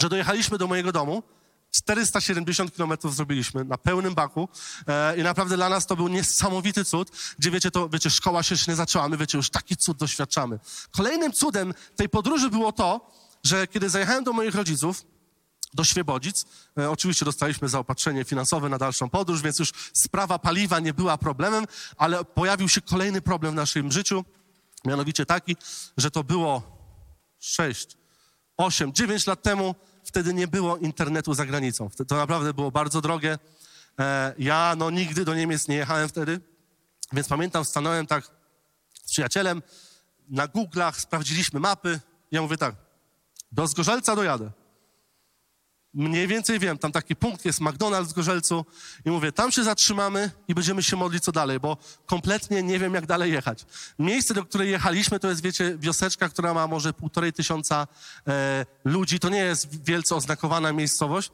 że 0.00 0.08
dojechaliśmy 0.08 0.58
do 0.58 0.66
mojego 0.66 0.92
domu, 0.92 1.22
470 1.70 2.74
kilometrów 2.74 3.16
zrobiliśmy 3.16 3.64
na 3.64 3.78
pełnym 3.78 4.14
baku 4.14 4.48
e, 4.88 5.16
i 5.16 5.22
naprawdę 5.22 5.56
dla 5.56 5.68
nas 5.68 5.86
to 5.86 5.96
był 5.96 6.08
niesamowity 6.08 6.84
cud, 6.84 7.10
gdzie 7.38 7.50
wiecie, 7.50 7.70
to, 7.70 7.88
wiecie, 7.88 8.10
szkoła 8.10 8.42
się 8.42 8.54
jeszcze 8.54 8.72
nie 8.72 8.76
zaczęła, 8.76 9.08
my 9.08 9.16
wiecie, 9.16 9.38
już 9.38 9.50
taki 9.50 9.76
cud 9.76 9.98
doświadczamy. 9.98 10.58
Kolejnym 10.90 11.32
cudem 11.32 11.74
tej 11.96 12.08
podróży 12.08 12.50
było 12.50 12.72
to, 12.72 13.10
że 13.44 13.66
kiedy 13.66 13.88
zajechałem 13.88 14.24
do 14.24 14.32
moich 14.32 14.54
rodziców, 14.54 15.04
do 15.76 15.84
Świebodzic. 15.84 16.46
E, 16.78 16.90
oczywiście 16.90 17.24
dostaliśmy 17.24 17.68
zaopatrzenie 17.68 18.24
finansowe 18.24 18.68
na 18.68 18.78
dalszą 18.78 19.10
podróż, 19.10 19.42
więc 19.42 19.58
już 19.58 19.72
sprawa 19.92 20.38
paliwa 20.38 20.80
nie 20.80 20.94
była 20.94 21.18
problemem, 21.18 21.66
ale 21.96 22.24
pojawił 22.24 22.68
się 22.68 22.80
kolejny 22.80 23.20
problem 23.20 23.52
w 23.52 23.56
naszym 23.56 23.92
życiu, 23.92 24.24
mianowicie 24.84 25.26
taki, 25.26 25.56
że 25.96 26.10
to 26.10 26.24
było 26.24 26.62
6, 27.40 27.96
8, 28.56 28.92
9 28.92 29.26
lat 29.26 29.42
temu, 29.42 29.74
wtedy 30.04 30.34
nie 30.34 30.48
było 30.48 30.76
internetu 30.76 31.34
za 31.34 31.46
granicą. 31.46 31.90
To 32.08 32.16
naprawdę 32.16 32.54
było 32.54 32.70
bardzo 32.70 33.00
drogie. 33.00 33.38
E, 33.98 34.34
ja 34.38 34.74
no 34.78 34.90
nigdy 34.90 35.24
do 35.24 35.34
Niemiec 35.34 35.68
nie 35.68 35.76
jechałem 35.76 36.08
wtedy, 36.08 36.40
więc 37.12 37.28
pamiętam, 37.28 37.64
stanąłem 37.64 38.06
tak 38.06 38.30
z 39.04 39.10
przyjacielem, 39.10 39.62
na 40.28 40.46
Google'ach 40.46 40.92
sprawdziliśmy 40.92 41.60
mapy. 41.60 42.00
Ja 42.30 42.42
mówię 42.42 42.56
tak, 42.56 42.74
do 43.52 43.66
Zgorzelca 43.66 44.16
dojadę 44.16 44.50
mniej 45.96 46.26
więcej 46.26 46.58
wiem, 46.58 46.78
tam 46.78 46.92
taki 46.92 47.16
punkt 47.16 47.44
jest 47.44 47.60
McDonald's 47.60 48.06
w 48.06 48.12
Gorzelcu 48.12 48.64
i 49.04 49.10
mówię, 49.10 49.32
tam 49.32 49.52
się 49.52 49.64
zatrzymamy 49.64 50.30
i 50.48 50.54
będziemy 50.54 50.82
się 50.82 50.96
modlić 50.96 51.24
co 51.24 51.32
dalej, 51.32 51.60
bo 51.60 51.76
kompletnie 52.06 52.62
nie 52.62 52.78
wiem, 52.78 52.94
jak 52.94 53.06
dalej 53.06 53.32
jechać. 53.32 53.64
Miejsce, 53.98 54.34
do 54.34 54.44
której 54.44 54.70
jechaliśmy, 54.70 55.20
to 55.20 55.28
jest, 55.28 55.42
wiecie, 55.42 55.76
wioseczka, 55.78 56.28
która 56.28 56.54
ma 56.54 56.66
może 56.66 56.92
półtorej 56.92 57.32
tysiąca 57.32 57.86
e, 58.28 58.66
ludzi. 58.84 59.18
To 59.18 59.28
nie 59.28 59.38
jest 59.38 59.84
wielce 59.84 60.16
oznakowana 60.16 60.72
miejscowość. 60.72 61.30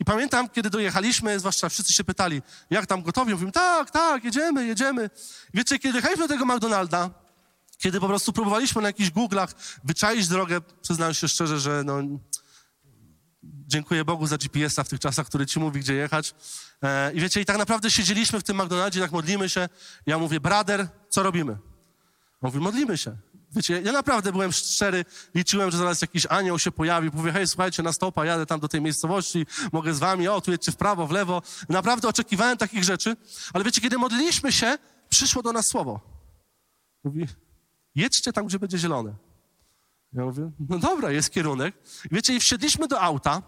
I 0.00 0.04
pamiętam, 0.04 0.48
kiedy 0.48 0.70
dojechaliśmy, 0.70 1.38
zwłaszcza 1.38 1.68
wszyscy 1.68 1.92
się 1.92 2.04
pytali, 2.04 2.42
jak 2.70 2.86
tam 2.86 3.02
gotowi? 3.02 3.32
Mówimy, 3.32 3.52
tak, 3.52 3.90
tak, 3.90 4.24
jedziemy, 4.24 4.66
jedziemy. 4.66 5.10
wiecie, 5.54 5.78
kiedy 5.78 5.98
jechaliśmy 5.98 6.28
do 6.28 6.34
tego 6.34 6.44
McDonalda, 6.44 7.10
kiedy 7.78 8.00
po 8.00 8.06
prostu 8.06 8.32
próbowaliśmy 8.32 8.82
na 8.82 8.88
jakichś 8.88 9.10
Google'ach 9.10 9.48
wyczaić 9.84 10.28
drogę, 10.28 10.60
przyznam 10.82 11.14
się 11.14 11.28
szczerze, 11.28 11.60
że 11.60 11.82
no, 11.84 12.02
dziękuję 13.66 14.04
Bogu 14.04 14.26
za 14.26 14.38
GPS-a 14.38 14.84
w 14.84 14.88
tych 14.88 15.00
czasach, 15.00 15.26
który 15.26 15.46
ci 15.46 15.60
mówi, 15.60 15.80
gdzie 15.80 15.94
jechać. 15.94 16.34
E, 16.82 17.12
I 17.12 17.20
wiecie, 17.20 17.40
i 17.40 17.44
tak 17.44 17.58
naprawdę 17.58 17.90
siedzieliśmy 17.90 18.40
w 18.40 18.42
tym 18.42 18.62
McDonaldzie, 18.62 19.00
tak 19.00 19.12
modlimy 19.12 19.48
się. 19.48 19.68
Ja 20.06 20.18
mówię, 20.18 20.40
brader, 20.40 20.88
co 21.08 21.22
robimy? 21.22 21.52
On 21.52 21.58
mówi, 22.42 22.58
modlimy 22.58 22.98
się. 22.98 23.16
Wiecie, 23.52 23.80
ja 23.80 23.92
naprawdę 23.92 24.32
byłem 24.32 24.52
szczery, 24.52 25.04
liczyłem, 25.34 25.70
że 25.70 25.78
zaraz 25.78 26.02
jakiś 26.02 26.26
anioł 26.26 26.58
się 26.58 26.72
pojawi, 26.72 27.10
powie, 27.10 27.32
hej, 27.32 27.48
słuchajcie, 27.48 27.82
na 27.82 27.92
stopa, 27.92 28.24
jadę 28.24 28.46
tam 28.46 28.60
do 28.60 28.68
tej 28.68 28.80
miejscowości, 28.80 29.46
mogę 29.72 29.94
z 29.94 29.98
wami, 29.98 30.28
o, 30.28 30.40
tu 30.40 30.50
jedźcie 30.50 30.72
w 30.72 30.76
prawo, 30.76 31.06
w 31.06 31.10
lewo. 31.10 31.42
Naprawdę 31.68 32.08
oczekiwałem 32.08 32.58
takich 32.58 32.84
rzeczy, 32.84 33.16
ale 33.52 33.64
wiecie, 33.64 33.80
kiedy 33.80 33.98
modliliśmy 33.98 34.52
się, 34.52 34.78
przyszło 35.08 35.42
do 35.42 35.52
nas 35.52 35.66
słowo. 35.66 36.00
Mówi, 37.04 37.26
jedźcie 37.94 38.32
tam, 38.32 38.46
gdzie 38.46 38.58
będzie 38.58 38.78
zielone. 38.78 39.14
Ja 40.14 40.24
mówię, 40.24 40.50
no 40.68 40.78
dobra, 40.78 41.10
jest 41.10 41.30
kierunek. 41.30 41.74
I 42.10 42.14
wiecie, 42.14 42.34
i 42.34 42.40
wsiedliśmy 42.40 42.88
do 42.88 43.00
auta, 43.00 43.42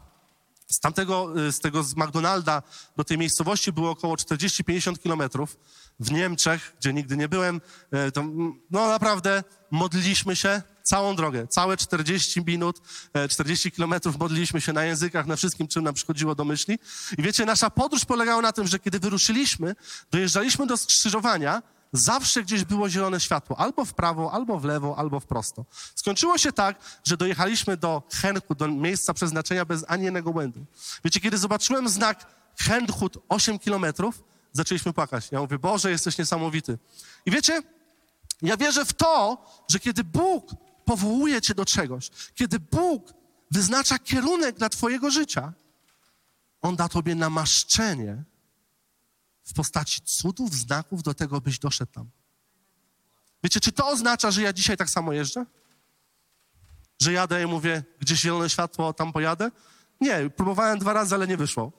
z 0.69 0.81
tamtego, 0.81 1.41
y, 1.49 1.53
z 1.53 1.61
tego 1.61 1.83
z 1.83 1.97
McDonalda 1.97 2.63
do 2.97 3.05
tej 3.05 3.19
miejscowości 3.19 3.73
było 3.73 3.91
około 3.91 4.15
40-50 4.15 4.99
kilometrów. 4.99 5.59
W 6.01 6.13
Niemczech, 6.13 6.77
gdzie 6.81 6.93
nigdy 6.93 7.17
nie 7.17 7.29
byłem, 7.29 7.61
y, 8.09 8.13
to, 8.13 8.25
no 8.71 8.89
naprawdę 8.89 9.45
modliliśmy 9.71 10.37
się 10.37 10.63
całą 10.83 11.17
drogę, 11.17 11.47
całe 11.47 11.77
40 11.77 12.43
minut, 12.45 12.81
40 13.31 13.69
y, 13.69 13.71
kilometrów 13.71 14.19
modliliśmy 14.19 14.61
się 14.61 14.73
na 14.73 14.85
językach, 14.85 15.27
na 15.27 15.37
wszystkim, 15.37 15.69
czym 15.69 15.85
nam 15.85 15.95
przychodziło 15.95 16.35
do 16.35 16.45
myśli. 16.45 16.79
I 17.19 17.23
wiecie, 17.23 17.47
nasza 17.47 17.71
podróż 17.71 18.05
polegała 18.05 18.43
na 18.43 18.53
tym, 18.53 18.67
że 18.67 18.79
kiedy 18.79 18.99
wyruszyliśmy, 18.99 19.75
dojeżdżaliśmy 20.11 20.67
do 20.67 20.77
skrzyżowania, 20.77 21.63
zawsze 21.93 22.43
gdzieś 22.43 22.65
było 22.65 22.91
zielone 22.91 23.21
światło, 23.21 23.61
albo 23.61 23.85
w 23.85 23.95
prawo, 23.95 24.33
albo 24.33 24.59
w 24.59 24.65
lewo, 24.65 24.99
albo 24.99 25.21
w 25.21 25.27
prosto. 25.27 25.65
Skończyło 25.95 26.39
się 26.39 26.53
tak, 26.53 26.77
że 27.05 27.17
dojechaliśmy 27.17 27.77
do 27.77 28.03
Henku, 28.13 28.55
do 28.55 28.69
miejsca 28.69 29.15
przeznaczenia 29.15 29.65
bez 29.65 29.85
ani 29.89 30.05
jednego 30.05 30.33
błędu. 30.33 30.65
Wiecie, 31.05 31.21
kiedy 31.21 31.39
zobaczyłem 31.39 31.89
znak 31.89 32.27
Henchut 32.59 33.19
8 33.29 33.59
kilometrów, 33.59 34.25
zaczęliśmy 34.53 34.93
płakać. 34.93 35.29
Ja 35.33 35.41
mówię, 35.41 35.59
Boże, 35.59 35.91
jesteś 35.91 36.19
niesamowity. 36.19 36.79
I 37.27 37.31
wiecie, 37.31 37.63
ja 38.43 38.57
wierzę 38.57 38.85
w 38.85 38.93
to, 38.93 39.45
że 39.69 39.79
kiedy 39.79 40.05
Bóg 40.05 40.51
powołuje 40.85 41.43
cię 41.43 41.55
do 41.55 41.65
czegoś, 41.65 42.11
kiedy 42.35 42.61
Bóg 42.61 43.13
wyznacza 43.51 43.99
kierunek 43.99 44.57
dla 44.57 44.69
twojego 44.69 45.11
życia, 45.11 45.53
On 46.63 46.77
da 46.77 46.89
tobie 46.89 47.15
namaszczenie 47.15 48.25
w 49.47 49.53
postaci 49.53 50.01
cudów, 50.01 50.55
znaków 50.55 51.03
do 51.03 51.15
tego, 51.15 51.41
byś 51.41 51.59
doszedł 51.59 51.93
tam. 51.93 52.11
Wiecie, 53.45 53.61
czy 53.61 53.73
to 53.73 53.89
oznacza, 53.89 54.31
że 54.31 54.43
ja 54.43 54.53
dzisiaj 54.53 54.77
tak 54.77 54.91
samo 54.91 55.13
jeżdżę? 55.13 55.47
Że 57.01 57.13
jadę 57.13 57.43
i 57.43 57.47
mówię, 57.47 57.85
gdzieś 58.01 58.21
zielone 58.21 58.51
światło, 58.51 58.93
tam 58.93 59.13
pojadę? 59.13 59.51
Nie, 60.01 60.31
próbowałem 60.31 60.79
dwa 60.79 60.93
razy, 60.93 61.15
ale 61.15 61.27
nie 61.27 61.37
wyszło. 61.37 61.73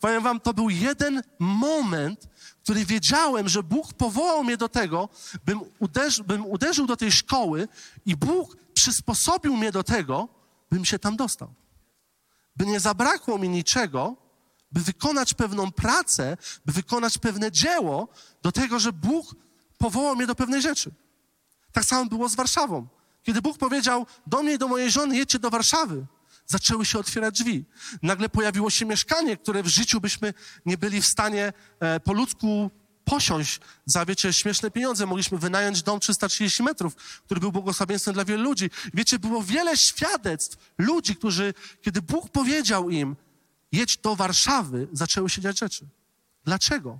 Powiem 0.00 0.22
wam, 0.22 0.40
to 0.40 0.54
był 0.54 0.70
jeden 0.70 1.22
moment, 1.38 2.28
który 2.62 2.84
wiedziałem, 2.84 3.48
że 3.48 3.62
Bóg 3.62 3.92
powołał 3.92 4.44
mnie 4.44 4.56
do 4.56 4.68
tego, 4.68 5.08
bym, 5.46 5.60
bym 6.26 6.46
uderzył 6.46 6.86
do 6.86 6.96
tej 6.96 7.12
szkoły 7.12 7.68
i 8.06 8.16
Bóg 8.16 8.56
przysposobił 8.74 9.56
mnie 9.56 9.72
do 9.72 9.84
tego, 9.84 10.28
bym 10.70 10.84
się 10.84 10.98
tam 10.98 11.16
dostał. 11.16 11.54
By 12.56 12.66
nie 12.66 12.80
zabrakło 12.80 13.38
mi 13.38 13.48
niczego, 13.48 14.16
by 14.74 14.80
wykonać 14.80 15.34
pewną 15.34 15.72
pracę, 15.72 16.36
by 16.66 16.72
wykonać 16.72 17.18
pewne 17.18 17.52
dzieło, 17.52 18.08
do 18.42 18.52
tego, 18.52 18.80
że 18.80 18.92
Bóg 18.92 19.34
powołał 19.78 20.16
mnie 20.16 20.26
do 20.26 20.34
pewnej 20.34 20.62
rzeczy. 20.62 20.90
Tak 21.72 21.84
samo 21.84 22.06
było 22.06 22.28
z 22.28 22.34
Warszawą. 22.34 22.86
Kiedy 23.22 23.42
Bóg 23.42 23.58
powiedział 23.58 24.06
do 24.26 24.42
mnie 24.42 24.54
i 24.54 24.58
do 24.58 24.68
mojej 24.68 24.90
żony, 24.90 25.16
jedźcie 25.16 25.38
do 25.38 25.50
Warszawy, 25.50 26.06
zaczęły 26.46 26.86
się 26.86 26.98
otwierać 26.98 27.34
drzwi. 27.34 27.64
Nagle 28.02 28.28
pojawiło 28.28 28.70
się 28.70 28.86
mieszkanie, 28.86 29.36
które 29.36 29.62
w 29.62 29.66
życiu 29.66 30.00
byśmy 30.00 30.34
nie 30.66 30.78
byli 30.78 31.02
w 31.02 31.06
stanie 31.06 31.52
e, 31.80 32.00
po 32.00 32.12
ludzku 32.12 32.70
posiąść 33.04 33.60
za, 33.86 34.04
wiecie, 34.04 34.32
śmieszne 34.32 34.70
pieniądze. 34.70 35.06
Mogliśmy 35.06 35.38
wynająć 35.38 35.82
dom 35.82 36.00
330 36.00 36.62
metrów, 36.62 36.94
który 37.24 37.40
był 37.40 37.52
błogosławieństwem 37.52 38.14
dla 38.14 38.24
wielu 38.24 38.42
ludzi. 38.42 38.70
Wiecie, 38.94 39.18
było 39.18 39.42
wiele 39.42 39.76
świadectw 39.76 40.56
ludzi, 40.78 41.16
którzy, 41.16 41.54
kiedy 41.82 42.02
Bóg 42.02 42.28
powiedział 42.28 42.90
im, 42.90 43.16
jedź 43.72 43.96
do 43.96 44.16
Warszawy, 44.16 44.88
zaczęły 44.92 45.30
się 45.30 45.40
dziać 45.40 45.58
rzeczy. 45.58 45.86
Dlaczego? 46.44 46.98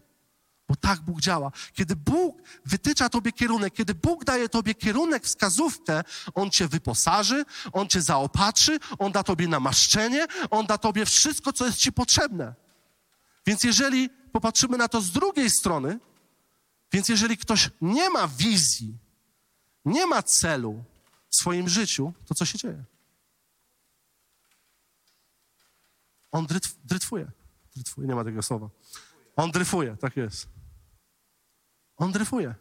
Bo 0.68 0.76
tak 0.76 1.00
Bóg 1.00 1.20
działa. 1.20 1.52
Kiedy 1.72 1.96
Bóg 1.96 2.42
wytycza 2.64 3.08
tobie 3.08 3.32
kierunek, 3.32 3.74
kiedy 3.74 3.94
Bóg 3.94 4.24
daje 4.24 4.48
tobie 4.48 4.74
kierunek, 4.74 5.24
wskazówkę, 5.24 6.02
On 6.34 6.50
cię 6.50 6.68
wyposaży, 6.68 7.44
On 7.72 7.88
cię 7.88 8.02
zaopatrzy, 8.02 8.78
On 8.98 9.12
da 9.12 9.22
tobie 9.22 9.48
namaszczenie, 9.48 10.26
On 10.50 10.66
da 10.66 10.78
tobie 10.78 11.06
wszystko, 11.06 11.52
co 11.52 11.66
jest 11.66 11.78
ci 11.78 11.92
potrzebne. 11.92 12.54
Więc 13.46 13.64
jeżeli 13.64 14.10
popatrzymy 14.32 14.78
na 14.78 14.88
to 14.88 15.00
z 15.00 15.10
drugiej 15.10 15.50
strony, 15.50 15.98
więc 16.92 17.08
jeżeli 17.08 17.36
ktoś 17.36 17.70
nie 17.80 18.10
ma 18.10 18.28
wizji, 18.28 18.98
nie 19.84 20.06
ma 20.06 20.22
celu 20.22 20.84
w 21.30 21.36
swoim 21.36 21.68
życiu, 21.68 22.12
to 22.26 22.34
co 22.34 22.44
się 22.44 22.58
dzieje? 22.58 22.84
On 26.34 26.46
drytw, 26.46 26.76
drytwuje. 26.84 27.30
Drytwuje, 27.74 28.08
nie 28.08 28.14
ma 28.14 28.24
tego 28.24 28.42
słowa. 28.42 28.68
On 29.36 29.50
dryfuje, 29.50 29.96
tak 29.96 30.16
jest. 30.16 30.48
On 31.96 32.12
dryfuje. 32.12 32.54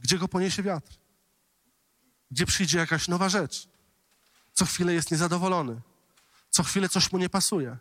Gdzie 0.00 0.18
go 0.18 0.28
poniesie 0.28 0.62
wiatr? 0.62 0.92
Gdzie 2.30 2.46
przyjdzie 2.46 2.78
jakaś 2.78 3.08
nowa 3.08 3.28
rzecz? 3.28 3.68
Co 4.52 4.64
chwilę 4.64 4.94
jest 4.94 5.10
niezadowolony. 5.10 5.80
Co 6.50 6.62
chwilę 6.62 6.88
coś 6.88 7.12
mu 7.12 7.18
nie 7.18 7.28
pasuje. 7.28 7.76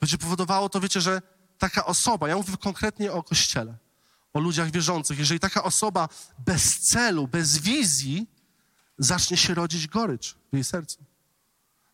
Będzie 0.00 0.18
powodowało 0.18 0.68
to, 0.68 0.80
wiecie, 0.80 1.00
że 1.00 1.22
taka 1.58 1.86
osoba, 1.86 2.28
ja 2.28 2.36
mówię 2.36 2.56
konkretnie 2.56 3.12
o 3.12 3.22
Kościele, 3.22 3.76
o 4.32 4.40
ludziach 4.40 4.70
wierzących, 4.70 5.18
jeżeli 5.18 5.40
taka 5.40 5.62
osoba 5.62 6.08
bez 6.38 6.78
celu, 6.78 7.28
bez 7.28 7.58
wizji, 7.58 8.26
zacznie 8.98 9.36
się 9.36 9.54
rodzić 9.54 9.88
gorycz 9.88 10.34
w 10.52 10.54
jej 10.54 10.64
sercu. 10.64 11.04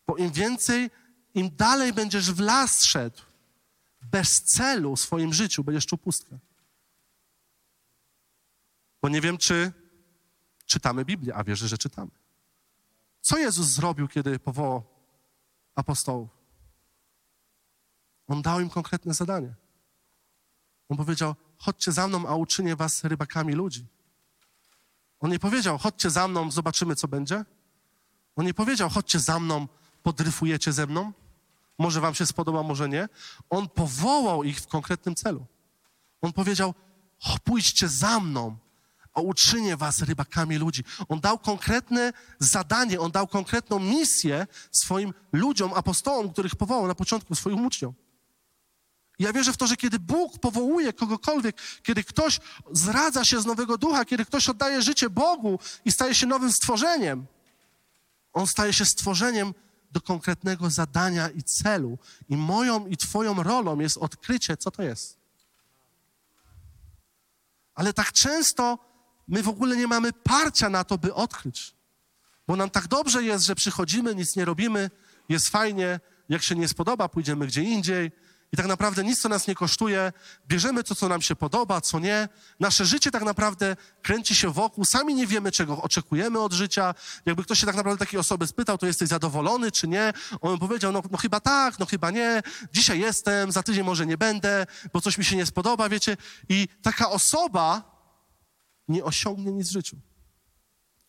Bo 0.07 0.17
im 0.17 0.33
więcej, 0.33 0.91
im 1.35 1.57
dalej 1.57 1.93
będziesz 1.93 2.33
w 2.33 2.41
las 2.41 2.85
szedł, 2.85 3.23
bez 4.03 4.43
celu 4.43 4.97
w 4.97 5.01
swoim 5.01 5.33
życiu, 5.33 5.65
będziesz 5.65 5.87
czuł 5.87 5.99
pustkę. 5.99 6.39
Bo 9.03 9.09
nie 9.09 9.21
wiem, 9.21 9.39
czy 9.39 9.73
czytamy 10.67 11.05
Biblię, 11.05 11.35
a 11.35 11.45
wierzę, 11.45 11.69
że 11.69 11.79
czytamy. 11.79 12.11
Co 13.21 13.39
Jezus 13.39 13.67
zrobił, 13.67 14.09
kiedy 14.09 14.39
powołał 14.39 14.85
apostołów? 15.75 16.31
On 18.27 18.43
dał 18.43 18.61
im 18.61 18.71
konkretne 18.71 19.15
zadanie. 19.15 19.55
On 20.89 20.97
powiedział: 20.97 21.35
chodźcie 21.59 21.93
za 21.93 22.09
mną, 22.09 22.29
a 22.29 22.35
uczynię 22.35 22.77
was 22.77 23.05
rybakami 23.05 23.53
ludzi. 23.53 23.87
On 25.21 25.31
nie 25.31 25.39
powiedział: 25.39 25.79
chodźcie 25.79 26.11
za 26.11 26.29
mną, 26.29 26.51
zobaczymy, 26.51 26.97
co 26.97 27.09
będzie. 27.09 27.45
On 28.37 28.47
nie 28.47 28.55
powiedział: 28.55 28.91
chodźcie 28.91 29.21
za 29.21 29.41
mną, 29.41 29.69
podryfujecie 30.03 30.73
ze 30.73 30.87
mną. 30.87 31.13
Może 31.79 32.01
wam 32.01 32.15
się 32.15 32.27
spodoba, 32.27 32.63
może 32.63 32.89
nie. 32.89 33.09
On 33.51 33.69
powołał 33.69 34.45
ich 34.45 34.61
w 34.61 34.67
konkretnym 34.67 35.15
celu. 35.15 35.47
On 36.21 36.33
powiedział: 36.33 36.75
pójdźcie 37.45 37.89
za 37.89 38.21
mną, 38.21 38.57
a 39.15 39.21
uczynię 39.21 39.77
was 39.77 40.03
rybakami 40.03 40.57
ludzi. 40.57 40.85
On 41.09 41.21
dał 41.21 41.39
konkretne 41.39 42.13
zadanie, 42.39 43.01
on 43.01 43.11
dał 43.11 43.27
konkretną 43.27 43.79
misję 43.79 44.47
swoim 44.71 45.15
ludziom, 45.33 45.73
apostołom, 45.75 46.33
których 46.33 46.57
powołał 46.57 46.87
na 46.87 46.95
początku 46.95 47.35
swoim 47.35 47.67
uczniom. 47.67 47.95
Ja 49.19 49.33
wierzę 49.33 49.53
w 49.53 49.57
to, 49.57 49.67
że 49.67 49.77
kiedy 49.77 49.99
Bóg 49.99 50.39
powołuje 50.39 50.93
kogokolwiek, 50.93 51.57
kiedy 51.83 52.05
ktoś 52.05 52.41
zradza 52.73 53.25
się 53.25 53.41
z 53.41 53.47
nowego 53.47 53.79
ducha, 53.79 54.05
kiedy 54.05 54.25
ktoś 54.25 54.49
oddaje 54.49 54.83
życie 54.83 55.11
Bogu 55.11 55.59
i 55.85 55.93
staje 55.93 56.15
się 56.15 56.27
nowym 56.27 56.53
stworzeniem, 56.53 57.27
on 58.33 58.47
staje 58.47 58.73
się 58.73 58.85
stworzeniem 58.85 59.55
do 59.91 60.01
konkretnego 60.01 60.71
zadania 60.71 61.29
i 61.29 61.43
celu. 61.43 61.99
I 62.29 62.37
moją 62.37 62.87
i 62.87 62.97
Twoją 62.97 63.43
rolą 63.43 63.79
jest 63.79 63.99
odkrycie, 63.99 64.57
co 64.57 64.71
to 64.71 64.83
jest. 64.83 65.19
Ale 67.75 67.93
tak 67.93 68.13
często 68.13 68.79
my 69.29 69.43
w 69.43 69.49
ogóle 69.49 69.77
nie 69.77 69.87
mamy 69.87 70.13
parcia 70.13 70.69
na 70.69 70.85
to, 70.85 70.99
by 70.99 71.15
odkryć. 71.15 71.75
Bo 72.47 72.57
nam 72.57 72.71
tak 72.71 72.89
dobrze 72.89 73.23
jest, 73.23 73.45
że 73.45 73.55
przychodzimy, 73.55 74.15
nic 74.15 74.37
nie 74.37 74.45
robimy, 74.45 74.91
jest 75.29 75.49
fajnie, 75.49 76.01
jak 76.29 76.43
się 76.43 76.55
nie 76.55 76.69
spodoba, 76.69 77.09
pójdziemy 77.09 77.47
gdzie 77.47 77.63
indziej 77.63 78.13
i 78.53 78.57
tak 78.57 78.67
naprawdę 78.67 79.05
nic, 79.05 79.21
co 79.21 79.29
nas 79.29 79.47
nie 79.47 79.55
kosztuje, 79.55 80.13
bierzemy 80.49 80.85
to, 80.85 80.95
co 80.95 81.09
nam 81.09 81.23
się 81.23 81.37
podoba, 81.37 81.81
co 81.81 81.99
nie. 81.99 82.29
Nasze 82.61 82.87
życie 82.87 83.11
tak 83.11 83.23
naprawdę 83.23 83.77
kręci 84.03 84.35
się 84.35 84.51
wokół, 84.51 84.85
sami 84.85 85.15
nie 85.15 85.27
wiemy, 85.27 85.53
czego 85.53 85.83
oczekujemy 85.83 86.41
od 86.41 86.53
życia. 86.53 86.95
Jakby 87.27 87.45
ktoś 87.45 87.59
się 87.61 87.67
tak 87.67 87.77
naprawdę 87.77 88.07
takiej 88.07 88.21
osoby 88.21 88.47
spytał, 88.47 88.79
to 88.79 88.87
jesteś 88.87 89.09
zadowolony, 89.09 89.73
czy 89.73 89.89
nie? 89.89 90.13
On 90.41 90.59
powiedział, 90.59 90.93
no, 90.93 91.03
no 91.11 91.19
chyba 91.19 91.41
tak, 91.41 91.79
no 91.79 91.87
chyba 91.87 92.11
nie, 92.11 92.43
dzisiaj 92.73 93.01
jestem, 93.01 93.53
za 93.53 93.63
tydzień 93.63 93.85
może 93.85 94.07
nie 94.07 94.19
będę, 94.19 94.67
bo 94.93 95.01
coś 95.01 95.19
mi 95.19 95.25
się 95.25 95.37
nie 95.37 95.47
spodoba, 95.47 95.89
wiecie. 95.89 96.17
I 96.49 96.69
taka 96.83 97.11
osoba 97.11 97.83
nie 98.89 99.05
osiągnie 99.05 99.53
nic 99.53 99.69
w 99.69 99.73
życiu. 99.73 99.97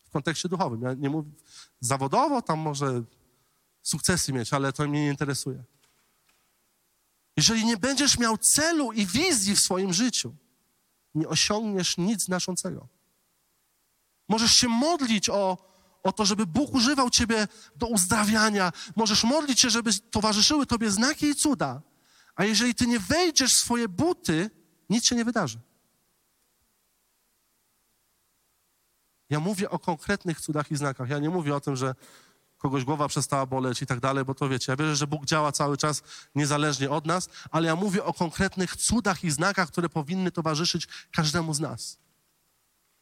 W 0.04 0.10
kontekście 0.10 0.48
duchowym. 0.48 0.82
Ja 0.82 0.94
nie 0.94 1.10
mówię 1.10 1.30
zawodowo, 1.80 2.42
tam 2.42 2.58
może 2.58 3.02
sukcesy 3.82 4.32
mieć, 4.32 4.52
ale 4.52 4.72
to 4.72 4.88
mnie 4.88 5.00
nie 5.00 5.08
interesuje. 5.08 5.64
Jeżeli 7.36 7.64
nie 7.64 7.76
będziesz 7.76 8.18
miał 8.18 8.38
celu 8.38 8.92
i 8.92 9.06
wizji 9.06 9.56
w 9.56 9.60
swoim 9.60 9.92
życiu, 9.92 10.36
nie 11.14 11.28
osiągniesz 11.28 11.98
nic 11.98 12.24
znaczącego. 12.24 12.88
Możesz 14.28 14.54
się 14.54 14.68
modlić 14.68 15.30
o, 15.30 15.58
o 16.02 16.12
to, 16.12 16.24
żeby 16.24 16.46
Bóg 16.46 16.74
używał 16.74 17.10
ciebie 17.10 17.48
do 17.76 17.86
uzdrawiania. 17.86 18.72
Możesz 18.96 19.24
modlić 19.24 19.60
się, 19.60 19.70
żeby 19.70 19.90
towarzyszyły 20.10 20.66
tobie 20.66 20.90
znaki 20.90 21.26
i 21.26 21.34
cuda. 21.34 21.82
A 22.34 22.44
jeżeli 22.44 22.74
ty 22.74 22.86
nie 22.86 22.98
wejdziesz 22.98 23.54
w 23.54 23.58
swoje 23.58 23.88
buty, 23.88 24.50
nic 24.90 25.04
się 25.04 25.16
nie 25.16 25.24
wydarzy. 25.24 25.60
Ja 29.30 29.40
mówię 29.40 29.70
o 29.70 29.78
konkretnych 29.78 30.40
cudach 30.40 30.70
i 30.70 30.76
znakach. 30.76 31.08
Ja 31.08 31.18
nie 31.18 31.30
mówię 31.30 31.54
o 31.54 31.60
tym, 31.60 31.76
że 31.76 31.94
kogoś 32.62 32.84
głowa 32.84 33.08
przestała 33.08 33.46
boleć 33.46 33.82
i 33.82 33.86
tak 33.86 34.00
dalej, 34.00 34.24
bo 34.24 34.34
to 34.34 34.48
wiecie, 34.48 34.72
ja 34.72 34.76
wierzę, 34.76 34.96
że 34.96 35.06
Bóg 35.06 35.24
działa 35.24 35.52
cały 35.52 35.76
czas 35.76 36.02
niezależnie 36.34 36.90
od 36.90 37.06
nas, 37.06 37.28
ale 37.50 37.66
ja 37.66 37.76
mówię 37.76 38.04
o 38.04 38.12
konkretnych 38.12 38.76
cudach 38.76 39.24
i 39.24 39.30
znakach, 39.30 39.68
które 39.68 39.88
powinny 39.88 40.30
towarzyszyć 40.30 40.88
każdemu 41.12 41.54
z 41.54 41.60
nas. 41.60 41.98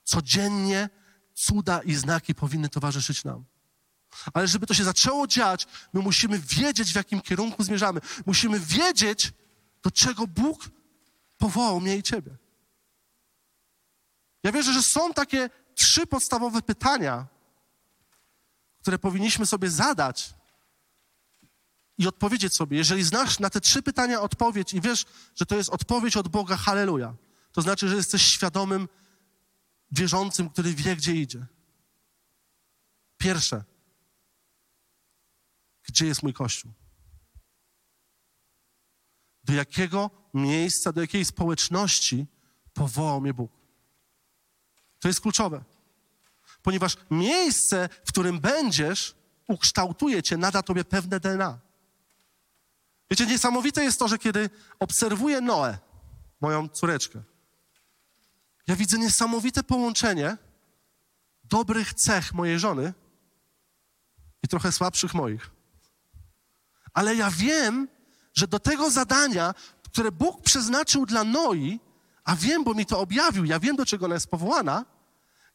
Codziennie 0.04 0.88
cuda 1.34 1.82
i 1.82 1.94
znaki 1.94 2.34
powinny 2.34 2.68
towarzyszyć 2.68 3.24
nam. 3.24 3.44
Ale 4.34 4.48
żeby 4.48 4.66
to 4.66 4.74
się 4.74 4.84
zaczęło 4.84 5.26
dziać, 5.26 5.66
my 5.92 6.00
musimy 6.00 6.38
wiedzieć, 6.38 6.92
w 6.92 6.96
jakim 6.96 7.20
kierunku 7.20 7.64
zmierzamy. 7.64 8.00
Musimy 8.26 8.60
wiedzieć, 8.60 9.32
do 9.82 9.90
czego 9.90 10.26
Bóg 10.26 10.70
powołał 11.38 11.80
mnie 11.80 11.96
i 11.96 12.02
ciebie. 12.02 12.36
Ja 14.42 14.52
wierzę, 14.52 14.72
że 14.72 14.82
są 14.82 15.12
takie 15.12 15.50
trzy 15.74 16.06
podstawowe 16.06 16.62
pytania, 16.62 17.26
które 18.80 18.98
powinniśmy 18.98 19.46
sobie 19.46 19.70
zadać 19.70 20.34
i 21.98 22.08
odpowiedzieć 22.08 22.54
sobie. 22.54 22.76
Jeżeli 22.76 23.04
znasz 23.04 23.38
na 23.38 23.50
te 23.50 23.60
trzy 23.60 23.82
pytania 23.82 24.20
odpowiedź 24.20 24.74
i 24.74 24.80
wiesz, 24.80 25.06
że 25.34 25.46
to 25.46 25.56
jest 25.56 25.70
odpowiedź 25.70 26.16
od 26.16 26.28
Boga, 26.28 26.56
halleluja, 26.56 27.14
to 27.52 27.62
znaczy, 27.62 27.88
że 27.88 27.96
jesteś 27.96 28.22
świadomym, 28.22 28.88
wierzącym, 29.90 30.50
który 30.50 30.74
wie, 30.74 30.96
gdzie 30.96 31.16
idzie. 31.16 31.46
Pierwsze, 33.18 33.64
gdzie 35.82 36.06
jest 36.06 36.22
mój 36.22 36.32
Kościół? 36.32 36.72
Do 39.44 39.52
jakiego 39.52 40.10
miejsca, 40.34 40.92
do 40.92 41.00
jakiej 41.00 41.24
społeczności 41.24 42.26
powołał 42.72 43.20
mnie 43.20 43.34
Bóg? 43.34 43.52
To 44.98 45.08
jest 45.08 45.20
kluczowe. 45.20 45.64
Ponieważ 46.62 46.96
miejsce, 47.10 47.88
w 48.04 48.08
którym 48.08 48.40
będziesz, 48.40 49.14
ukształtuje 49.48 50.22
cię, 50.22 50.36
nada 50.36 50.62
tobie 50.62 50.84
pewne 50.84 51.20
DNA. 51.20 51.58
Wiecie, 53.10 53.26
niesamowite 53.26 53.84
jest 53.84 53.98
to, 53.98 54.08
że 54.08 54.18
kiedy 54.18 54.50
obserwuję 54.78 55.40
Noę, 55.40 55.78
moją 56.40 56.68
córeczkę, 56.68 57.22
ja 58.66 58.76
widzę 58.76 58.98
niesamowite 58.98 59.62
połączenie 59.62 60.36
dobrych 61.44 61.94
cech 61.94 62.34
mojej 62.34 62.58
żony 62.58 62.94
i 64.42 64.48
trochę 64.48 64.72
słabszych 64.72 65.14
moich. 65.14 65.50
Ale 66.92 67.16
ja 67.16 67.30
wiem, 67.30 67.88
że 68.34 68.48
do 68.48 68.58
tego 68.58 68.90
zadania, 68.90 69.54
które 69.82 70.12
Bóg 70.12 70.42
przeznaczył 70.42 71.06
dla 71.06 71.24
Noi, 71.24 71.80
a 72.24 72.36
wiem, 72.36 72.64
bo 72.64 72.74
mi 72.74 72.86
to 72.86 73.00
objawił, 73.00 73.44
ja 73.44 73.60
wiem, 73.60 73.76
do 73.76 73.86
czego 73.86 74.06
ona 74.06 74.14
jest 74.14 74.30
powołana, 74.30 74.84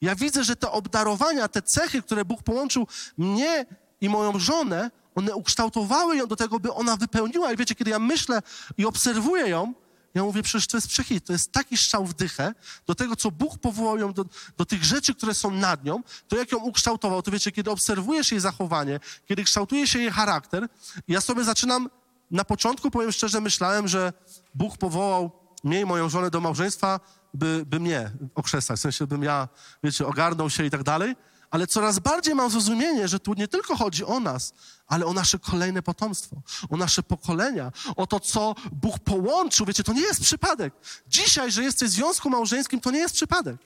ja 0.01 0.15
widzę, 0.15 0.43
że 0.43 0.55
te 0.55 0.71
obdarowania, 0.71 1.47
te 1.47 1.61
cechy, 1.61 2.01
które 2.01 2.25
Bóg 2.25 2.43
połączył 2.43 2.87
mnie 3.17 3.65
i 4.01 4.09
moją 4.09 4.39
żonę, 4.39 4.91
one 5.15 5.35
ukształtowały 5.35 6.17
ją 6.17 6.27
do 6.27 6.35
tego, 6.35 6.59
by 6.59 6.73
ona 6.73 6.97
wypełniła. 6.97 7.53
I 7.53 7.57
wiecie, 7.57 7.75
kiedy 7.75 7.91
ja 7.91 7.99
myślę 7.99 8.41
i 8.77 8.85
obserwuję 8.85 9.47
ją, 9.47 9.73
ja 10.15 10.23
mówię, 10.23 10.43
przecież 10.43 10.67
to 10.67 10.77
jest 10.77 10.87
przechit, 10.87 11.25
to 11.25 11.33
jest 11.33 11.51
taki 11.51 11.77
strzał 11.77 12.05
w 12.05 12.13
dychę 12.13 12.53
do 12.87 12.95
tego, 12.95 13.15
co 13.15 13.31
Bóg 13.31 13.57
powołał 13.57 13.97
ją, 13.97 14.13
do, 14.13 14.25
do 14.57 14.65
tych 14.65 14.83
rzeczy, 14.83 15.15
które 15.15 15.33
są 15.33 15.51
nad 15.51 15.83
nią, 15.83 16.03
to 16.27 16.37
jak 16.37 16.51
ją 16.51 16.57
ukształtował, 16.57 17.21
to 17.21 17.31
wiecie, 17.31 17.51
kiedy 17.51 17.71
obserwujesz 17.71 18.31
jej 18.31 18.41
zachowanie, 18.41 18.99
kiedy 19.25 19.43
kształtuje 19.43 19.87
się 19.87 19.99
jej 19.99 20.11
charakter, 20.11 20.67
ja 21.07 21.21
sobie 21.21 21.43
zaczynam, 21.43 21.89
na 22.31 22.45
początku 22.45 22.91
powiem 22.91 23.11
szczerze, 23.11 23.41
myślałem, 23.41 23.87
że 23.87 24.13
Bóg 24.53 24.77
powołał 24.77 25.31
mnie 25.63 25.81
i 25.81 25.85
moją 25.85 26.09
żonę 26.09 26.29
do 26.31 26.41
małżeństwa, 26.41 26.99
by, 27.35 27.65
by 27.65 27.79
mnie 27.79 28.11
okrzesać, 28.35 28.79
w 28.79 28.81
sensie 28.81 29.07
bym 29.07 29.23
ja, 29.23 29.47
wiecie, 29.83 30.07
ogarnął 30.07 30.49
się 30.49 30.65
i 30.65 30.69
tak 30.69 30.83
dalej, 30.83 31.15
ale 31.49 31.67
coraz 31.67 31.99
bardziej 31.99 32.35
mam 32.35 32.49
zrozumienie, 32.49 33.07
że 33.07 33.19
tu 33.19 33.33
nie 33.33 33.47
tylko 33.47 33.75
chodzi 33.75 34.05
o 34.05 34.19
nas, 34.19 34.53
ale 34.87 35.05
o 35.05 35.13
nasze 35.13 35.39
kolejne 35.39 35.81
potomstwo, 35.81 36.35
o 36.69 36.77
nasze 36.77 37.03
pokolenia, 37.03 37.71
o 37.95 38.07
to, 38.07 38.19
co 38.19 38.55
Bóg 38.71 38.99
połączył. 38.99 39.65
Wiecie, 39.65 39.83
to 39.83 39.93
nie 39.93 40.01
jest 40.01 40.21
przypadek. 40.21 40.73
Dzisiaj, 41.07 41.51
że 41.51 41.63
jesteś 41.63 41.89
w 41.89 41.93
związku 41.93 42.29
małżeńskim, 42.29 42.79
to 42.79 42.91
nie 42.91 42.99
jest 42.99 43.15
przypadek. 43.15 43.57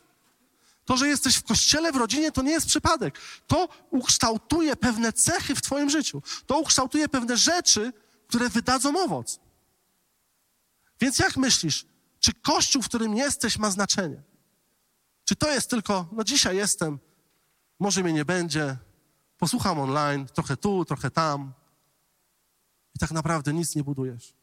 To, 0.85 0.97
że 0.97 1.07
jesteś 1.07 1.35
w 1.35 1.43
kościele, 1.43 1.91
w 1.91 1.95
rodzinie, 1.95 2.31
to 2.31 2.41
nie 2.41 2.51
jest 2.51 2.67
przypadek. 2.67 3.19
To 3.47 3.69
ukształtuje 3.89 4.75
pewne 4.75 5.13
cechy 5.13 5.55
w 5.55 5.61
Twoim 5.61 5.89
życiu. 5.89 6.21
To 6.45 6.59
ukształtuje 6.59 7.09
pewne 7.09 7.37
rzeczy, 7.37 7.93
które 8.27 8.49
wydadzą 8.49 9.03
owoc. 9.03 9.39
Więc 11.01 11.19
jak 11.19 11.37
myślisz, 11.37 11.85
czy 12.19 12.33
kościół, 12.33 12.81
w 12.81 12.87
którym 12.87 13.15
jesteś, 13.15 13.57
ma 13.57 13.71
znaczenie? 13.71 14.21
Czy 15.23 15.35
to 15.35 15.51
jest 15.51 15.69
tylko, 15.69 16.09
no 16.11 16.23
dzisiaj 16.23 16.57
jestem, 16.57 16.99
może 17.79 18.03
mnie 18.03 18.13
nie 18.13 18.25
będzie, 18.25 18.77
posłucham 19.37 19.79
online, 19.79 20.27
trochę 20.27 20.57
tu, 20.57 20.85
trochę 20.85 21.11
tam 21.11 21.53
i 22.95 22.99
tak 22.99 23.11
naprawdę 23.11 23.53
nic 23.53 23.75
nie 23.75 23.83
budujesz. 23.83 24.33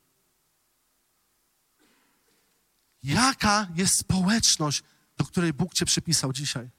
Jaka 3.02 3.68
jest 3.74 3.98
społeczność, 3.98 4.82
do 5.16 5.24
której 5.24 5.52
Bóg 5.52 5.74
Cię 5.74 5.86
przypisał 5.86 6.32
dzisiaj? 6.32 6.70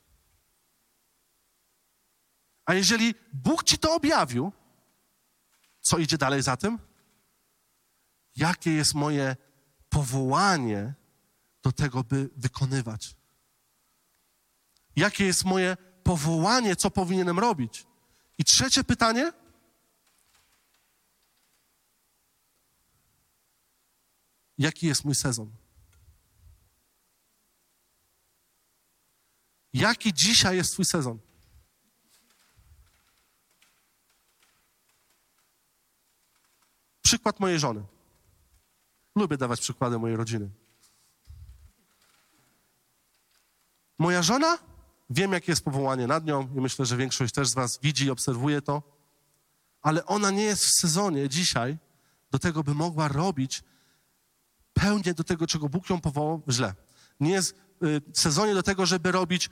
A 2.66 2.74
jeżeli 2.74 3.16
Bóg 3.34 3.64
Ci 3.64 3.78
to 3.78 3.96
objawił, 3.96 4.52
co 5.82 5.98
idzie 5.98 6.18
dalej 6.18 6.42
za 6.42 6.58
tym? 6.58 6.80
Jakie 8.36 8.74
jest 8.74 8.94
moje 8.94 9.36
powołanie 9.90 10.94
do 11.64 11.72
tego, 11.72 12.04
by 12.04 12.30
wykonywać? 12.36 13.16
Jakie 14.96 15.26
jest 15.26 15.46
moje 15.46 15.78
powołanie, 16.04 16.76
co 16.76 16.92
powinienem 16.92 17.40
robić? 17.40 17.88
I 18.38 18.44
trzecie 18.44 18.84
pytanie. 18.84 19.32
Jaki 24.58 24.88
jest 24.88 25.06
mój 25.06 25.16
sezon? 25.16 25.52
Jaki 29.74 30.14
dzisiaj 30.14 30.58
jest 30.58 30.74
Twój 30.74 30.86
sezon? 30.86 31.20
Przykład 37.02 37.40
mojej 37.40 37.60
żony. 37.60 37.84
Lubię 39.18 39.38
dawać 39.38 39.62
przykłady 39.62 40.00
mojej 40.00 40.18
rodziny. 40.18 40.50
Moja 44.00 44.24
żona, 44.24 44.58
wiem 45.10 45.34
jakie 45.34 45.52
jest 45.52 45.64
powołanie 45.64 46.08
nad 46.08 46.26
nią 46.26 46.50
i 46.56 46.62
myślę, 46.62 46.86
że 46.86 46.98
większość 46.98 47.34
też 47.34 47.48
z 47.48 47.54
Was 47.54 47.80
widzi 47.84 48.06
i 48.06 48.10
obserwuje 48.10 48.62
to, 48.62 48.84
ale 49.82 50.06
ona 50.06 50.32
nie 50.32 50.44
jest 50.44 50.66
w 50.66 50.80
sezonie 50.80 51.30
dzisiaj 51.30 51.78
do 52.32 52.40
tego, 52.40 52.64
by 52.64 52.74
mogła 52.74 53.08
robić 53.08 53.64
pełnię 54.74 55.14
do 55.14 55.24
tego, 55.24 55.48
czego 55.48 55.70
Bóg 55.70 55.90
ją 55.90 56.02
powołał, 56.02 56.42
źle. 56.50 56.74
Nie 57.20 57.32
jest 57.32 57.56
y, 57.84 58.02
w 58.14 58.20
sezonie 58.20 58.54
do 58.54 58.64
tego, 58.64 58.86
żeby 58.86 59.12
robić 59.12 59.50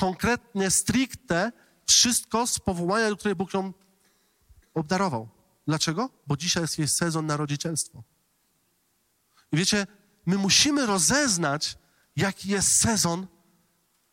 konkretnie, 0.00 0.70
stricte 0.70 1.52
wszystko 1.86 2.46
z 2.46 2.58
powołania, 2.58 3.10
do 3.10 3.16
której 3.16 3.34
Bóg 3.34 3.54
ją 3.54 3.72
obdarował. 4.74 5.28
Dlaczego? 5.66 6.10
Bo 6.26 6.36
dzisiaj 6.36 6.62
jest 6.62 6.78
jej 6.78 6.88
sezon 6.88 7.26
na 7.26 7.36
rodzicielstwo. 7.36 8.02
Wiecie, 9.56 9.86
my 10.26 10.36
musimy 10.38 10.86
rozeznać, 10.86 11.78
jaki 12.16 12.48
jest 12.48 12.80
sezon 12.80 13.26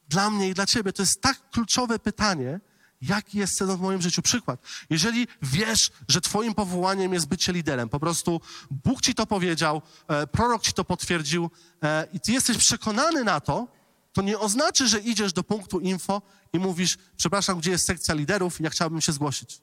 dla 0.07 0.29
mnie 0.29 0.49
i 0.49 0.53
dla 0.53 0.65
ciebie. 0.65 0.93
To 0.93 1.01
jest 1.01 1.21
tak 1.21 1.49
kluczowe 1.49 1.99
pytanie, 1.99 2.59
jaki 3.01 3.37
jest 3.37 3.57
sezon 3.57 3.77
w 3.77 3.81
moim 3.81 4.01
życiu. 4.01 4.21
Przykład. 4.21 4.61
Jeżeli 4.89 5.27
wiesz, 5.41 5.91
że 6.07 6.21
twoim 6.21 6.53
powołaniem 6.53 7.13
jest 7.13 7.27
bycie 7.27 7.53
liderem, 7.53 7.89
po 7.89 7.99
prostu 7.99 8.41
Bóg 8.71 9.01
ci 9.01 9.15
to 9.15 9.25
powiedział, 9.25 9.81
e, 10.07 10.27
prorok 10.27 10.61
ci 10.61 10.73
to 10.73 10.83
potwierdził 10.83 11.49
e, 11.83 12.07
i 12.13 12.19
ty 12.19 12.31
jesteś 12.31 12.57
przekonany 12.57 13.23
na 13.23 13.39
to, 13.39 13.67
to 14.13 14.21
nie 14.21 14.39
oznacza, 14.39 14.87
że 14.87 14.99
idziesz 14.99 15.33
do 15.33 15.43
punktu 15.43 15.79
info 15.79 16.21
i 16.53 16.59
mówisz, 16.59 16.97
przepraszam, 17.17 17.59
gdzie 17.59 17.71
jest 17.71 17.85
sekcja 17.85 18.13
liderów, 18.13 18.61
ja 18.61 18.69
chciałbym 18.69 19.01
się 19.01 19.11
zgłosić. 19.11 19.61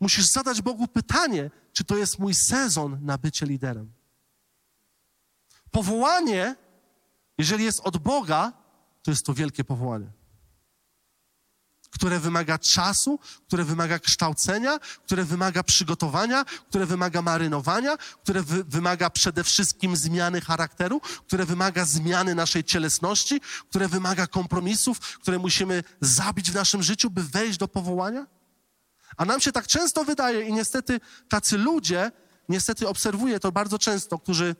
Musisz 0.00 0.26
zadać 0.26 0.62
Bogu 0.62 0.88
pytanie, 0.88 1.50
czy 1.72 1.84
to 1.84 1.96
jest 1.96 2.18
mój 2.18 2.34
sezon 2.34 2.98
na 3.02 3.18
bycie 3.18 3.46
liderem. 3.46 3.92
Powołanie, 5.70 6.56
jeżeli 7.38 7.64
jest 7.64 7.80
od 7.80 7.98
Boga, 7.98 8.52
to 9.02 9.10
jest 9.10 9.26
to 9.26 9.34
wielkie 9.34 9.64
powołanie, 9.64 10.10
które 11.90 12.20
wymaga 12.20 12.58
czasu, 12.58 13.18
które 13.46 13.64
wymaga 13.64 13.98
kształcenia, 13.98 14.78
które 14.78 15.24
wymaga 15.24 15.62
przygotowania, 15.62 16.44
które 16.44 16.86
wymaga 16.86 17.22
marynowania, 17.22 17.96
które 17.96 18.42
wy 18.42 18.64
wymaga 18.64 19.10
przede 19.10 19.44
wszystkim 19.44 19.96
zmiany 19.96 20.40
charakteru, 20.40 21.00
które 21.00 21.46
wymaga 21.46 21.84
zmiany 21.84 22.34
naszej 22.34 22.64
cielesności, 22.64 23.40
które 23.68 23.88
wymaga 23.88 24.26
kompromisów, 24.26 25.00
które 25.00 25.38
musimy 25.38 25.84
zabić 26.00 26.50
w 26.50 26.54
naszym 26.54 26.82
życiu, 26.82 27.10
by 27.10 27.22
wejść 27.22 27.58
do 27.58 27.68
powołania. 27.68 28.26
A 29.16 29.24
nam 29.24 29.40
się 29.40 29.52
tak 29.52 29.66
często 29.66 30.04
wydaje 30.04 30.48
i 30.48 30.52
niestety 30.52 31.00
tacy 31.28 31.58
ludzie, 31.58 32.12
niestety 32.48 32.88
obserwuję 32.88 33.40
to 33.40 33.52
bardzo 33.52 33.78
często, 33.78 34.18
którzy 34.18 34.56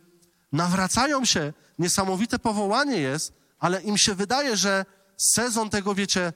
nawracają 0.53 1.25
się, 1.25 1.53
niesamowite 1.79 2.39
powołanie 2.39 2.97
jest, 2.97 3.33
ale 3.59 3.83
im 3.83 3.99
się 3.99 4.15
wydaje, 4.15 4.57
że 4.57 4.85
sezon 5.17 5.71
tego, 5.71 5.95
wiecie, 5.95 6.33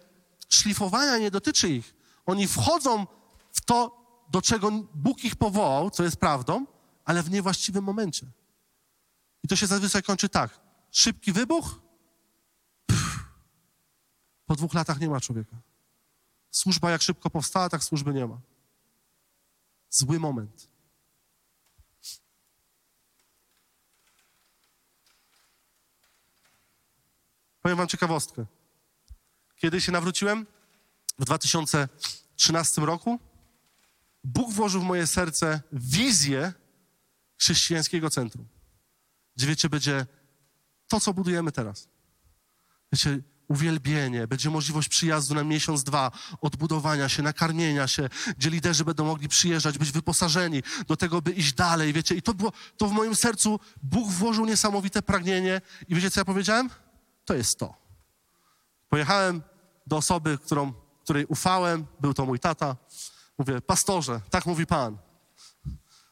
szlifowania 0.49 1.19
nie 1.19 1.31
dotyczy 1.31 1.69
ich. 1.69 1.95
Oni 2.27 2.47
wchodzą 2.47 3.07
w 3.53 3.61
to, 3.61 4.07
do 4.31 4.43
czego 4.43 4.71
Bóg 4.95 5.25
ich 5.25 5.37
powołał, 5.37 5.91
co 5.91 6.03
jest 6.03 6.17
prawdą, 6.17 6.67
ale 7.05 7.23
w 7.23 7.31
niewłaściwym 7.31 7.85
momencie. 7.85 8.27
I 9.43 9.49
to 9.49 9.57
się 9.57 9.67
zazwyczaj 9.67 10.03
kończy 10.03 10.29
tak. 10.29 10.61
Szybki 10.91 11.33
wybuch, 11.33 11.81
pff, 12.87 13.19
po 14.47 14.57
dwóch 14.57 14.75
latach 14.75 15.01
nie 15.01 15.09
ma 15.09 15.21
człowieka. 15.21 15.57
Służba 16.57 16.91
jak 16.91 17.03
szybko 17.03 17.31
powstała, 17.31 17.69
tak 17.69 17.85
służby 17.85 18.15
nie 18.15 18.27
ma. 18.27 18.41
Zły 19.91 20.19
moment. 20.19 20.69
Powiem 27.63 27.79
wam 27.79 27.89
ciekawostkę. 27.89 28.47
Kiedy 29.57 29.81
się 29.81 29.93
nawróciłem? 29.93 30.47
W 31.19 31.25
2013 31.25 32.81
roku. 32.81 33.19
Bóg 34.25 34.53
włożył 34.53 34.81
w 34.81 34.85
moje 34.85 35.07
serce 35.07 35.61
wizję 35.73 36.53
chrześcijańskiego 37.39 38.11
centrum. 38.11 38.49
Gdzie 39.37 39.47
wiecie, 39.47 39.69
będzie 39.69 40.07
to, 40.89 41.01
co 41.01 41.15
budujemy 41.15 41.53
teraz. 41.53 41.89
Wiecie, 42.93 43.23
uwielbienie, 43.49 44.26
będzie 44.26 44.51
możliwość 44.51 44.88
przyjazdu 44.88 45.34
na 45.34 45.44
miesiąc, 45.44 45.84
dwa, 45.84 46.11
odbudowania 46.40 47.09
się, 47.09 47.22
nakarmienia 47.22 47.88
się, 47.88 48.09
gdzie 48.38 48.51
liderzy 48.51 48.84
będą 48.84 49.05
mogli 49.05 49.28
przyjeżdżać, 49.28 49.78
być 49.78 49.92
wyposażeni 49.92 50.62
do 50.86 50.97
tego, 50.97 51.22
by 51.22 51.30
iść 51.30 51.53
dalej, 51.53 51.92
wiecie. 51.92 52.14
I 52.14 52.22
to 52.22 52.34
było, 52.34 52.53
to 52.76 52.88
w 52.88 52.92
moim 52.92 53.14
sercu 53.16 53.61
Bóg 53.82 54.11
włożył 54.11 54.47
niesamowite 54.47 55.03
pragnienie 55.03 55.61
i 55.88 55.94
wiecie, 55.94 56.11
co 56.11 56.20
ja 56.20 56.24
powiedziałem? 56.24 56.70
To 57.24 57.34
jest 57.34 57.59
to. 57.59 57.74
Pojechałem 58.88 59.42
do 59.86 59.97
osoby, 59.97 60.38
którą, 60.38 60.72
której 61.05 61.26
ufałem, 61.26 61.86
był 62.01 62.14
to 62.14 62.26
mój 62.26 62.38
tata. 62.38 62.76
Mówię, 63.38 63.61
pastorze, 63.61 64.20
tak 64.30 64.47
mówi 64.47 64.66
Pan. 64.66 65.06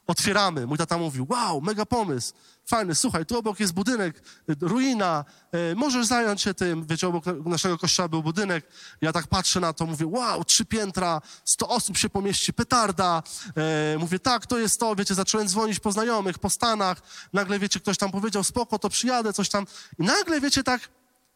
Otwieramy. 0.07 0.67
Mój 0.67 0.77
tata 0.77 0.97
mówi, 0.97 1.19
wow, 1.29 1.61
mega 1.61 1.85
pomysł, 1.85 2.33
fajny, 2.65 2.95
słuchaj, 2.95 3.25
tu 3.25 3.37
obok 3.37 3.59
jest 3.59 3.73
budynek, 3.73 4.21
ruina, 4.61 5.25
e, 5.51 5.75
możesz 5.75 6.05
zająć 6.05 6.41
się 6.41 6.53
tym. 6.53 6.85
Wiecie, 6.85 7.07
obok 7.07 7.25
naszego 7.45 7.77
kościoła 7.77 8.07
był 8.07 8.23
budynek. 8.23 8.67
Ja 9.01 9.13
tak 9.13 9.27
patrzę 9.27 9.59
na 9.59 9.73
to, 9.73 9.85
mówię, 9.85 10.07
wow, 10.07 10.43
trzy 10.43 10.65
piętra, 10.65 11.21
sto 11.45 11.69
osób 11.69 11.97
się 11.97 12.09
pomieści, 12.09 12.53
petarda. 12.53 13.23
E, 13.57 13.97
mówię, 13.97 14.19
tak, 14.19 14.45
to 14.45 14.59
jest 14.59 14.79
to. 14.79 14.95
Wiecie, 14.95 15.15
zacząłem 15.15 15.47
dzwonić 15.47 15.79
po 15.79 15.91
znajomych, 15.91 16.39
po 16.39 16.49
Stanach. 16.49 17.01
Nagle, 17.33 17.59
wiecie, 17.59 17.79
ktoś 17.79 17.97
tam 17.97 18.11
powiedział, 18.11 18.43
spoko, 18.43 18.79
to 18.79 18.89
przyjadę, 18.89 19.33
coś 19.33 19.49
tam. 19.49 19.65
I 19.99 20.03
nagle, 20.03 20.41
wiecie, 20.41 20.63
tak 20.63 20.89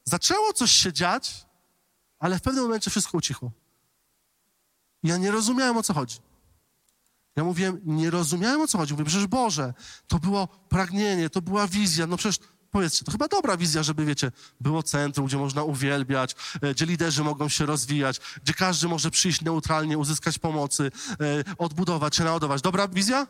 zaczęło 0.04 0.54
coś 0.54 0.72
się 0.72 0.94
dziać, 0.94 1.46
ale 2.20 2.40
w 2.40 2.42
pewnym 2.42 2.64
momencie 2.64 2.92
wszystko 2.92 3.18
ucichło. 3.18 3.52
Ja 5.04 5.18
nie 5.18 5.32
rozumiałem, 5.32 5.78
o 5.78 5.84
co 5.84 5.94
chodzi. 5.94 6.29
Ja 7.36 7.44
mówiłem, 7.44 7.80
nie 7.86 8.10
rozumiałem, 8.10 8.62
o 8.62 8.68
co 8.68 8.78
chodzi. 8.78 8.94
Mówię, 8.94 9.06
przecież 9.06 9.28
Boże, 9.28 9.74
to 10.08 10.20
było 10.20 10.48
pragnienie, 10.48 11.30
to 11.30 11.42
była 11.42 11.68
wizja. 11.68 12.08
No 12.08 12.18
przecież, 12.18 12.40
powiedzcie, 12.72 13.06
to 13.06 13.12
chyba 13.12 13.28
dobra 13.28 13.58
wizja, 13.58 13.84
żeby, 13.84 14.06
wiecie, 14.06 14.32
było 14.62 14.84
centrum, 14.84 15.26
gdzie 15.26 15.38
można 15.38 15.64
uwielbiać, 15.64 16.36
e, 16.62 16.74
gdzie 16.74 16.86
liderzy 16.86 17.24
mogą 17.24 17.50
się 17.50 17.66
rozwijać, 17.66 18.20
gdzie 18.44 18.54
każdy 18.54 18.88
może 18.88 19.12
przyjść 19.12 19.42
neutralnie, 19.42 19.98
uzyskać 19.98 20.40
pomocy, 20.40 20.92
e, 21.22 21.56
odbudować 21.58 22.16
się, 22.16 22.24
naładować. 22.24 22.62
Dobra 22.62 22.88
wizja? 22.88 23.28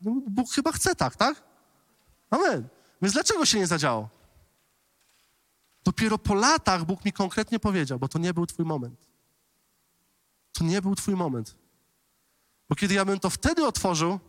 No, 0.00 0.12
Bóg 0.28 0.52
chyba 0.52 0.72
chce 0.72 0.94
tak, 0.94 1.16
tak? 1.16 1.42
Amen. 2.30 2.68
Więc 3.02 3.14
dlaczego 3.14 3.46
się 3.46 3.58
nie 3.58 3.66
zadziało? 3.66 4.08
Dopiero 5.84 6.18
po 6.18 6.34
latach 6.34 6.84
Bóg 6.84 7.04
mi 7.04 7.12
konkretnie 7.12 7.58
powiedział, 7.58 7.98
bo 7.98 8.08
to 8.08 8.18
nie 8.18 8.34
był 8.34 8.46
twój 8.46 8.64
moment. 8.64 9.08
To 10.52 10.64
nie 10.64 10.82
był 10.82 10.94
twój 10.94 11.14
moment. 11.14 11.61
Bo 12.72 12.76
kiedy 12.76 12.94
ja 12.94 13.04
bym 13.04 13.20
to 13.20 13.30
wtedy 13.30 13.66
otworzył, 13.66 14.20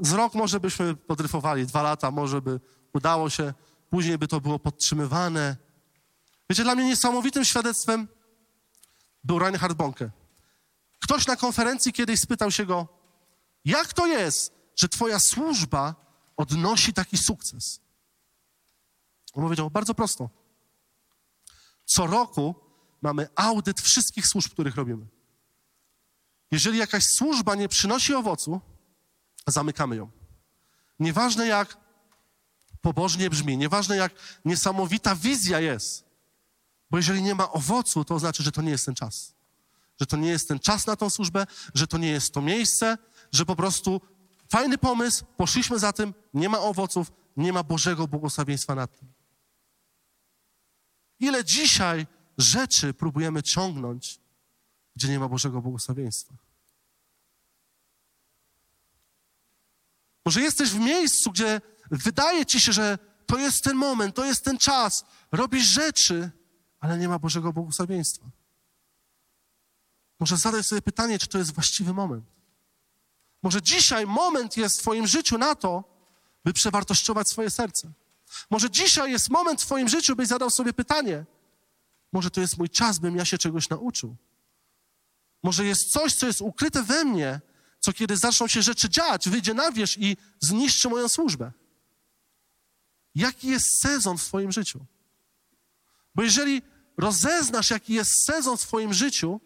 z 0.00 0.12
rok 0.12 0.34
może 0.34 0.60
byśmy 0.60 0.96
podryfowali, 0.96 1.66
dwa 1.66 1.82
lata 1.82 2.10
może 2.10 2.42
by 2.42 2.60
udało 2.92 3.30
się, 3.30 3.54
później 3.90 4.18
by 4.18 4.28
to 4.28 4.40
było 4.40 4.58
podtrzymywane. 4.58 5.56
Wiecie, 6.50 6.64
dla 6.64 6.74
mnie 6.74 6.84
niesamowitym 6.84 7.44
świadectwem 7.44 8.08
był 9.24 9.38
Reinhard 9.38 9.76
Bonke. 9.76 10.10
Ktoś 11.00 11.26
na 11.26 11.36
konferencji 11.36 11.92
kiedyś 11.92 12.20
spytał 12.20 12.50
się 12.50 12.66
go, 12.66 12.88
jak 13.64 13.92
to 13.92 14.06
jest, 14.06 14.52
że 14.76 14.88
twoja 14.88 15.18
służba 15.18 15.94
odnosi 16.36 16.92
taki 16.92 17.18
sukces? 17.18 17.80
On 19.32 19.44
powiedział, 19.44 19.70
bardzo 19.70 19.94
prosto. 19.94 20.30
Co 21.84 22.06
roku 22.06 22.54
mamy 23.02 23.28
audyt 23.34 23.80
wszystkich 23.80 24.26
służb, 24.26 24.52
których 24.52 24.76
robimy. 24.76 25.13
Jeżeli 26.54 26.78
jakaś 26.78 27.04
służba 27.04 27.54
nie 27.54 27.68
przynosi 27.68 28.14
owocu, 28.14 28.60
zamykamy 29.46 29.96
ją. 29.96 30.10
Nieważne 30.98 31.46
jak 31.46 31.76
pobożnie 32.80 33.30
brzmi, 33.30 33.58
nieważne 33.58 33.96
jak 33.96 34.12
niesamowita 34.44 35.14
wizja 35.14 35.60
jest, 35.60 36.04
bo 36.90 36.96
jeżeli 36.96 37.22
nie 37.22 37.34
ma 37.34 37.52
owocu, 37.52 38.04
to 38.04 38.14
oznacza, 38.14 38.44
że 38.44 38.52
to 38.52 38.62
nie 38.62 38.70
jest 38.70 38.86
ten 38.86 38.94
czas. 38.94 39.34
Że 40.00 40.06
to 40.06 40.16
nie 40.16 40.28
jest 40.28 40.48
ten 40.48 40.58
czas 40.58 40.86
na 40.86 40.96
tą 40.96 41.10
służbę, 41.10 41.46
że 41.74 41.86
to 41.86 41.98
nie 41.98 42.08
jest 42.08 42.34
to 42.34 42.42
miejsce, 42.42 42.98
że 43.32 43.46
po 43.46 43.56
prostu 43.56 44.00
fajny 44.48 44.78
pomysł, 44.78 45.24
poszliśmy 45.36 45.78
za 45.78 45.92
tym, 45.92 46.14
nie 46.34 46.48
ma 46.48 46.58
owoców, 46.58 47.12
nie 47.36 47.52
ma 47.52 47.62
Bożego 47.62 48.08
błogosławieństwa 48.08 48.74
nad 48.74 48.98
tym. 48.98 49.12
Ile 51.20 51.44
dzisiaj 51.44 52.06
rzeczy 52.38 52.94
próbujemy 52.94 53.42
ciągnąć, 53.42 54.20
gdzie 54.96 55.08
nie 55.08 55.18
ma 55.18 55.28
Bożego 55.28 55.60
błogosławieństwa? 55.60 56.43
Może 60.24 60.40
jesteś 60.40 60.70
w 60.70 60.78
miejscu, 60.78 61.30
gdzie 61.30 61.60
wydaje 61.90 62.46
ci 62.46 62.60
się, 62.60 62.72
że 62.72 62.98
to 63.26 63.38
jest 63.38 63.64
ten 63.64 63.76
moment, 63.76 64.14
to 64.14 64.24
jest 64.24 64.44
ten 64.44 64.58
czas, 64.58 65.04
robisz 65.32 65.66
rzeczy, 65.66 66.30
ale 66.80 66.98
nie 66.98 67.08
ma 67.08 67.18
Bożego 67.18 67.52
błogosławieństwa. 67.52 68.26
Może 70.20 70.36
zadaj 70.36 70.64
sobie 70.64 70.82
pytanie, 70.82 71.18
czy 71.18 71.26
to 71.26 71.38
jest 71.38 71.54
właściwy 71.54 71.94
moment. 71.94 72.24
Może 73.42 73.62
dzisiaj 73.62 74.06
moment 74.06 74.56
jest 74.56 74.78
w 74.78 74.82
Twoim 74.82 75.06
życiu 75.06 75.38
na 75.38 75.54
to, 75.54 75.84
by 76.44 76.52
przewartościować 76.52 77.28
swoje 77.28 77.50
serce. 77.50 77.92
Może 78.50 78.70
dzisiaj 78.70 79.12
jest 79.12 79.30
moment 79.30 79.62
w 79.62 79.66
Twoim 79.66 79.88
życiu, 79.88 80.16
byś 80.16 80.28
zadał 80.28 80.50
sobie 80.50 80.72
pytanie, 80.72 81.24
może 82.12 82.30
to 82.30 82.40
jest 82.40 82.58
mój 82.58 82.68
czas, 82.70 82.98
bym 82.98 83.16
ja 83.16 83.24
się 83.24 83.38
czegoś 83.38 83.68
nauczył. 83.68 84.16
Może 85.42 85.64
jest 85.64 85.92
coś, 85.92 86.14
co 86.14 86.26
jest 86.26 86.40
ukryte 86.40 86.82
we 86.82 87.04
mnie, 87.04 87.40
co 87.84 87.92
kiedy 87.92 88.16
zaczną 88.16 88.48
się 88.48 88.62
rzeczy 88.62 88.88
dziać, 88.88 89.28
wyjdzie 89.28 89.54
na 89.54 89.72
wierzch 89.72 89.98
i 89.98 90.16
zniszczy 90.40 90.88
moją 90.88 91.08
służbę. 91.08 91.52
Jaki 93.14 93.48
jest 93.48 93.80
sezon 93.80 94.18
w 94.18 94.24
Twoim 94.24 94.52
życiu? 94.52 94.86
Bo 96.14 96.22
jeżeli 96.22 96.62
rozeznasz, 96.96 97.70
jaki 97.70 97.94
jest 97.94 98.24
sezon 98.26 98.56
w 98.56 98.60
Twoim 98.60 98.94
życiu, 98.94 99.40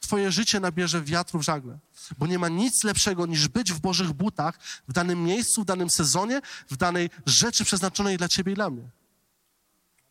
Twoje 0.00 0.32
życie 0.32 0.60
nabierze 0.60 1.02
wiatru 1.02 1.38
w 1.38 1.42
żagle. 1.42 1.78
Bo 2.18 2.26
nie 2.26 2.38
ma 2.38 2.48
nic 2.48 2.84
lepszego 2.84 3.26
niż 3.26 3.48
być 3.48 3.72
w 3.72 3.80
Bożych 3.80 4.12
butach 4.12 4.58
w 4.88 4.92
danym 4.92 5.24
miejscu, 5.24 5.62
w 5.62 5.64
danym 5.64 5.90
sezonie, 5.90 6.40
w 6.70 6.76
danej 6.76 7.10
rzeczy 7.26 7.64
przeznaczonej 7.64 8.18
dla 8.18 8.28
Ciebie 8.28 8.52
i 8.52 8.54
dla 8.54 8.70
mnie. 8.70 8.90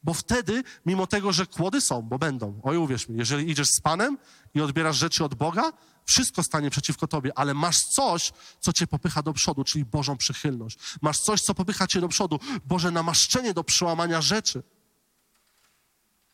Bo 0.04 0.14
wtedy, 0.14 0.64
mimo 0.86 1.08
tego, 1.08 1.32
że 1.32 1.46
kłody 1.46 1.82
są, 1.82 2.02
bo 2.02 2.20
będą, 2.20 2.60
oj 2.64 2.78
uwierz 2.78 3.10
mi, 3.10 3.18
jeżeli 3.18 3.52
idziesz 3.52 3.70
z 3.70 3.82
Panem 3.82 4.18
i 4.54 4.62
odbierasz 4.62 4.98
rzeczy 4.98 5.24
od 5.24 5.36
Boga, 5.36 5.72
wszystko 6.06 6.44
stanie 6.44 6.70
przeciwko 6.70 7.08
Tobie, 7.08 7.32
ale 7.36 7.54
masz 7.54 7.84
coś, 7.84 8.32
co 8.60 8.74
Cię 8.74 8.88
popycha 8.88 9.24
do 9.24 9.34
przodu, 9.34 9.64
czyli 9.64 9.86
Bożą 9.86 10.18
przychylność. 10.18 10.80
Masz 11.02 11.20
coś, 11.20 11.42
co 11.42 11.56
popycha 11.56 11.88
Cię 11.88 12.02
do 12.02 12.08
przodu, 12.08 12.40
Boże 12.66 12.92
namaszczenie 12.92 13.54
do 13.54 13.64
przełamania 13.64 14.22
rzeczy. 14.22 14.64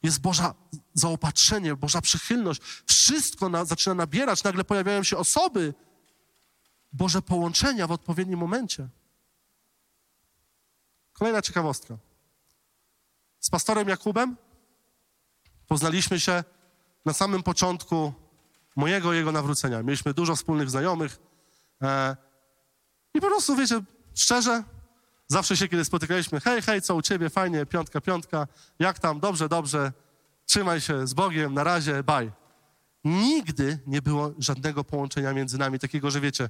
Jest 0.04 0.22
Boża 0.22 0.54
zaopatrzenie, 0.94 1.76
Boża 1.76 2.02
przychylność. 2.02 2.62
Wszystko 2.86 3.50
na, 3.50 3.66
zaczyna 3.66 3.96
nabierać, 3.96 4.44
nagle 4.44 4.64
pojawiają 4.64 5.04
się 5.04 5.18
osoby, 5.18 5.74
Boże 6.94 7.22
połączenia 7.22 7.88
w 7.88 7.92
odpowiednim 7.92 8.40
momencie. 8.40 8.90
Kolejna 11.14 11.42
ciekawostka. 11.42 11.98
Z 13.46 13.50
pastorem 13.50 13.88
Jakubem 13.88 14.38
poznaliśmy 15.68 16.20
się 16.20 16.44
na 17.06 17.14
samym 17.14 17.44
początku 17.44 18.14
mojego 18.76 19.14
jego 19.14 19.32
nawrócenia. 19.32 19.84
Mieliśmy 19.84 20.14
dużo 20.14 20.36
wspólnych 20.36 20.70
znajomych 20.70 21.20
e, 21.82 22.18
i 23.14 23.22
po 23.22 23.28
prostu, 23.28 23.56
wiecie, 23.56 23.82
szczerze, 24.16 24.64
zawsze 25.28 25.58
się 25.58 25.68
kiedy 25.68 25.86
spotykaliśmy, 25.86 26.40
hej, 26.40 26.62
hej, 26.62 26.82
co 26.82 26.96
u 26.96 27.02
ciebie, 27.02 27.30
fajnie, 27.30 27.66
piątka, 27.66 28.02
piątka, 28.02 28.48
jak 28.80 29.00
tam, 29.00 29.20
dobrze, 29.20 29.50
dobrze, 29.50 29.94
trzymaj 30.46 30.82
się 30.82 31.08
z 31.08 31.14
Bogiem, 31.14 31.54
na 31.54 31.64
razie, 31.64 32.04
bye. 32.04 32.32
Nigdy 33.04 33.80
nie 33.88 34.02
było 34.02 34.34
żadnego 34.40 34.84
połączenia 34.84 35.34
między 35.34 35.58
nami, 35.58 35.80
takiego, 35.80 36.12
że 36.12 36.22
wiecie, 36.22 36.50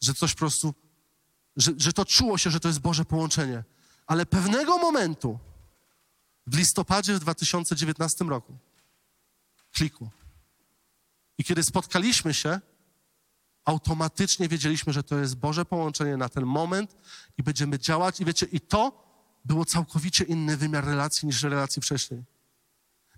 że 0.00 0.14
coś 0.14 0.32
po 0.32 0.38
prostu, 0.38 0.74
że, 1.56 1.72
że 1.76 1.92
to 1.92 2.04
czuło 2.04 2.38
się, 2.38 2.50
że 2.50 2.60
to 2.60 2.68
jest 2.68 2.80
Boże 2.80 3.04
połączenie. 3.04 3.64
Ale 4.06 4.26
pewnego 4.26 4.78
momentu, 4.78 5.38
w 6.46 6.56
listopadzie 6.56 7.14
w 7.14 7.18
2019 7.18 8.24
roku, 8.24 8.58
klikło. 9.72 10.10
I 11.38 11.44
kiedy 11.44 11.62
spotkaliśmy 11.62 12.34
się, 12.34 12.60
automatycznie 13.64 14.48
wiedzieliśmy, 14.48 14.92
że 14.92 15.02
to 15.02 15.18
jest 15.18 15.36
Boże 15.36 15.64
połączenie 15.64 16.16
na 16.16 16.28
ten 16.28 16.46
moment 16.46 16.96
i 17.38 17.42
będziemy 17.42 17.78
działać. 17.78 18.20
I 18.20 18.24
wiecie, 18.24 18.46
i 18.46 18.60
to 18.60 19.02
było 19.44 19.64
całkowicie 19.64 20.24
inny 20.24 20.56
wymiar 20.56 20.84
relacji 20.84 21.26
niż 21.26 21.42
relacji 21.42 21.82
wcześniej. 21.82 22.24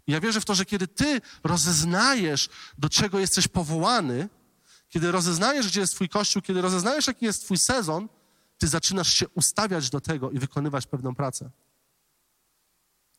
I 0.06 0.12
ja 0.12 0.20
wierzę 0.20 0.40
w 0.40 0.44
to, 0.44 0.54
że 0.54 0.64
kiedy 0.64 0.88
ty 0.88 1.20
rozeznajesz, 1.44 2.48
do 2.78 2.88
czego 2.88 3.18
jesteś 3.18 3.48
powołany, 3.48 4.28
kiedy 4.88 5.12
rozeznajesz, 5.12 5.66
gdzie 5.66 5.80
jest 5.80 5.94
twój 5.94 6.08
kościół, 6.08 6.42
kiedy 6.42 6.62
rozeznajesz, 6.62 7.06
jaki 7.06 7.24
jest 7.24 7.44
twój 7.44 7.58
sezon, 7.58 8.08
ty 8.58 8.68
zaczynasz 8.68 9.12
się 9.12 9.28
ustawiać 9.28 9.90
do 9.90 10.00
tego 10.00 10.30
i 10.30 10.38
wykonywać 10.38 10.86
pewną 10.86 11.14
pracę. 11.14 11.50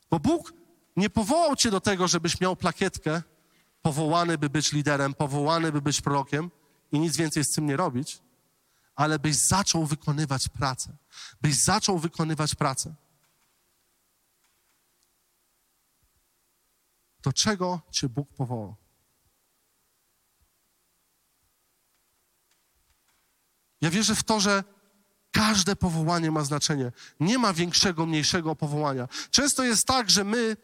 Bo 0.10 0.20
Bóg 0.20 0.54
nie 0.96 1.10
powołał 1.10 1.56
cię 1.56 1.72
do 1.72 1.82
tego, 1.82 2.08
żebyś 2.08 2.42
miał 2.42 2.56
plakietkę 2.56 3.22
powołany, 3.82 4.38
by 4.38 4.50
być 4.50 4.72
liderem, 4.72 5.14
powołany, 5.14 5.72
by 5.72 5.82
być 5.82 6.02
prorokiem 6.02 6.52
i 6.92 7.00
nic 7.00 7.18
więcej 7.18 7.44
z 7.44 7.52
tym 7.52 7.66
nie 7.66 7.78
robić, 7.78 8.22
ale 8.96 9.20
byś 9.20 9.36
zaczął 9.36 9.86
wykonywać 9.86 10.50
pracę. 10.50 10.98
Byś 11.42 11.64
zaczął 11.64 12.00
wykonywać 12.00 12.56
pracę. 12.56 12.96
Do 17.24 17.34
czego 17.34 17.82
Cię 17.92 18.10
Bóg 18.10 18.34
powołał? 18.34 18.76
Ja 23.82 23.90
wierzę 23.90 24.16
w 24.16 24.24
to, 24.24 24.40
że 24.40 24.64
każde 25.36 25.76
powołanie 25.76 26.32
ma 26.32 26.44
znaczenie. 26.44 26.92
Nie 27.20 27.38
ma 27.38 27.54
większego, 27.54 28.06
mniejszego 28.06 28.56
powołania. 28.56 29.08
Często 29.32 29.64
jest 29.64 29.88
tak, 29.88 30.10
że 30.10 30.24
my 30.24 30.58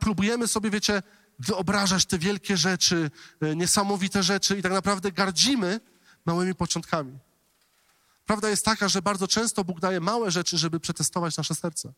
próbujemy 0.00 0.48
sobie, 0.48 0.70
wiecie, 0.70 1.02
wyobrażać 1.38 2.06
te 2.06 2.18
wielkie 2.18 2.56
rzeczy, 2.56 3.10
e, 3.40 3.56
niesamowite 3.56 4.22
rzeczy 4.22 4.58
i 4.58 4.62
tak 4.62 4.72
naprawdę 4.72 5.12
gardzimy 5.12 5.80
małymi 6.26 6.54
początkami. 6.54 7.18
Prawda 8.26 8.48
jest 8.48 8.64
taka, 8.64 8.88
że 8.88 9.02
bardzo 9.02 9.28
często 9.28 9.64
Bóg 9.64 9.80
daje 9.80 10.00
małe 10.00 10.30
rzeczy, 10.30 10.58
żeby 10.58 10.80
przetestować 10.80 11.36
nasze 11.36 11.54
serce. 11.54 11.92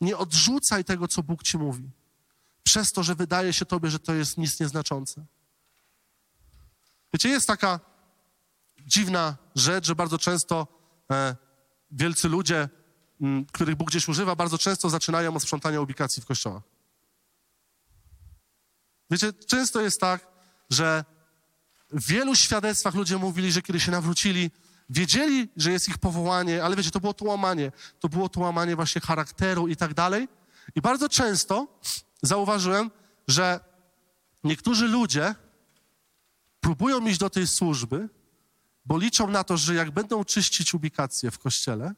Nie 0.00 0.16
odrzucaj 0.16 0.84
tego, 0.84 1.08
co 1.08 1.22
Bóg 1.22 1.42
ci 1.42 1.58
mówi, 1.58 1.90
przez 2.62 2.92
to, 2.92 3.02
że 3.02 3.14
wydaje 3.14 3.52
się 3.52 3.64
tobie, 3.64 3.90
że 3.90 3.98
to 3.98 4.14
jest 4.14 4.38
nic 4.38 4.60
nieznaczące. 4.60 5.24
Wiecie, 7.12 7.28
jest 7.28 7.46
taka 7.46 7.91
dziwna 8.86 9.36
rzecz, 9.54 9.86
że 9.86 9.94
bardzo 9.94 10.18
często 10.18 10.66
e, 11.12 11.36
wielcy 11.90 12.28
ludzie, 12.28 12.68
m, 13.20 13.46
których 13.52 13.74
Bóg 13.74 13.90
gdzieś 13.90 14.08
używa, 14.08 14.36
bardzo 14.36 14.58
często 14.58 14.90
zaczynają 14.90 15.36
od 15.36 15.42
sprzątania 15.42 15.80
ubikacji 15.80 16.22
w 16.22 16.26
kościołach. 16.26 16.62
Wiecie, 19.10 19.32
często 19.32 19.80
jest 19.80 20.00
tak, 20.00 20.26
że 20.70 21.04
w 21.90 22.06
wielu 22.06 22.34
świadectwach 22.34 22.94
ludzie 22.94 23.18
mówili, 23.18 23.52
że 23.52 23.62
kiedy 23.62 23.80
się 23.80 23.90
nawrócili, 23.90 24.50
wiedzieli, 24.90 25.48
że 25.56 25.72
jest 25.72 25.88
ich 25.88 25.98
powołanie, 25.98 26.64
ale 26.64 26.76
wiecie, 26.76 26.90
to 26.90 27.00
było 27.00 27.14
to 27.14 27.24
łamanie, 27.24 27.72
to 28.00 28.08
było 28.08 28.28
to 28.28 28.40
łamanie 28.40 28.76
właśnie 28.76 29.00
charakteru 29.00 29.68
i 29.68 29.76
tak 29.76 29.94
dalej. 29.94 30.28
I 30.74 30.80
bardzo 30.80 31.08
często 31.08 31.80
zauważyłem, 32.22 32.90
że 33.28 33.60
niektórzy 34.44 34.88
ludzie 34.88 35.34
próbują 36.60 37.06
iść 37.06 37.18
do 37.18 37.30
tej 37.30 37.46
służby, 37.46 38.08
bo 38.84 38.98
liczą 38.98 39.30
na 39.30 39.44
to, 39.44 39.56
że 39.56 39.74
jak 39.74 39.90
będą 39.90 40.24
czyścić 40.24 40.74
ubikację 40.74 41.30
w 41.30 41.38
kościele, 41.38 41.94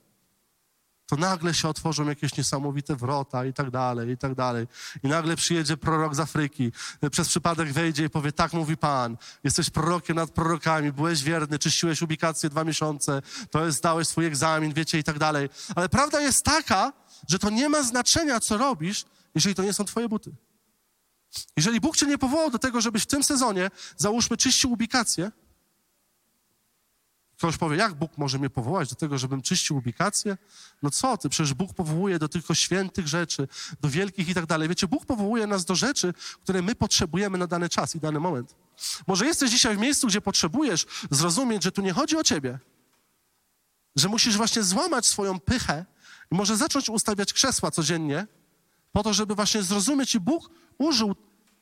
to 1.07 1.17
nagle 1.17 1.55
się 1.55 1.69
otworzą 1.69 2.09
jakieś 2.09 2.37
niesamowite 2.37 2.97
wrota 2.97 3.45
i 3.45 3.53
tak 3.53 3.71
dalej, 3.71 4.11
i 4.11 4.17
tak 4.17 4.35
dalej. 4.35 4.67
I 5.03 5.09
nagle 5.09 5.37
przyjedzie 5.37 5.77
prorok 5.77 6.15
z 6.15 6.21
Afryki, 6.21 6.73
przez 7.11 7.29
przypadek 7.29 7.73
wejdzie 7.73 8.05
i 8.05 8.11
powie, 8.11 8.33
tak 8.33 8.53
mówi 8.53 8.77
Pan, 8.77 9.17
jesteś 9.45 9.71
prorokiem 9.71 10.17
nad 10.17 10.31
prorokami, 10.31 10.93
byłeś 10.93 11.23
wierny, 11.23 11.59
czyściłeś 11.59 12.03
ubikację 12.03 12.51
dwa 12.51 12.65
miesiące, 12.65 13.23
to 13.51 13.67
jest, 13.67 13.79
zdałeś 13.79 14.09
swój 14.09 14.27
egzamin, 14.27 14.73
wiecie, 14.73 14.99
i 14.99 15.05
tak 15.05 15.19
dalej. 15.19 15.49
Ale 15.77 15.89
prawda 15.89 16.21
jest 16.21 16.45
taka, 16.45 16.93
że 17.29 17.39
to 17.39 17.51
nie 17.51 17.69
ma 17.69 17.83
znaczenia, 17.83 18.41
co 18.41 18.59
robisz, 18.59 19.05
jeżeli 19.35 19.55
to 19.55 19.63
nie 19.63 19.73
są 19.73 19.85
twoje 19.85 20.09
buty. 20.09 20.33
Jeżeli 21.57 21.81
Bóg 21.81 21.97
cię 21.97 22.07
nie 22.07 22.19
powołał 22.19 22.51
do 22.51 22.59
tego, 22.59 22.81
żebyś 22.81 23.03
w 23.03 23.07
tym 23.07 23.25
sezonie, 23.25 23.71
załóżmy, 23.97 24.37
czyścił 24.37 24.73
ubikację, 24.73 25.31
Ktoś 27.37 27.57
powie, 27.57 27.77
jak 27.77 27.95
Bóg 27.95 28.19
może 28.19 28.39
mnie 28.39 28.51
powołać 28.51 28.91
do 28.91 28.95
tego, 28.95 29.19
żebym 29.19 29.43
czyścił 29.43 29.77
ubikację? 29.77 30.37
No 30.83 30.91
co 30.91 31.19
ty, 31.19 31.29
przecież 31.29 31.55
Bóg 31.55 31.75
powołuje 31.75 32.19
do 32.19 32.29
tylko 32.29 32.55
świętych 32.55 33.09
rzeczy, 33.09 33.49
do 33.81 33.89
wielkich 33.89 34.29
i 34.29 34.35
tak 34.35 34.47
dalej. 34.47 34.69
Wiecie, 34.69 34.89
Bóg 34.89 35.07
powołuje 35.07 35.47
nas 35.47 35.65
do 35.65 35.75
rzeczy, 35.75 36.15
które 36.43 36.63
my 36.63 36.75
potrzebujemy 36.75 37.39
na 37.39 37.47
dany 37.47 37.69
czas 37.69 37.95
i 37.95 38.01
dany 38.01 38.21
moment. 38.21 38.55
Może 39.07 39.27
jesteś 39.27 39.51
dzisiaj 39.51 39.77
w 39.77 39.81
miejscu, 39.81 40.07
gdzie 40.07 40.21
potrzebujesz 40.21 40.87
zrozumieć, 41.11 41.63
że 41.63 41.73
tu 41.73 41.83
nie 41.83 41.93
chodzi 41.93 42.17
o 42.17 42.25
ciebie, 42.25 42.59
że 43.97 44.09
musisz 44.09 44.37
właśnie 44.37 44.63
złamać 44.63 45.07
swoją 45.07 45.41
pychę 45.41 45.85
i 46.33 46.35
może 46.35 46.57
zacząć 46.57 46.89
ustawiać 46.89 47.33
krzesła 47.33 47.71
codziennie, 47.71 48.27
po 48.93 49.03
to, 49.03 49.15
żeby 49.15 49.35
właśnie 49.35 49.63
zrozumieć 49.63 50.15
i 50.15 50.21
Bóg 50.21 50.51
użył 50.79 51.15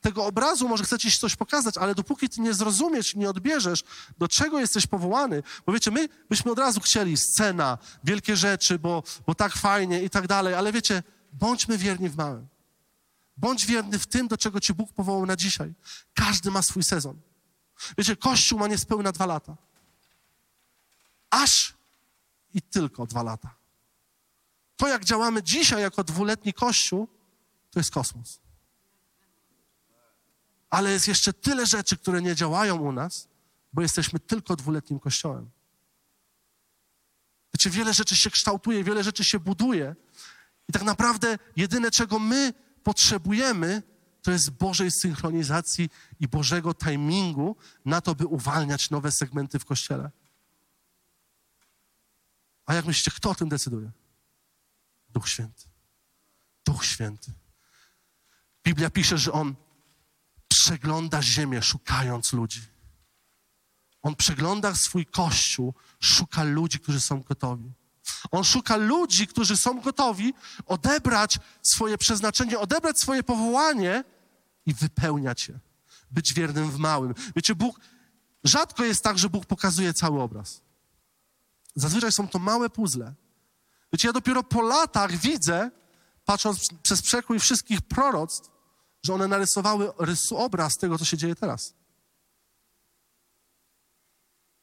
tego 0.03 0.27
obrazu 0.27 0.69
może 0.69 0.85
chce 0.85 0.99
ci 0.99 1.11
coś 1.11 1.37
pokazać, 1.37 1.79
ale 1.79 1.95
dopóki 1.95 2.29
ty 2.29 2.41
nie 2.41 2.55
zrozumiesz, 2.55 3.15
nie 3.15 3.31
odbierzesz, 3.31 3.85
do 4.19 4.29
czego 4.29 4.61
jesteś 4.61 4.87
powołany, 4.87 5.43
bo 5.67 5.73
wiecie, 5.73 5.91
my 5.91 6.09
byśmy 6.31 6.53
od 6.53 6.59
razu 6.59 6.81
chcieli 6.81 7.17
scena, 7.17 7.79
wielkie 8.05 8.37
rzeczy, 8.37 8.79
bo, 8.79 9.03
bo 9.27 9.35
tak 9.35 9.53
fajnie 9.53 10.03
i 10.03 10.11
tak 10.11 10.27
dalej, 10.27 10.55
ale 10.55 10.73
wiecie, 10.73 11.03
bądźmy 11.33 11.79
wierni 11.79 12.09
w 12.09 12.17
małym. 12.17 12.49
Bądź 13.37 13.67
wierny 13.67 13.99
w 13.99 14.07
tym, 14.07 14.29
do 14.29 14.37
czego 14.37 14.61
ci 14.61 14.75
Bóg 14.75 14.93
powołał 14.93 15.27
na 15.27 15.37
dzisiaj. 15.37 15.75
Każdy 16.15 16.51
ma 16.51 16.63
swój 16.63 16.83
sezon. 16.83 17.21
Wiecie, 17.99 18.17
Kościół 18.17 18.59
ma 18.59 18.69
niespełna 18.69 19.13
dwa 19.13 19.27
lata. 19.27 19.57
Aż 21.31 21.75
i 22.55 22.63
tylko 22.63 23.07
dwa 23.07 23.23
lata. 23.23 23.55
To, 24.77 24.89
jak 24.89 25.05
działamy 25.05 25.43
dzisiaj 25.43 25.83
jako 25.83 26.05
dwuletni 26.05 26.53
Kościół, 26.53 27.09
to 27.71 27.81
jest 27.81 27.91
kosmos 27.91 28.42
ale 30.73 30.93
jest 30.93 31.09
jeszcze 31.09 31.33
tyle 31.33 31.67
rzeczy, 31.67 31.97
które 31.97 32.23
nie 32.23 32.35
działają 32.35 32.77
u 32.77 32.93
nas, 32.93 33.29
bo 33.73 33.83
jesteśmy 33.83 34.21
tylko 34.21 34.57
dwuletnim 34.57 35.01
kościołem. 35.01 35.51
Wiecie, 37.55 37.71
wiele 37.71 37.95
rzeczy 37.95 38.17
się 38.17 38.31
kształtuje, 38.31 38.85
wiele 38.85 39.05
rzeczy 39.05 39.25
się 39.25 39.41
buduje 39.41 39.95
i 40.69 40.73
tak 40.73 40.83
naprawdę 40.83 41.39
jedyne, 41.57 41.91
czego 41.91 42.19
my 42.19 42.55
potrzebujemy, 42.83 43.83
to 44.23 44.31
jest 44.31 44.51
Bożej 44.51 44.91
synchronizacji 44.91 45.91
i 46.21 46.29
Bożego 46.29 46.75
timingu 46.75 47.57
na 47.85 48.01
to, 48.01 48.15
by 48.15 48.27
uwalniać 48.27 48.91
nowe 48.91 49.13
segmenty 49.13 49.59
w 49.59 49.65
Kościele. 49.65 50.11
A 52.67 52.75
jak 52.75 52.85
myślicie, 52.85 53.11
kto 53.11 53.31
o 53.31 53.35
tym 53.35 53.49
decyduje? 53.49 53.91
Duch 55.09 55.29
Święty. 55.29 55.65
Duch 56.67 56.85
Święty. 56.85 57.33
Biblia 58.65 58.91
pisze, 58.91 59.19
że 59.19 59.33
On 59.33 59.55
przegląda 60.53 61.23
ziemię, 61.23 61.63
szukając 61.63 62.33
ludzi. 62.33 62.61
On 64.03 64.17
przegląda 64.17 64.75
swój 64.75 65.07
kościół, 65.07 65.75
szuka 66.01 66.43
ludzi, 66.43 66.81
którzy 66.81 67.01
są 67.01 67.21
gotowi. 67.21 67.73
On 68.31 68.45
szuka 68.45 68.77
ludzi, 68.77 69.27
którzy 69.27 69.57
są 69.57 69.81
gotowi 69.81 70.35
odebrać 70.67 71.39
swoje 71.63 71.99
przeznaczenie, 71.99 72.59
odebrać 72.59 73.01
swoje 73.01 73.23
powołanie 73.23 74.05
i 74.67 74.75
wypełniać 74.75 75.49
je. 75.49 75.59
Być 76.11 76.35
wiernym 76.35 76.71
w 76.71 76.79
małym. 76.79 77.15
Wiecie, 77.37 77.55
Bóg, 77.55 77.81
rzadko 78.45 78.85
jest 78.85 79.05
tak, 79.05 79.19
że 79.19 79.29
Bóg 79.29 79.47
pokazuje 79.47 79.95
cały 79.95 80.23
obraz. 80.23 80.63
Zazwyczaj 81.75 82.13
są 82.13 82.29
to 82.29 82.39
małe 82.39 82.71
puzzle. 82.71 83.15
Wiecie, 83.93 84.09
ja 84.09 84.13
dopiero 84.13 84.43
po 84.43 84.63
latach 84.63 85.17
widzę, 85.17 85.71
patrząc 86.25 86.69
przez 86.83 87.03
przekrój 87.03 87.41
wszystkich 87.41 87.81
proroctw, 87.81 88.52
że 89.03 89.15
one 89.15 89.29
narysowały 89.29 89.93
obraz 90.31 90.77
tego, 90.77 90.99
co 90.99 91.05
się 91.05 91.17
dzieje 91.17 91.35
teraz. 91.35 91.75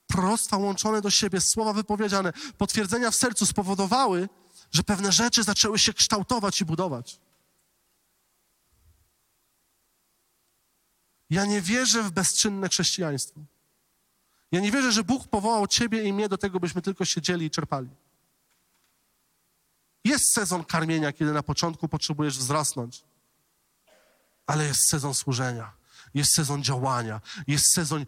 Proroctwa 0.08 0.58
łączone 0.58 1.02
do 1.02 1.10
siebie, 1.10 1.42
słowa 1.42 1.74
wypowiedziane, 1.74 2.34
potwierdzenia 2.58 3.12
w 3.12 3.16
sercu 3.16 3.46
spowodowały, 3.46 4.30
że 4.72 4.84
pewne 4.84 5.12
rzeczy 5.12 5.44
zaczęły 5.44 5.80
się 5.80 5.94
kształtować 5.94 6.62
i 6.62 6.66
budować. 6.66 7.20
Ja 11.30 11.46
nie 11.46 11.62
wierzę 11.62 12.04
w 12.04 12.12
bezczynne 12.12 12.70
chrześcijaństwo. 12.70 13.40
Ja 14.52 14.60
nie 14.60 14.72
wierzę, 14.72 14.92
że 14.92 15.04
Bóg 15.04 15.28
powołał 15.28 15.68
Ciebie 15.68 16.04
i 16.04 16.14
mnie 16.14 16.30
do 16.30 16.38
tego, 16.38 16.60
byśmy 16.60 16.82
tylko 16.82 17.06
siedzieli 17.06 17.46
i 17.46 17.50
czerpali. 17.50 17.90
Jest 20.04 20.34
sezon 20.34 20.64
karmienia, 20.64 21.12
kiedy 21.12 21.34
na 21.34 21.44
początku 21.44 21.88
potrzebujesz 21.88 22.38
wzrosnąć 22.38 23.04
ale 24.50 24.66
jest 24.66 24.90
sezon 24.90 25.14
służenia, 25.14 25.72
jest 26.14 26.34
sezon 26.34 26.64
działania, 26.64 27.22
jest 27.48 27.74
sezon 27.74 28.06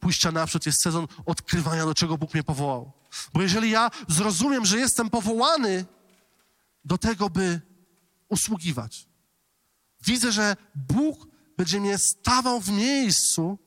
pójścia 0.00 0.32
naprzód, 0.32 0.66
jest 0.66 0.82
sezon 0.82 1.08
odkrywania, 1.26 1.84
do 1.84 1.94
czego 1.94 2.18
Bóg 2.18 2.34
mnie 2.34 2.42
powołał. 2.42 2.92
Bo 3.32 3.42
jeżeli 3.42 3.70
ja 3.70 3.90
zrozumiem, 4.08 4.66
że 4.66 4.78
jestem 4.78 5.10
powołany 5.10 5.86
do 6.84 6.98
tego, 6.98 7.30
by 7.30 7.60
usługiwać, 8.28 9.08
widzę, 10.00 10.32
że 10.32 10.56
Bóg 10.74 11.26
będzie 11.56 11.80
mnie 11.80 11.98
stawał 11.98 12.60
w 12.60 12.68
miejscu, 12.68 13.58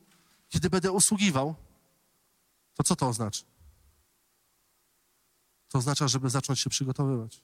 kiedy 0.48 0.70
będę 0.70 0.92
usługiwał, 0.92 1.54
to 2.74 2.82
co 2.82 2.96
to 2.96 3.08
oznacza? 3.08 3.44
To 5.68 5.78
oznacza, 5.78 6.08
żeby 6.08 6.30
zacząć 6.30 6.60
się 6.60 6.70
przygotowywać. 6.70 7.42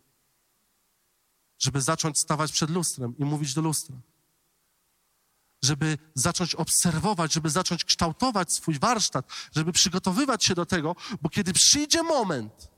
Żeby 1.59 1.81
zacząć 1.81 2.18
stawać 2.18 2.53
przed 2.53 2.70
lustrem 2.70 3.18
i 3.18 3.24
mówić 3.24 3.55
do 3.55 3.61
lustra 3.61 3.97
żeby 5.66 5.98
zacząć 6.14 6.54
obserwować, 6.54 7.32
żeby 7.32 7.50
zacząć 7.50 7.84
kształtować 7.84 8.52
swój 8.52 8.78
warsztat, 8.78 9.26
żeby 9.54 9.72
przygotowywać 9.72 10.44
się 10.44 10.54
do 10.54 10.66
tego, 10.66 10.96
bo 11.22 11.28
kiedy 11.28 11.52
przyjdzie 11.52 12.02
moment, 12.02 12.70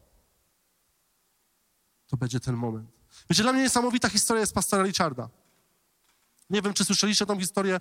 to 2.06 2.16
będzie 2.16 2.40
ten 2.40 2.56
moment. 2.56 2.90
Wiecie, 3.30 3.42
dla 3.42 3.52
mnie 3.52 3.62
niesamowita 3.62 4.08
historia 4.08 4.40
jest 4.40 4.54
pastora 4.54 4.82
Richarda. 4.82 5.28
Nie 6.50 6.62
wiem, 6.62 6.74
czy 6.74 6.84
słyszeliście 6.84 7.26
tą 7.26 7.40
historię. 7.40 7.80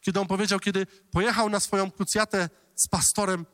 Kiedy 0.00 0.20
on 0.20 0.26
powiedział, 0.26 0.60
kiedy 0.60 0.86
pojechał 0.86 1.50
na 1.50 1.60
swoją 1.60 1.90
krucjatę 1.90 2.48
z 2.74 2.88
pastorem, 2.88 3.46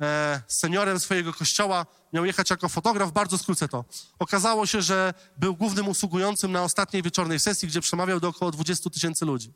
e, 0.00 0.42
seniorem 0.48 1.00
swojego 1.00 1.34
kościoła, 1.34 1.86
miał 2.12 2.24
jechać 2.24 2.50
jako 2.50 2.68
fotograf, 2.68 3.12
bardzo 3.12 3.38
skrócę 3.38 3.68
to. 3.68 3.84
Okazało 4.18 4.66
się, 4.66 4.82
że 4.82 5.14
był 5.36 5.56
głównym 5.56 5.88
usługującym 5.88 6.52
na 6.52 6.62
ostatniej 6.62 7.02
wieczornej 7.02 7.40
sesji, 7.40 7.68
gdzie 7.68 7.80
przemawiał 7.80 8.20
do 8.20 8.28
około 8.28 8.50
20 8.50 8.90
tysięcy 8.90 9.24
ludzi. 9.24 9.52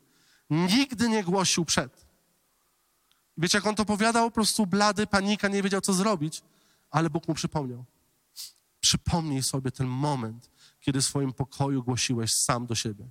Nigdy 0.49 1.09
nie 1.09 1.23
głosił 1.23 1.65
przed. 1.65 2.07
Wiecie, 3.37 3.57
jak 3.57 3.67
on 3.67 3.75
to 3.75 3.83
opowiadał? 3.83 4.25
Po 4.25 4.35
prostu 4.35 4.67
blady, 4.67 5.07
panika, 5.07 5.47
nie 5.47 5.63
wiedział, 5.63 5.81
co 5.81 5.93
zrobić, 5.93 6.41
ale 6.91 7.09
Bóg 7.09 7.27
mu 7.27 7.33
przypomniał. 7.33 7.85
Przypomnij 8.79 9.43
sobie 9.43 9.71
ten 9.71 9.87
moment, 9.87 10.49
kiedy 10.79 11.01
w 11.01 11.05
swoim 11.05 11.33
pokoju 11.33 11.83
głosiłeś 11.83 12.33
sam 12.33 12.65
do 12.65 12.75
siebie. 12.75 13.09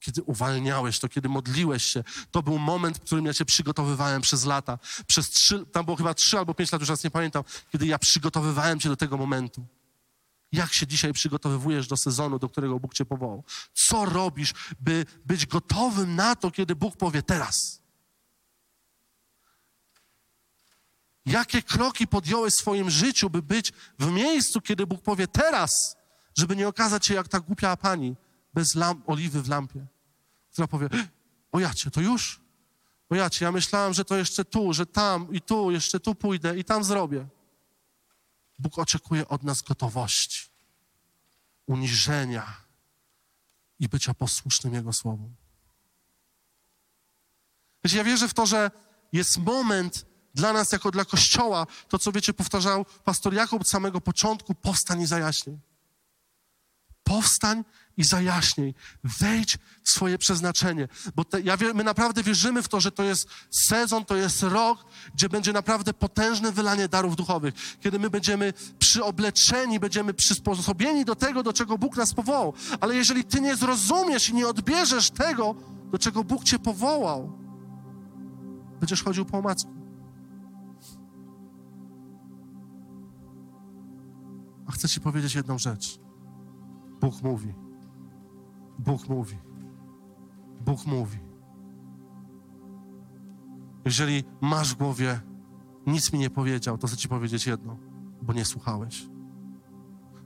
Kiedy 0.00 0.22
uwalniałeś 0.22 0.98
to, 0.98 1.08
kiedy 1.08 1.28
modliłeś 1.28 1.84
się. 1.84 2.04
To 2.30 2.42
był 2.42 2.58
moment, 2.58 2.98
w 2.98 3.00
którym 3.00 3.26
ja 3.26 3.34
cię 3.34 3.44
przygotowywałem 3.44 4.22
przez 4.22 4.44
lata. 4.44 4.78
Przez 5.06 5.30
trzy, 5.30 5.66
tam 5.66 5.84
było 5.84 5.96
chyba 5.96 6.14
trzy 6.14 6.38
albo 6.38 6.54
pięć 6.54 6.72
lat, 6.72 6.80
już 6.80 6.90
raz 6.90 7.04
nie 7.04 7.10
pamiętam, 7.10 7.44
kiedy 7.72 7.86
ja 7.86 7.98
przygotowywałem 7.98 8.80
cię 8.80 8.88
do 8.88 8.96
tego 8.96 9.16
momentu. 9.16 9.66
Jak 10.52 10.72
się 10.72 10.86
dzisiaj 10.86 11.12
przygotowywujesz 11.12 11.86
do 11.86 11.96
sezonu, 11.96 12.38
do 12.38 12.48
którego 12.48 12.80
Bóg 12.80 12.94
cię 12.94 13.04
powołał? 13.04 13.44
Co 13.74 14.04
robisz, 14.04 14.52
by 14.80 15.06
być 15.24 15.46
gotowym 15.46 16.16
na 16.16 16.36
to, 16.36 16.50
kiedy 16.50 16.76
Bóg 16.76 16.96
powie 16.96 17.22
teraz? 17.22 17.80
Jakie 21.26 21.62
kroki 21.62 22.06
podjąłeś 22.06 22.54
w 22.54 22.56
swoim 22.56 22.90
życiu, 22.90 23.30
by 23.30 23.42
być 23.42 23.72
w 23.98 24.10
miejscu, 24.10 24.60
kiedy 24.60 24.86
Bóg 24.86 25.02
powie 25.02 25.26
teraz, 25.28 25.96
żeby 26.38 26.56
nie 26.56 26.68
okazać 26.68 27.06
się 27.06 27.14
jak 27.14 27.28
ta 27.28 27.40
głupia 27.40 27.76
pani 27.76 28.16
bez 28.54 28.74
lamp, 28.74 29.08
oliwy 29.08 29.42
w 29.42 29.48
lampie, 29.48 29.86
która 30.52 30.66
powie, 30.66 30.88
o 31.52 31.60
jacie, 31.60 31.90
to 31.90 32.00
już? 32.00 32.40
O 33.10 33.14
jacie, 33.14 33.44
ja 33.44 33.52
myślałam, 33.52 33.94
że 33.94 34.04
to 34.04 34.16
jeszcze 34.16 34.44
tu, 34.44 34.72
że 34.72 34.86
tam 34.86 35.32
i 35.32 35.40
tu, 35.40 35.70
jeszcze 35.70 36.00
tu 36.00 36.14
pójdę 36.14 36.58
i 36.58 36.64
tam 36.64 36.84
zrobię. 36.84 37.26
Bóg 38.58 38.78
oczekuje 38.78 39.28
od 39.28 39.42
nas 39.42 39.62
gotowości, 39.62 40.50
uniżenia 41.66 42.56
i 43.78 43.88
bycia 43.88 44.14
posłusznym 44.14 44.74
Jego 44.74 44.92
Słowom. 44.92 45.34
Wiecie, 47.84 47.96
ja 47.96 48.04
wierzę 48.04 48.28
w 48.28 48.34
to, 48.34 48.46
że 48.46 48.70
jest 49.12 49.38
moment, 49.38 50.06
dla 50.34 50.52
nas, 50.52 50.72
jako 50.72 50.90
dla 50.90 51.04
Kościoła, 51.04 51.66
to 51.88 51.98
co 51.98 52.12
wiecie, 52.12 52.34
powtarzał 52.34 52.84
pastor 53.04 53.34
Jakub 53.34 53.60
od 53.60 53.68
samego 53.68 54.00
początku, 54.00 54.54
powstań 54.54 55.00
i 55.00 55.06
zajaśnij. 55.06 55.58
Powstań 57.04 57.64
i 57.96 58.04
zajaśnij. 58.04 58.74
Wejdź 59.04 59.58
w 59.82 59.90
swoje 59.90 60.18
przeznaczenie. 60.18 60.88
Bo 61.16 61.24
te, 61.24 61.40
ja, 61.40 61.56
my 61.74 61.84
naprawdę 61.84 62.22
wierzymy 62.22 62.62
w 62.62 62.68
to, 62.68 62.80
że 62.80 62.92
to 62.92 63.02
jest 63.02 63.28
sezon, 63.50 64.04
to 64.04 64.16
jest 64.16 64.42
rok, 64.42 64.84
gdzie 65.14 65.28
będzie 65.28 65.52
naprawdę 65.52 65.94
potężne 65.94 66.52
wylanie 66.52 66.88
darów 66.88 67.16
duchowych. 67.16 67.54
Kiedy 67.80 67.98
my 67.98 68.10
będziemy 68.10 68.52
przyobleczeni, 68.78 69.80
będziemy 69.80 70.14
przysposobieni 70.14 71.04
do 71.04 71.14
tego, 71.14 71.42
do 71.42 71.52
czego 71.52 71.78
Bóg 71.78 71.96
nas 71.96 72.14
powołał. 72.14 72.52
Ale 72.80 72.96
jeżeli 72.96 73.24
ty 73.24 73.40
nie 73.40 73.56
zrozumiesz 73.56 74.28
i 74.28 74.34
nie 74.34 74.48
odbierzesz 74.48 75.10
tego, 75.10 75.54
do 75.92 75.98
czego 75.98 76.24
Bóg 76.24 76.44
cię 76.44 76.58
powołał, 76.58 77.38
będziesz 78.80 79.02
chodził 79.02 79.24
po 79.24 79.38
omacku. 79.38 79.70
A 84.66 84.72
chcę 84.72 84.88
Ci 84.88 85.00
powiedzieć 85.00 85.34
jedną 85.34 85.58
rzecz. 85.58 85.98
Bóg 87.00 87.22
mówi. 87.22 87.63
Bóg 88.84 89.08
mówi. 89.08 89.36
Bóg 90.60 90.86
mówi. 90.86 91.18
Jeżeli 93.84 94.24
masz 94.40 94.74
w 94.74 94.78
głowie, 94.78 95.20
nic 95.86 96.12
mi 96.12 96.18
nie 96.18 96.30
powiedział, 96.30 96.78
to 96.78 96.86
chcę 96.86 96.96
Ci 96.96 97.08
powiedzieć 97.08 97.46
jedno, 97.46 97.76
bo 98.22 98.32
nie 98.32 98.44
słuchałeś. 98.44 99.08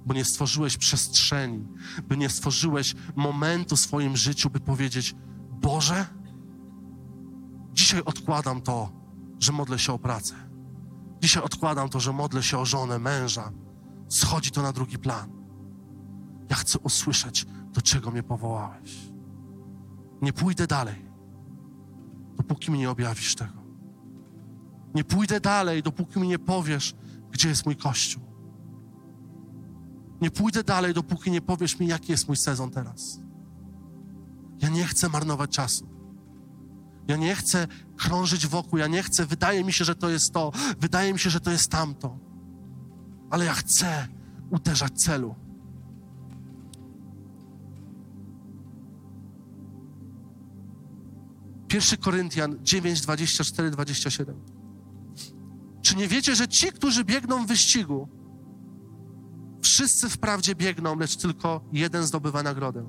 Bo 0.06 0.14
nie 0.14 0.24
stworzyłeś 0.24 0.76
przestrzeni, 0.76 1.68
by 2.08 2.16
nie 2.16 2.28
stworzyłeś 2.28 2.94
momentu 3.16 3.76
w 3.76 3.80
swoim 3.80 4.16
życiu, 4.16 4.50
by 4.50 4.60
powiedzieć: 4.60 5.14
Boże, 5.50 6.06
dzisiaj 7.72 8.02
odkładam 8.04 8.60
to, 8.60 8.92
że 9.40 9.52
modlę 9.52 9.78
się 9.78 9.92
o 9.92 9.98
pracę. 9.98 10.34
Dzisiaj 11.20 11.42
odkładam 11.42 11.88
to, 11.88 12.00
że 12.00 12.12
modlę 12.12 12.42
się 12.42 12.58
o 12.58 12.64
żonę, 12.64 12.98
męża, 12.98 13.52
schodzi 14.08 14.50
to 14.50 14.62
na 14.62 14.72
drugi 14.72 14.98
plan. 14.98 15.30
Ja 16.50 16.56
chcę 16.56 16.78
usłyszeć, 16.78 17.46
do 17.78 17.82
czego 17.82 18.10
mnie 18.10 18.22
powołałeś. 18.22 19.10
Nie 20.22 20.32
pójdę 20.32 20.66
dalej, 20.66 21.10
dopóki 22.36 22.70
mi 22.70 22.78
nie 22.78 22.90
objawisz 22.90 23.34
tego. 23.34 23.62
Nie 24.94 25.04
pójdę 25.04 25.40
dalej, 25.40 25.82
dopóki 25.82 26.20
mi 26.20 26.28
nie 26.28 26.38
powiesz, 26.38 26.94
gdzie 27.30 27.48
jest 27.48 27.66
mój 27.66 27.76
kościół. 27.76 28.22
Nie 30.20 30.30
pójdę 30.30 30.64
dalej, 30.64 30.94
dopóki 30.94 31.30
nie 31.30 31.40
powiesz 31.40 31.78
mi, 31.78 31.86
jaki 31.86 32.12
jest 32.12 32.28
mój 32.28 32.36
sezon 32.36 32.70
teraz. 32.70 33.20
Ja 34.62 34.68
nie 34.68 34.84
chcę 34.84 35.08
marnować 35.08 35.50
czasu. 35.50 35.88
Ja 37.08 37.16
nie 37.16 37.34
chcę 37.34 37.66
krążyć 37.96 38.46
wokół, 38.46 38.78
ja 38.78 38.86
nie 38.86 39.02
chcę, 39.02 39.26
wydaje 39.26 39.64
mi 39.64 39.72
się, 39.72 39.84
że 39.84 39.94
to 39.94 40.08
jest 40.08 40.32
to, 40.32 40.52
wydaje 40.80 41.12
mi 41.12 41.18
się, 41.18 41.30
że 41.30 41.40
to 41.40 41.50
jest 41.50 41.70
tamto 41.70 42.18
ale 43.30 43.44
ja 43.44 43.54
chcę 43.54 44.08
uderzać 44.50 44.92
celu. 44.92 45.34
Pierwszy 51.68 51.96
Koryntian 51.96 52.58
9, 52.62 53.00
24, 53.00 53.70
27. 53.70 54.34
Czy 55.82 55.96
nie 55.96 56.08
wiecie, 56.08 56.34
że 56.34 56.48
ci, 56.48 56.72
którzy 56.72 57.04
biegną 57.04 57.44
w 57.44 57.48
wyścigu, 57.48 58.08
wszyscy 59.62 60.08
wprawdzie 60.08 60.54
biegną, 60.54 60.96
lecz 60.96 61.16
tylko 61.16 61.60
jeden 61.72 62.06
zdobywa 62.06 62.42
nagrodę? 62.42 62.88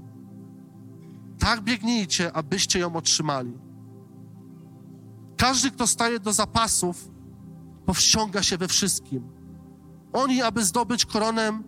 Tak 1.40 1.62
biegnijcie, 1.62 2.34
abyście 2.34 2.80
ją 2.80 2.96
otrzymali. 2.96 3.54
Każdy, 5.38 5.72
kto 5.72 5.88
staje 5.88 6.20
do 6.20 6.34
zapasów, 6.34 7.12
powściąga 7.86 8.44
się 8.44 8.58
we 8.58 8.68
wszystkim. 8.68 9.30
Oni, 10.14 10.42
aby 10.42 10.66
zdobyć 10.66 11.06
koronę 11.06 11.64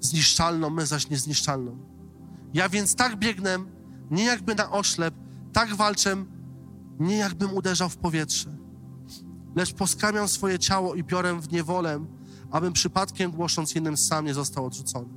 zniszczalną, 0.00 0.70
my 0.70 0.86
zaś 0.86 1.10
niezniszczalną. 1.10 1.78
Ja 2.54 2.68
więc 2.68 2.94
tak 2.94 3.16
biegnę, 3.16 3.58
nie 4.12 4.24
jakby 4.24 4.54
na 4.54 4.70
oślep, 4.70 5.14
tak 5.52 5.74
walczę, 5.74 6.24
nie 7.00 7.16
jakbym 7.16 7.54
uderzał 7.54 7.88
w 7.88 7.96
powietrze, 7.96 8.50
lecz 9.56 9.74
poskamiam 9.74 10.28
swoje 10.28 10.58
ciało 10.58 10.94
i 10.94 11.04
biorę 11.04 11.40
w 11.40 11.52
niewolę, 11.52 12.04
abym 12.50 12.72
przypadkiem 12.72 13.30
głosząc 13.30 13.76
innym 13.76 13.96
sam 13.96 14.24
nie 14.24 14.34
został 14.34 14.66
odrzucony. 14.66 15.08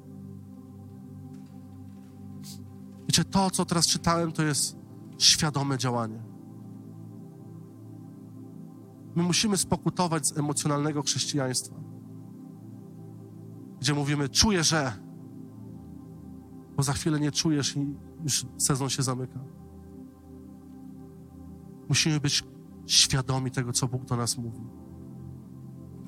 Wiecie, 3.07 3.23
to, 3.23 3.51
co 3.51 3.65
teraz 3.65 3.87
czytałem, 3.87 4.31
to 4.31 4.43
jest 4.43 4.77
świadome 5.17 5.77
działanie. 5.77 6.23
My 9.15 9.23
musimy 9.23 9.57
spokutować 9.57 10.27
z 10.27 10.37
emocjonalnego 10.37 11.01
chrześcijaństwa, 11.01 11.75
gdzie 13.79 13.93
mówimy, 13.93 14.29
czuję, 14.29 14.63
że, 14.63 14.93
bo 16.75 16.83
za 16.83 16.93
chwilę 16.93 17.19
nie 17.19 17.31
czujesz 17.31 17.75
i 17.75 18.04
już 18.25 18.45
sezon 18.57 18.89
się 18.89 19.03
zamyka. 19.03 19.39
Musimy 21.89 22.19
być 22.19 22.43
świadomi 22.85 23.51
tego, 23.51 23.73
co 23.73 23.87
Bóg 23.87 24.05
do 24.05 24.15
nas 24.15 24.37
mówi. 24.37 24.61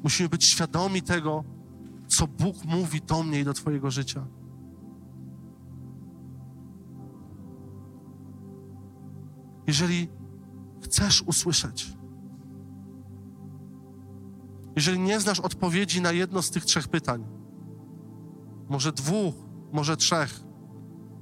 Musimy 0.03 0.29
być 0.29 0.45
świadomi 0.45 1.01
tego, 1.01 1.43
co 2.07 2.27
Bóg 2.27 2.65
mówi 2.65 3.01
do 3.01 3.23
mnie 3.23 3.39
i 3.39 3.43
do 3.43 3.53
Twojego 3.53 3.91
życia. 3.91 4.27
Jeżeli 9.67 10.07
chcesz 10.81 11.21
usłyszeć, 11.21 11.97
jeżeli 14.75 14.99
nie 14.99 15.19
znasz 15.19 15.39
odpowiedzi 15.39 16.01
na 16.01 16.11
jedno 16.11 16.41
z 16.41 16.51
tych 16.51 16.65
trzech 16.65 16.87
pytań, 16.87 17.25
może 18.69 18.91
dwóch, 18.91 19.35
może 19.71 19.97
trzech, 19.97 20.46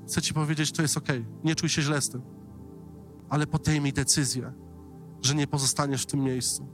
chcę 0.08 0.22
Ci 0.22 0.34
powiedzieć, 0.34 0.72
to 0.72 0.82
jest 0.82 0.97
ok. 0.97 1.08
Nie 1.43 1.56
czuj 1.56 1.70
się 1.70 1.82
źle 1.82 2.01
z 2.01 2.10
tym. 2.10 2.22
Ale 3.30 3.47
podejmij 3.47 3.93
decyzję, 3.93 4.53
że 5.22 5.36
nie 5.36 5.47
pozostaniesz 5.47 6.03
w 6.03 6.06
tym 6.06 6.20
miejscu. 6.20 6.68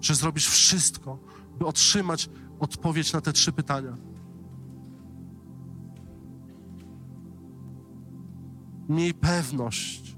Że 0.00 0.14
zrobisz 0.14 0.48
wszystko, 0.48 1.18
by 1.58 1.66
otrzymać 1.66 2.30
odpowiedź 2.60 3.12
na 3.12 3.20
te 3.20 3.32
trzy 3.32 3.52
pytania. 3.52 3.96
Miej 8.88 9.14
pewność, 9.14 10.16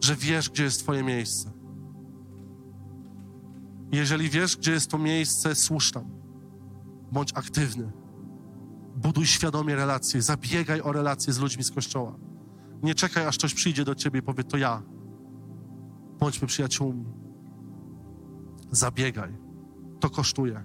że 0.00 0.16
wiesz, 0.16 0.50
gdzie 0.50 0.64
jest 0.64 0.80
Twoje 0.80 1.02
miejsce. 1.02 1.50
Jeżeli 3.92 4.30
wiesz, 4.30 4.56
gdzie 4.56 4.72
jest 4.72 4.90
to 4.90 4.98
miejsce, 4.98 5.54
służ 5.54 5.92
tam. 5.92 6.10
Bądź 7.12 7.32
aktywny. 7.34 8.01
Buduj 9.02 9.26
świadomie 9.26 9.76
relacje, 9.76 10.22
zabiegaj 10.22 10.80
o 10.80 10.92
relacje 10.92 11.32
z 11.32 11.38
ludźmi 11.38 11.64
z 11.64 11.70
kościoła. 11.70 12.14
Nie 12.82 12.94
czekaj, 12.94 13.26
aż 13.26 13.38
ktoś 13.38 13.54
przyjdzie 13.54 13.84
do 13.84 13.94
ciebie 13.94 14.20
i 14.20 14.22
powie, 14.22 14.44
to 14.44 14.56
ja. 14.56 14.82
Bądźmy 16.18 16.48
przyjaciółmi. 16.48 17.04
Zabiegaj. 18.70 19.38
To 20.00 20.10
kosztuje. 20.10 20.64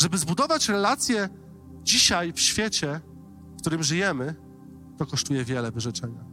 Żeby 0.00 0.18
zbudować 0.18 0.68
relacje 0.68 1.28
dzisiaj 1.82 2.32
w 2.32 2.40
świecie, 2.40 3.00
w 3.56 3.60
którym 3.60 3.82
żyjemy, 3.82 4.34
to 4.98 5.06
kosztuje 5.06 5.44
wiele 5.44 5.72
wyrzeczenia. 5.72 6.24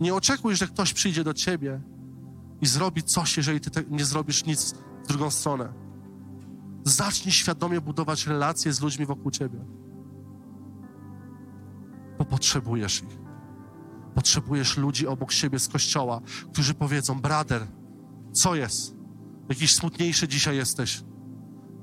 Nie 0.00 0.14
oczekuj, 0.14 0.56
że 0.56 0.66
ktoś 0.66 0.92
przyjdzie 0.92 1.24
do 1.24 1.34
ciebie 1.34 1.80
i 2.60 2.66
zrobi 2.66 3.02
coś, 3.02 3.36
jeżeli 3.36 3.60
ty 3.60 3.84
nie 3.90 4.04
zrobisz 4.04 4.44
nic 4.44 4.74
w 5.04 5.08
drugą 5.08 5.30
stronę. 5.30 5.83
Zacznij 6.84 7.32
świadomie 7.32 7.80
budować 7.80 8.26
relacje 8.26 8.72
z 8.72 8.80
ludźmi 8.80 9.06
wokół 9.06 9.30
ciebie. 9.30 9.58
Bo 12.18 12.24
potrzebujesz 12.24 13.02
ich. 13.02 13.18
Potrzebujesz 14.14 14.76
ludzi 14.76 15.06
obok 15.06 15.32
siebie 15.32 15.58
z 15.58 15.68
kościoła, 15.68 16.20
którzy 16.52 16.74
powiedzą: 16.74 17.20
Brader, 17.20 17.66
co 18.32 18.54
jest? 18.54 18.96
Jakiś 19.48 19.74
smutniejszy 19.74 20.28
dzisiaj 20.28 20.56
jesteś. 20.56 21.04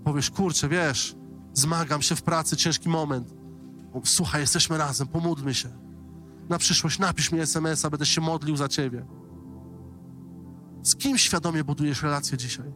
Powiesz: 0.04 0.32
Kurczę, 0.32 0.70
wiesz, 0.70 1.16
zmagam 1.54 2.02
się 2.02 2.16
w 2.16 2.22
pracy, 2.22 2.58
ciężki 2.58 2.90
moment. 2.90 3.34
Słuchaj, 4.04 4.42
jesteśmy 4.42 4.78
razem, 4.78 5.08
pomódlmy 5.08 5.54
się. 5.54 5.70
Na 6.50 6.58
przyszłość 6.58 7.00
napisz 7.00 7.32
mi 7.32 7.40
SMS-a, 7.40 7.90
będę 7.90 8.06
się 8.06 8.22
modlił 8.22 8.56
za 8.56 8.68
ciebie. 8.68 9.06
Z 10.84 10.96
kim 10.96 11.18
świadomie 11.18 11.64
budujesz 11.64 12.04
relacje 12.04 12.38
dzisiaj? 12.38 12.74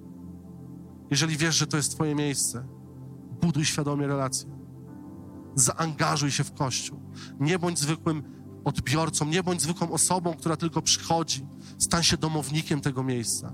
Jeżeli 1.12 1.38
wiesz, 1.38 1.56
że 1.56 1.68
to 1.68 1.78
jest 1.78 1.92
Twoje 1.92 2.16
miejsce, 2.16 2.68
buduj 3.42 3.66
świadomie 3.66 4.08
relacje. 4.08 4.50
Zaangażuj 5.56 6.32
się 6.32 6.44
w 6.44 6.54
Kościół. 6.54 7.00
Nie 7.40 7.60
bądź 7.60 7.80
zwykłym 7.80 8.24
odbiorcą, 8.64 9.26
nie 9.26 9.44
bądź 9.44 9.62
zwykłą 9.62 9.92
osobą, 9.92 10.34
która 10.34 10.58
tylko 10.58 10.82
przychodzi. 10.82 11.46
Stań 11.78 12.04
się 12.04 12.18
domownikiem 12.18 12.82
tego 12.82 13.04
miejsca 13.04 13.54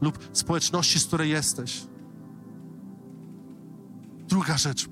lub 0.00 0.18
społeczności, 0.32 0.98
z 0.98 1.06
której 1.06 1.30
jesteś. 1.30 1.86
Druga 4.28 4.58
rzecz, 4.58 4.88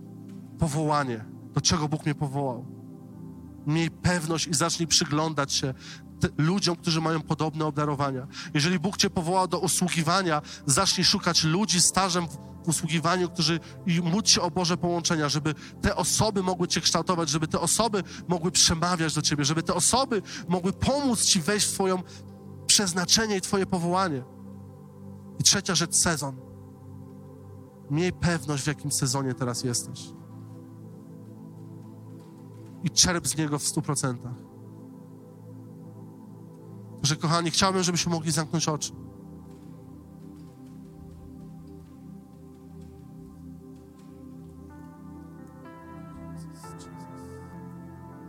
powołanie. 0.59 1.25
Do 1.53 1.61
czego 1.61 1.89
Bóg 1.89 2.05
mnie 2.05 2.15
powołał? 2.15 2.67
Miej 3.67 3.91
pewność 3.91 4.47
i 4.47 4.55
zacznij 4.55 4.87
przyglądać 4.87 5.53
się 5.53 5.75
ludziom, 6.39 6.77
którzy 6.77 7.01
mają 7.01 7.21
podobne 7.21 7.65
obdarowania. 7.65 8.27
Jeżeli 8.55 8.79
Bóg 8.79 8.97
Cię 8.97 9.11
powołał 9.11 9.49
do 9.49 9.59
usługiwania, 9.59 10.43
zacznij 10.67 11.05
szukać 11.05 11.45
ludzi 11.45 11.81
stażem 11.81 12.29
w 12.29 12.69
usługiwaniu, 12.69 13.29
którzy 13.29 13.61
i 13.87 14.01
módl 14.01 14.29
się 14.29 14.41
o 14.41 14.51
Boże 14.51 14.77
połączenia, 14.77 15.29
żeby 15.29 15.55
te 15.81 15.97
osoby 15.97 16.43
mogły 16.43 16.69
Cię 16.69 16.81
kształtować, 16.81 17.29
żeby 17.29 17.49
te 17.49 17.61
osoby 17.61 18.03
mogły 18.29 18.51
przemawiać 18.51 19.15
do 19.15 19.23
Ciebie, 19.23 19.45
żeby 19.45 19.63
te 19.63 19.75
osoby 19.75 20.23
mogły 20.49 20.73
pomóc 20.73 21.25
Ci 21.25 21.41
wejść 21.41 21.67
w 21.67 21.73
Twoją 21.73 22.03
przeznaczenie 22.67 23.37
i 23.37 23.41
Twoje 23.41 23.67
powołanie. 23.67 24.23
I 25.39 25.43
trzecia 25.43 25.75
rzecz, 25.75 25.95
sezon. 25.95 26.37
Miej 27.91 28.13
pewność, 28.13 28.63
w 28.63 28.67
jakim 28.67 28.93
sezonie 28.93 29.35
teraz 29.35 29.65
jesteś. 29.65 30.01
I 32.85 32.91
czerp 32.91 33.27
z 33.27 33.37
niego 33.37 33.59
w 33.59 33.63
stu 33.63 33.83
procentach 33.83 34.46
że 37.07 37.17
kochani, 37.17 37.51
chciałbym, 37.51 37.83
żebyśmy 37.83 38.13
mogli 38.13 38.33
zamknąć 38.33 38.69
oczy. 38.69 38.93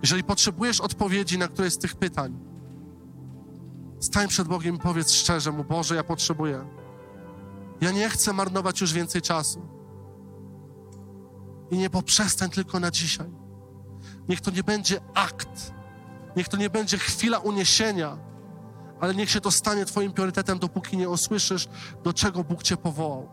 Jeżeli 0.01 0.23
potrzebujesz 0.23 0.81
odpowiedzi 0.81 1.37
na 1.37 1.47
któreś 1.47 1.73
z 1.73 1.77
tych 1.77 1.95
pytań, 1.95 2.39
stań 3.99 4.27
przed 4.27 4.47
Bogiem 4.47 4.75
i 4.75 4.79
powiedz 4.79 5.11
szczerze 5.11 5.51
Mu, 5.51 5.63
Boże, 5.63 5.95
ja 5.95 6.03
potrzebuję. 6.03 6.67
Ja 7.81 7.91
nie 7.91 8.09
chcę 8.09 8.33
marnować 8.33 8.81
już 8.81 8.93
więcej 8.93 9.21
czasu. 9.21 9.61
I 11.71 11.77
nie 11.77 11.89
poprzestań 11.89 12.49
tylko 12.49 12.79
na 12.79 12.91
dzisiaj. 12.91 13.27
Niech 14.29 14.41
to 14.41 14.51
nie 14.51 14.63
będzie 14.63 14.99
akt. 15.13 15.73
Niech 16.35 16.49
to 16.49 16.57
nie 16.57 16.69
będzie 16.69 16.97
chwila 16.97 17.39
uniesienia, 17.39 18.17
ale 19.01 19.15
niech 19.15 19.29
się 19.29 19.41
to 19.41 19.51
stanie 19.51 19.85
Twoim 19.85 20.11
priorytetem, 20.11 20.59
dopóki 20.59 20.97
nie 20.97 21.09
usłyszysz, 21.09 21.67
do 22.03 22.13
czego 22.13 22.43
Bóg 22.43 22.63
Cię 22.63 22.77
powołał. 22.77 23.29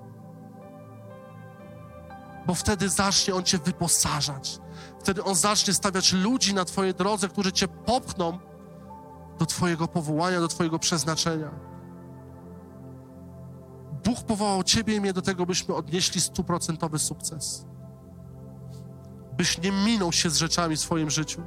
Bo 2.46 2.54
wtedy 2.54 2.88
zacznie 2.88 3.34
On 3.34 3.44
Cię 3.44 3.58
wyposażać. 3.58 4.58
Wtedy 5.00 5.24
On 5.24 5.34
zacznie 5.34 5.74
stawiać 5.74 6.12
ludzi 6.12 6.54
na 6.54 6.64
Twojej 6.64 6.94
drodze, 6.94 7.28
którzy 7.28 7.52
Cię 7.52 7.68
popchną 7.68 8.38
do 9.38 9.46
Twojego 9.46 9.88
powołania, 9.88 10.40
do 10.40 10.48
Twojego 10.48 10.78
przeznaczenia. 10.78 11.50
Bóg 14.04 14.22
powołał 14.22 14.62
Ciebie 14.62 14.96
i 14.96 15.00
mnie 15.00 15.12
do 15.12 15.22
tego, 15.22 15.46
byśmy 15.46 15.74
odnieśli 15.74 16.20
stuprocentowy 16.20 16.98
sukces. 16.98 17.66
Byś 19.36 19.58
nie 19.58 19.72
minął 19.72 20.12
się 20.12 20.30
z 20.30 20.36
rzeczami 20.36 20.76
w 20.76 20.80
swoim 20.80 21.10
życiu. 21.10 21.42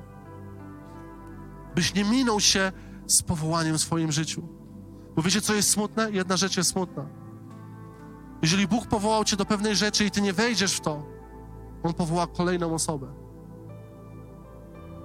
Byś 1.75 1.93
nie 1.93 2.03
minął 2.03 2.39
się 2.39 2.71
z 3.07 3.21
powołaniem 3.21 3.77
w 3.77 3.81
swoim 3.81 4.11
życiu. 4.11 4.47
Bo 5.15 5.21
wiecie, 5.21 5.41
co 5.41 5.53
jest 5.53 5.69
smutne? 5.69 6.11
Jedna 6.11 6.37
rzecz 6.37 6.57
jest 6.57 6.69
smutna. 6.69 7.05
Jeżeli 8.41 8.67
Bóg 8.67 8.87
powołał 8.87 9.23
cię 9.23 9.37
do 9.37 9.45
pewnej 9.45 9.75
rzeczy 9.75 10.05
i 10.05 10.11
ty 10.11 10.21
nie 10.21 10.33
wejdziesz 10.33 10.73
w 10.73 10.81
to, 10.81 11.05
On 11.83 11.93
powoła 11.93 12.27
kolejną 12.27 12.73
osobę. 12.73 13.07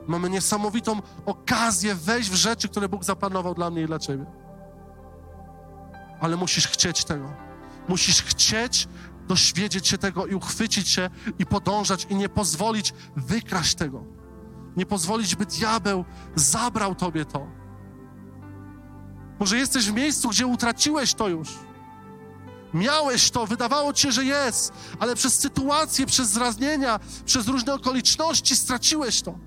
Mamy 0.06 0.30
niesamowitą 0.30 1.02
okazję 1.26 1.94
wejść 1.94 2.30
w 2.30 2.34
rzeczy, 2.34 2.68
które 2.68 2.88
Bóg 2.88 3.04
zaplanował 3.04 3.54
dla 3.54 3.70
mnie 3.70 3.82
i 3.82 3.86
dla 3.86 3.98
ciebie. 3.98 4.26
Ale 6.20 6.36
musisz 6.36 6.68
chcieć 6.68 7.04
tego. 7.04 7.32
Musisz 7.88 8.22
chcieć 8.22 8.88
doświedzieć 9.28 9.88
się 9.88 9.98
tego 9.98 10.26
i 10.26 10.34
uchwycić 10.34 10.88
się 10.88 11.10
i 11.38 11.46
podążać 11.46 12.06
i 12.10 12.14
nie 12.16 12.28
pozwolić 12.28 12.94
wykraść 13.16 13.74
tego. 13.74 14.04
Nie 14.76 14.86
pozwolić, 14.86 15.36
by 15.36 15.46
diabeł 15.46 16.04
zabrał 16.34 16.94
tobie 16.94 17.24
to. 17.24 17.61
Może 19.42 19.58
jesteś 19.58 19.90
w 19.90 19.94
miejscu, 19.94 20.28
gdzie 20.28 20.46
utraciłeś 20.46 21.14
to 21.14 21.28
już. 21.28 21.48
Miałeś 22.74 23.30
to, 23.30 23.46
wydawało 23.46 23.92
ci 23.92 24.02
się, 24.02 24.12
że 24.12 24.24
jest, 24.24 24.72
ale 24.98 25.14
przez 25.14 25.38
sytuacje, 25.38 26.06
przez 26.06 26.28
zranienia, 26.30 27.00
przez 27.24 27.48
różne 27.48 27.74
okoliczności 27.74 28.56
straciłeś 28.56 29.22
to. 29.22 29.38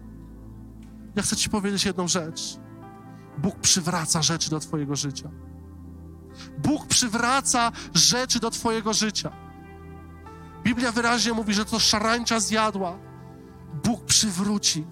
Ja 1.16 1.24
chcę 1.24 1.36
Ci 1.36 1.50
powiedzieć 1.50 1.86
jedną 1.86 2.08
rzecz. 2.08 2.42
Bóg 3.38 3.60
przywraca 3.60 4.22
rzeczy 4.22 4.50
do 4.50 4.60
Twojego 4.60 4.96
życia. 4.96 5.30
Bóg 6.58 6.88
przywraca 6.88 7.72
rzeczy 7.94 8.40
do 8.40 8.52
Twojego 8.52 8.94
życia. 8.94 9.32
Biblia 10.64 10.92
wyraźnie 10.92 11.34
mówi, 11.34 11.54
że 11.54 11.66
to 11.66 11.80
szarańcza 11.80 12.40
zjadła. 12.40 13.00
Bóg 13.84 14.06
przywróci 14.06 14.86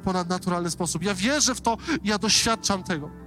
w 0.00 0.04
ponadnaturalny 0.04 0.70
sposób. 0.70 1.02
Ja 1.02 1.14
wierzę 1.14 1.54
w 1.54 1.60
to 1.60 1.76
ja 2.04 2.18
doświadczam 2.18 2.82
tego 2.82 3.21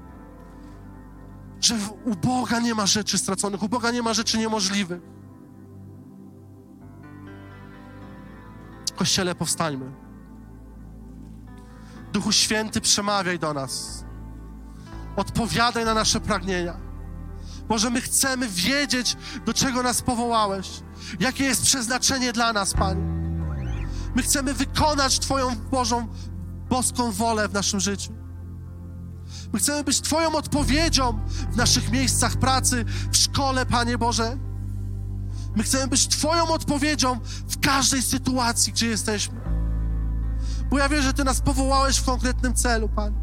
że 1.65 1.75
u 2.05 2.15
Boga 2.15 2.59
nie 2.59 2.75
ma 2.75 2.85
rzeczy 2.85 3.17
straconych, 3.17 3.63
u 3.63 3.69
Boga 3.69 3.91
nie 3.91 4.01
ma 4.01 4.13
rzeczy 4.13 4.37
niemożliwych. 4.37 5.01
Kościele, 8.95 9.35
powstańmy. 9.35 9.91
Duchu 12.13 12.31
Święty, 12.31 12.81
przemawiaj 12.81 13.39
do 13.39 13.53
nas. 13.53 14.05
Odpowiadaj 15.15 15.85
na 15.85 15.93
nasze 15.93 16.19
pragnienia. 16.19 16.77
Boże, 17.67 17.89
my 17.89 18.01
chcemy 18.01 18.49
wiedzieć, 18.49 19.17
do 19.45 19.53
czego 19.53 19.83
nas 19.83 20.01
powołałeś, 20.01 20.69
jakie 21.19 21.43
jest 21.43 21.63
przeznaczenie 21.63 22.33
dla 22.33 22.53
nas, 22.53 22.73
Panie. 22.73 23.01
My 24.15 24.21
chcemy 24.21 24.53
wykonać 24.53 25.19
Twoją 25.19 25.55
Bożą, 25.55 26.07
boską 26.69 27.11
wolę 27.11 27.47
w 27.47 27.53
naszym 27.53 27.79
życiu. 27.79 28.14
My 29.55 29.59
chcemy 29.59 29.83
być 29.83 30.01
Twoją 30.01 30.35
odpowiedzią 30.35 31.19
w 31.51 31.55
naszych 31.55 31.91
miejscach 31.91 32.37
pracy, 32.37 32.85
w 33.11 33.17
szkole, 33.17 33.65
Panie 33.65 33.97
Boże. 33.97 34.37
My 35.55 35.63
chcemy 35.63 35.87
być 35.87 36.07
Twoją 36.07 36.47
odpowiedzią 36.47 37.19
w 37.47 37.59
każdej 37.59 38.03
sytuacji, 38.03 38.73
gdzie 38.73 38.87
jesteśmy. 38.87 39.41
Bo 40.69 40.77
ja 40.77 40.89
wiem, 40.89 41.01
że 41.01 41.13
Ty 41.13 41.23
nas 41.23 41.41
powołałeś 41.41 41.97
w 41.97 42.05
konkretnym 42.05 42.53
celu, 42.53 42.89
Panie. 42.89 43.17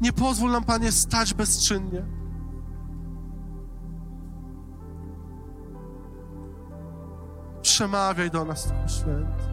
Nie 0.00 0.12
pozwól 0.12 0.50
nam, 0.50 0.64
Panie, 0.64 0.92
stać 0.92 1.34
bezczynnie. 1.34 2.04
Przemawiaj 7.62 8.30
do 8.30 8.44
nas, 8.44 8.66
Duchu 8.68 8.88
Święty. 8.88 9.52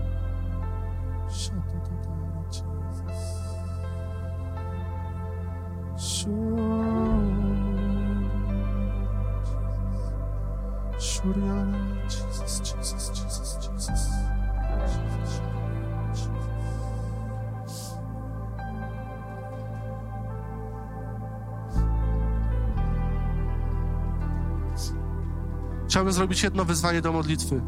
Chciałbym 25.88 26.14
zrobić 26.14 26.43
jedno 26.43 26.66
wyzwanie 26.66 27.02
do 27.02 27.12
modlitwy. 27.12 27.62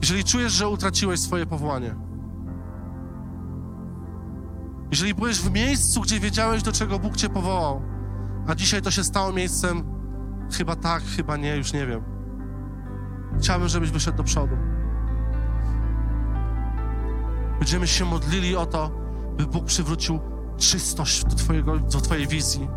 Jeżeli 0.00 0.24
czujesz, 0.24 0.52
że 0.52 0.68
utraciłeś 0.68 1.20
swoje 1.20 1.46
powołanie, 1.46 1.94
jeżeli 4.90 5.14
byłeś 5.14 5.38
w 5.38 5.50
miejscu, 5.52 6.00
gdzie 6.00 6.20
wiedziałeś, 6.20 6.62
do 6.62 6.72
czego 6.72 6.98
Bóg 6.98 7.16
cię 7.16 7.28
powołał, 7.28 7.82
a 8.46 8.54
dzisiaj 8.54 8.82
to 8.82 8.90
się 8.90 9.04
stało 9.04 9.32
miejscem 9.32 9.84
chyba 10.52 10.76
tak, 10.76 11.02
chyba 11.02 11.36
nie, 11.36 11.56
już 11.56 11.72
nie 11.72 11.86
wiem. 11.86 12.02
Chciałbym, 13.38 13.68
żebyś 13.68 13.90
wyszedł 13.90 14.16
do 14.16 14.24
przodu. 14.24 14.56
Będziemy 17.58 17.86
się 17.86 18.04
modlili 18.04 18.56
o 18.56 18.66
to, 18.66 18.90
by 19.36 19.46
Bóg 19.46 19.64
przywrócił 19.64 20.20
czystość 20.56 21.24
do, 21.24 21.36
twojego, 21.36 21.78
do 21.78 22.00
Twojej 22.00 22.26
wizji. 22.26 22.68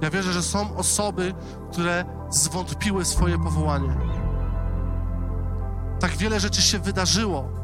Ja 0.00 0.10
wierzę, 0.10 0.32
że 0.32 0.42
są 0.42 0.76
osoby, 0.76 1.34
które 1.72 2.04
zwątpiły 2.30 3.04
swoje 3.04 3.38
powołanie. 3.38 3.96
Tak 6.00 6.10
wiele 6.10 6.40
rzeczy 6.40 6.62
się 6.62 6.78
wydarzyło. 6.78 7.57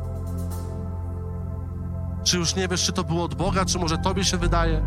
Czy 2.24 2.36
już 2.36 2.56
nie 2.56 2.68
wiesz, 2.68 2.84
czy 2.84 2.92
to 2.92 3.04
było 3.04 3.24
od 3.24 3.34
Boga, 3.34 3.64
czy 3.64 3.78
może 3.78 3.98
Tobie 3.98 4.24
się 4.24 4.36
wydaje? 4.36 4.84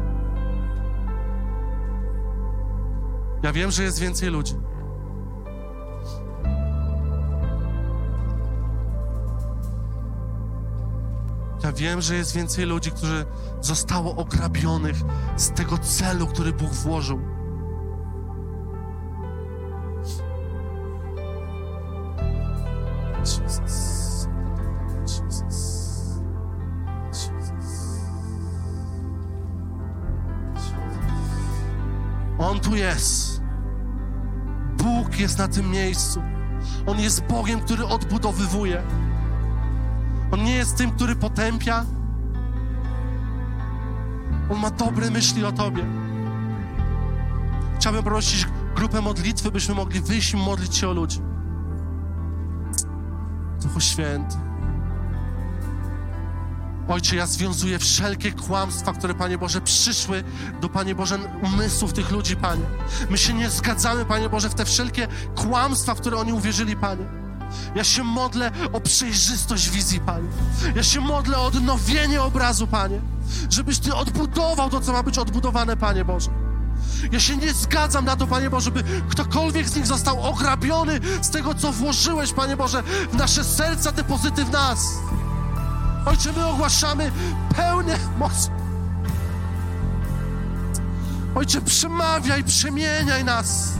Ja 3.43 3.53
wiem, 3.53 3.71
że 3.71 3.83
jest 3.83 3.99
więcej 3.99 4.29
ludzi. 4.29 4.55
Ja 11.63 11.71
wiem, 11.71 12.01
że 12.01 12.15
jest 12.15 12.35
więcej 12.35 12.65
ludzi, 12.65 12.91
którzy 12.91 13.25
zostało 13.61 14.15
ograbionych 14.15 14.95
z 15.37 15.51
tego 15.51 15.77
celu, 15.77 16.27
który 16.27 16.53
Bóg 16.53 16.69
włożył. 16.73 17.36
Tu 32.67 32.75
jest. 32.75 33.41
Bóg 34.77 35.19
jest 35.19 35.37
na 35.37 35.47
tym 35.47 35.71
miejscu. 35.71 36.21
On 36.85 36.99
jest 36.99 37.23
Bogiem, 37.23 37.59
który 37.59 37.85
odbudowywuje. 37.85 38.83
On 40.31 40.43
nie 40.43 40.55
jest 40.55 40.77
tym, 40.77 40.91
który 40.91 41.15
potępia. 41.15 41.85
On 44.49 44.59
ma 44.59 44.69
dobre 44.69 45.11
myśli 45.11 45.45
o 45.45 45.51
Tobie. 45.51 45.85
Chciałbym 47.75 48.03
prosić 48.03 48.47
grupę 48.75 49.01
modlitwy, 49.01 49.51
byśmy 49.51 49.75
mogli 49.75 50.01
wyjść 50.01 50.33
i 50.33 50.37
modlić 50.37 50.75
się 50.75 50.89
o 50.89 50.93
ludzi. 50.93 51.21
Duchu 53.61 53.79
Święty. 53.79 54.46
Ojcze, 56.87 57.15
ja 57.15 57.25
związuję 57.27 57.79
wszelkie 57.79 58.31
kłamstwa, 58.31 58.93
które, 58.93 59.15
Panie 59.15 59.37
Boże, 59.37 59.61
przyszły 59.61 60.23
do, 60.61 60.69
Panie 60.69 60.95
Boże, 60.95 61.19
umysłów 61.43 61.93
tych 61.93 62.11
ludzi, 62.11 62.35
Panie. 62.35 62.63
My 63.09 63.17
się 63.17 63.33
nie 63.33 63.49
zgadzamy, 63.49 64.05
Panie 64.05 64.29
Boże, 64.29 64.49
w 64.49 64.55
te 64.55 64.65
wszelkie 64.65 65.07
kłamstwa, 65.35 65.95
w 65.95 66.01
które 66.01 66.17
oni 66.17 66.33
uwierzyli, 66.33 66.75
Panie. 66.75 67.05
Ja 67.75 67.83
się 67.83 68.03
modlę 68.03 68.51
o 68.73 68.81
przejrzystość 68.81 69.69
wizji, 69.69 69.99
Panie. 69.99 70.27
Ja 70.75 70.83
się 70.83 71.01
modlę 71.01 71.37
o 71.37 71.45
odnowienie 71.45 72.21
obrazu, 72.21 72.67
Panie. 72.67 73.01
Żebyś 73.49 73.79
Ty 73.79 73.95
odbudował 73.95 74.69
to, 74.69 74.81
co 74.81 74.93
ma 74.93 75.03
być 75.03 75.17
odbudowane, 75.17 75.77
Panie 75.77 76.05
Boże. 76.05 76.29
Ja 77.11 77.19
się 77.19 77.37
nie 77.37 77.53
zgadzam 77.53 78.05
na 78.05 78.15
to, 78.15 78.27
Panie 78.27 78.49
Boże, 78.49 78.71
by 78.71 78.83
ktokolwiek 79.09 79.69
z 79.69 79.75
nich 79.75 79.87
został 79.87 80.21
ograbiony 80.21 80.99
z 81.21 81.29
tego, 81.29 81.55
co 81.55 81.71
włożyłeś, 81.71 82.33
Panie 82.33 82.57
Boże, 82.57 82.83
w 83.11 83.15
nasze 83.15 83.43
serca, 83.43 83.91
depozyty 83.91 84.45
w 84.45 84.51
nas. 84.51 84.79
Ojcze, 86.07 86.31
my 86.33 86.45
ogłaszamy 86.47 87.11
pełnię 87.55 87.97
mocy. 88.17 88.49
Ojcze, 91.35 91.61
przemawiaj, 91.61 92.43
przemieniaj 92.43 93.25
nas. 93.25 93.73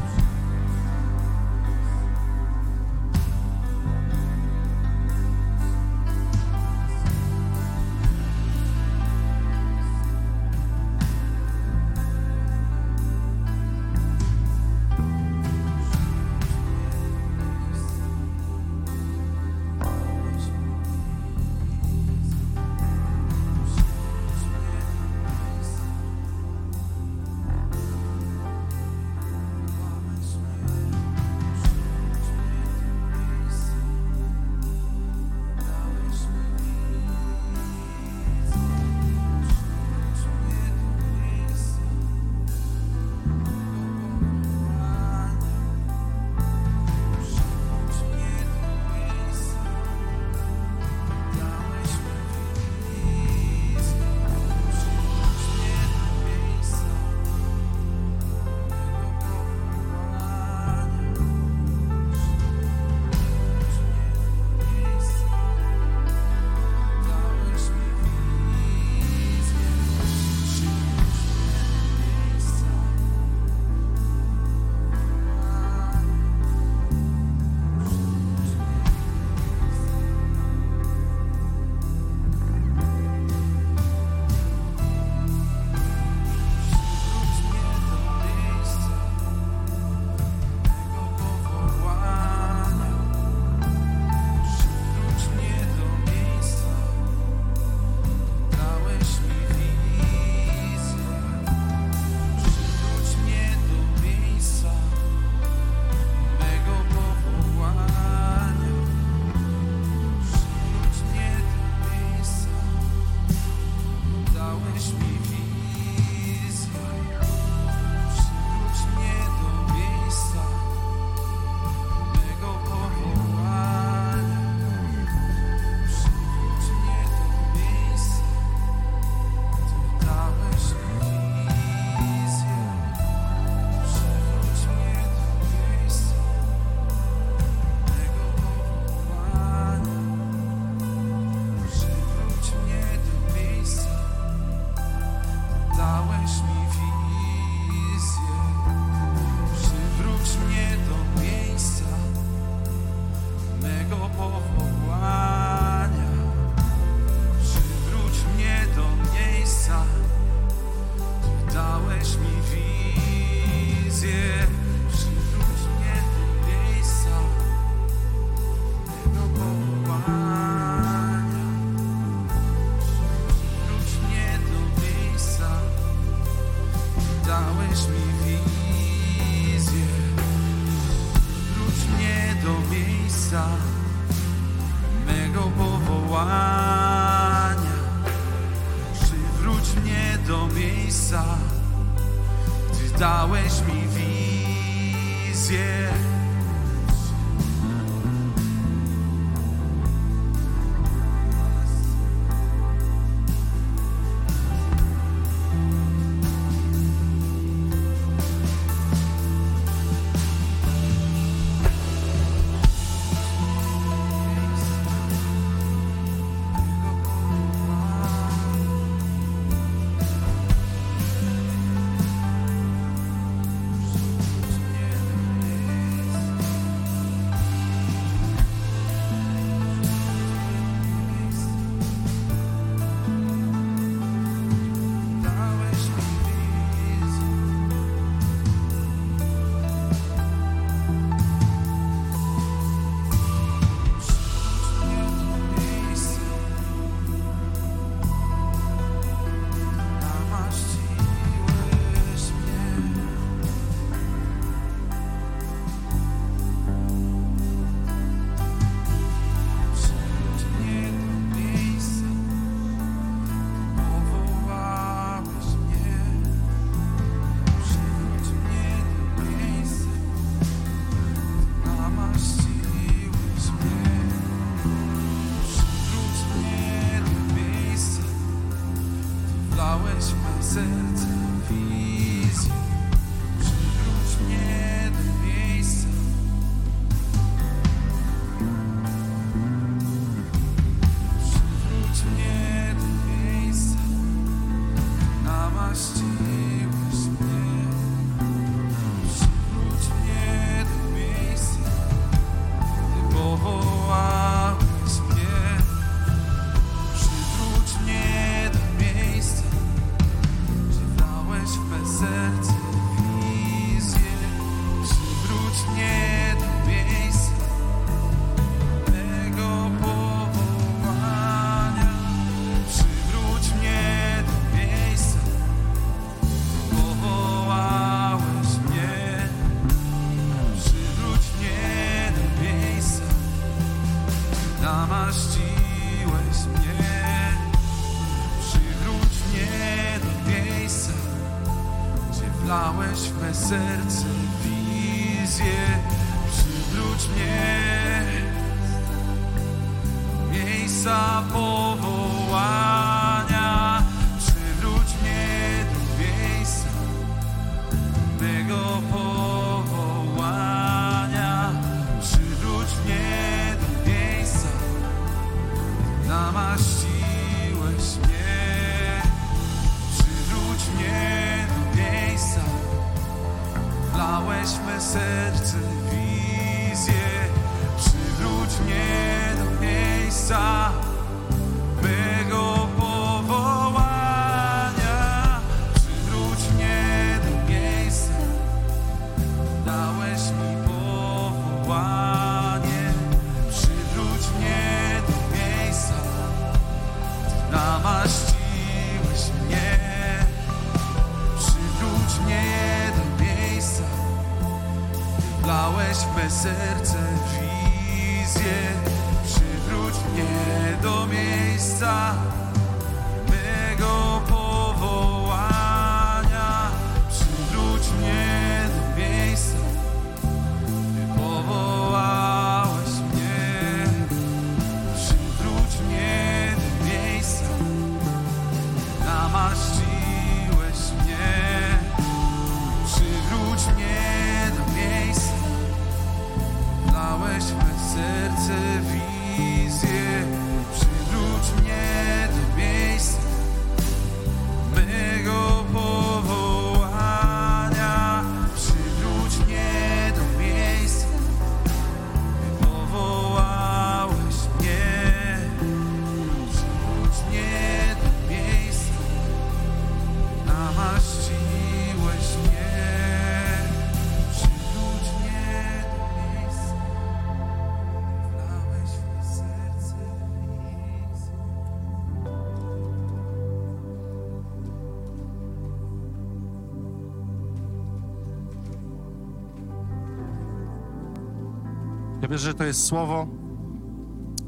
Że 482.38 482.54
to 482.54 482.64
jest 482.64 482.84
słowo 482.84 483.28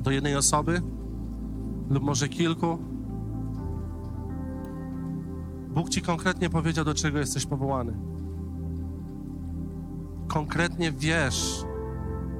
do 0.03 0.11
jednej 0.11 0.35
osoby 0.35 0.81
lub 1.89 2.03
może 2.03 2.29
kilku. 2.29 2.77
Bóg 5.69 5.89
ci 5.89 6.01
konkretnie 6.01 6.49
powiedział, 6.49 6.85
do 6.85 6.93
czego 6.93 7.19
jesteś 7.19 7.45
powołany. 7.45 7.93
Konkretnie 10.27 10.91
wiesz, 10.91 11.63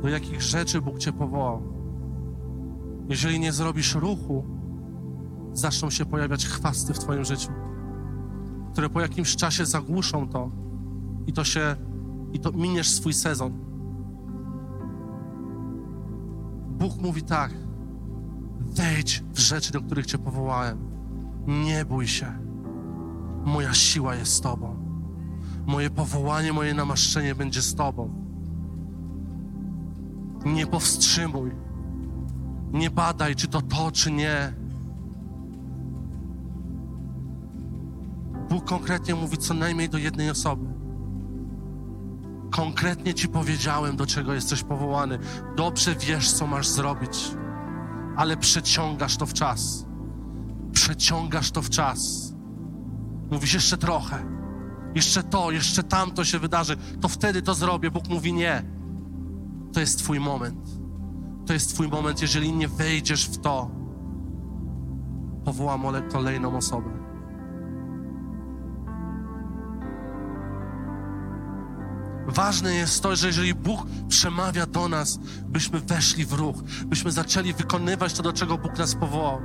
do 0.02 0.10
jakich 0.10 0.42
rzeczy 0.42 0.82
Bóg 0.82 1.00
cię 1.00 1.14
powołał. 1.14 1.62
Jeżeli 3.10 3.40
nie 3.40 3.52
zrobisz 3.52 3.96
ruchu, 3.96 4.44
zaczną 5.54 5.90
się 5.90 6.06
pojawiać 6.06 6.46
chwasty 6.46 6.94
w 6.94 7.00
Twoim 7.00 7.26
życiu, 7.26 7.52
które 8.72 8.90
po 8.90 9.02
jakimś 9.02 9.36
czasie 9.36 9.66
zagłuszą 9.66 10.30
to 10.30 10.52
i 11.28 11.34
to 11.34 11.44
się, 11.44 11.76
i 12.34 12.40
to 12.40 12.52
miniesz 12.52 12.90
swój 12.92 13.14
sezon. 13.14 13.69
Mówi 17.00 17.24
tak: 17.24 17.52
wejdź 18.60 19.24
w 19.34 19.40
rzeczy, 19.40 19.72
do 19.72 19.82
których 19.82 20.06
Cię 20.06 20.18
powołałem. 20.18 20.78
Nie 21.48 21.86
bój 21.86 22.08
się. 22.08 22.34
Moja 23.46 23.74
siła 23.74 24.16
jest 24.16 24.34
z 24.34 24.42
Tobą. 24.42 24.76
Moje 25.66 25.90
powołanie, 25.90 26.54
moje 26.54 26.74
namaszczenie 26.74 27.36
będzie 27.36 27.62
z 27.62 27.76
Tobą. 27.76 28.14
Nie 30.46 30.68
powstrzymuj. 30.68 31.52
Nie 32.72 32.90
badaj, 32.90 33.36
czy 33.36 33.48
to 33.48 33.62
to, 33.62 33.92
czy 33.92 34.12
nie. 34.12 34.54
Bóg 38.50 38.66
konkretnie 38.66 39.16
mówi 39.16 39.38
co 39.38 39.54
najmniej 39.54 39.90
do 39.90 39.98
jednej 39.98 40.30
osoby. 40.30 40.79
Konkretnie 42.60 43.14
Ci 43.14 43.28
powiedziałem, 43.28 43.96
do 43.96 44.06
czego 44.06 44.34
jesteś 44.34 44.64
powołany. 44.64 45.20
Dobrze 45.56 45.96
wiesz, 45.96 46.32
co 46.32 46.48
masz 46.48 46.68
zrobić, 46.68 47.32
ale 48.16 48.38
przeciągasz 48.38 49.18
to 49.18 49.26
w 49.26 49.34
czas. 49.34 49.86
Przeciągasz 50.72 51.52
to 51.52 51.62
w 51.62 51.70
czas. 51.70 52.34
Mówisz 53.32 53.54
jeszcze 53.54 53.78
trochę, 53.78 54.26
jeszcze 54.96 55.24
to, 55.24 55.52
jeszcze 55.52 55.84
tamto 55.84 56.26
się 56.26 56.40
wydarzy, 56.40 56.78
to 57.02 57.08
wtedy 57.08 57.42
to 57.42 57.54
zrobię. 57.54 57.92
Bóg 57.92 58.10
mówi 58.10 58.34
nie. 58.34 58.64
To 59.74 59.80
jest 59.80 60.00
Twój 60.00 60.20
moment. 60.20 60.70
To 61.46 61.54
jest 61.54 61.74
Twój 61.74 61.88
moment. 61.88 62.22
Jeżeli 62.22 62.54
nie 62.54 62.68
wejdziesz 62.68 63.30
w 63.30 63.38
to, 63.38 63.72
powołam 65.46 65.86
ole- 65.86 66.12
kolejną 66.12 66.58
osobę. 66.58 66.99
Ważne 72.40 72.74
jest 72.74 73.04
to, 73.04 73.16
że 73.16 73.28
jeżeli 73.28 73.54
Bóg 73.54 73.86
przemawia 74.08 74.66
do 74.66 74.90
nas, 74.90 75.20
byśmy 75.46 75.80
weszli 75.80 76.26
w 76.26 76.34
ruch, 76.34 76.56
byśmy 76.86 77.12
zaczęli 77.12 77.54
wykonywać 77.54 78.14
to, 78.14 78.24
do 78.24 78.34
czego 78.34 78.58
Bóg 78.58 78.78
nas 78.78 78.96
powołał. 78.96 79.42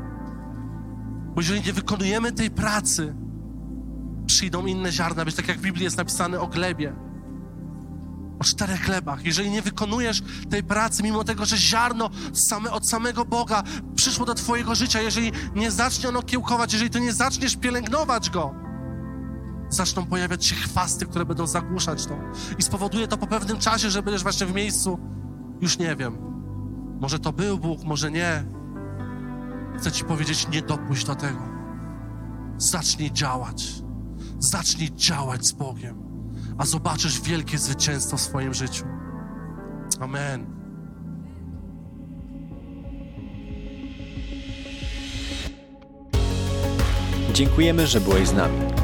Bo 1.34 1.40
jeżeli 1.40 1.62
nie 1.62 1.72
wykonujemy 1.72 2.32
tej 2.32 2.50
pracy, 2.50 3.14
przyjdą 4.26 4.66
inne 4.66 4.92
ziarna, 4.92 5.24
być 5.24 5.34
tak 5.34 5.48
jak 5.48 5.58
w 5.58 5.60
Biblii 5.60 5.84
jest 5.84 5.96
napisane 5.96 6.40
o 6.40 6.46
glebie, 6.46 6.96
o 8.38 8.44
czterech 8.44 8.84
glebach. 8.84 9.24
Jeżeli 9.24 9.50
nie 9.50 9.62
wykonujesz 9.62 10.22
tej 10.50 10.62
pracy, 10.62 11.02
mimo 11.02 11.24
tego, 11.24 11.44
że 11.44 11.56
ziarno 11.56 12.10
same, 12.32 12.70
od 12.70 12.88
samego 12.88 13.24
Boga 13.24 13.62
przyszło 13.94 14.26
do 14.26 14.34
Twojego 14.34 14.74
życia, 14.74 15.00
jeżeli 15.00 15.32
nie 15.54 15.70
zacznie 15.70 16.08
ono 16.08 16.22
kiełkować, 16.22 16.72
jeżeli 16.72 16.90
Ty 16.90 17.00
nie 17.00 17.12
zaczniesz 17.12 17.56
pielęgnować 17.56 18.30
go, 18.30 18.54
zaczną 19.74 20.06
pojawiać 20.06 20.46
się 20.46 20.54
chwasty, 20.54 21.06
które 21.06 21.24
będą 21.24 21.46
zagłuszać 21.46 22.06
to. 22.06 22.18
I 22.58 22.62
spowoduje 22.62 23.08
to 23.08 23.16
po 23.16 23.26
pewnym 23.26 23.58
czasie, 23.58 23.90
że 23.90 24.02
będziesz 24.02 24.22
właśnie 24.22 24.46
w 24.46 24.54
miejscu, 24.54 24.98
już 25.60 25.78
nie 25.78 25.96
wiem, 25.96 26.18
może 27.00 27.18
to 27.18 27.32
był 27.32 27.58
Bóg, 27.58 27.84
może 27.84 28.10
nie. 28.10 28.44
Chcę 29.78 29.92
Ci 29.92 30.04
powiedzieć, 30.04 30.48
nie 30.48 30.62
dopuść 30.62 31.04
do 31.06 31.14
tego. 31.14 31.40
Zacznij 32.58 33.12
działać. 33.12 33.84
Zacznij 34.38 34.92
działać 34.94 35.46
z 35.46 35.52
Bogiem, 35.52 36.02
a 36.58 36.66
zobaczysz 36.66 37.20
wielkie 37.20 37.58
zwycięstwo 37.58 38.16
w 38.16 38.20
swoim 38.20 38.54
życiu. 38.54 38.84
Amen. 40.00 40.46
Dziękujemy, 47.32 47.86
że 47.86 48.00
byłeś 48.00 48.28
z 48.28 48.32
nami. 48.32 48.83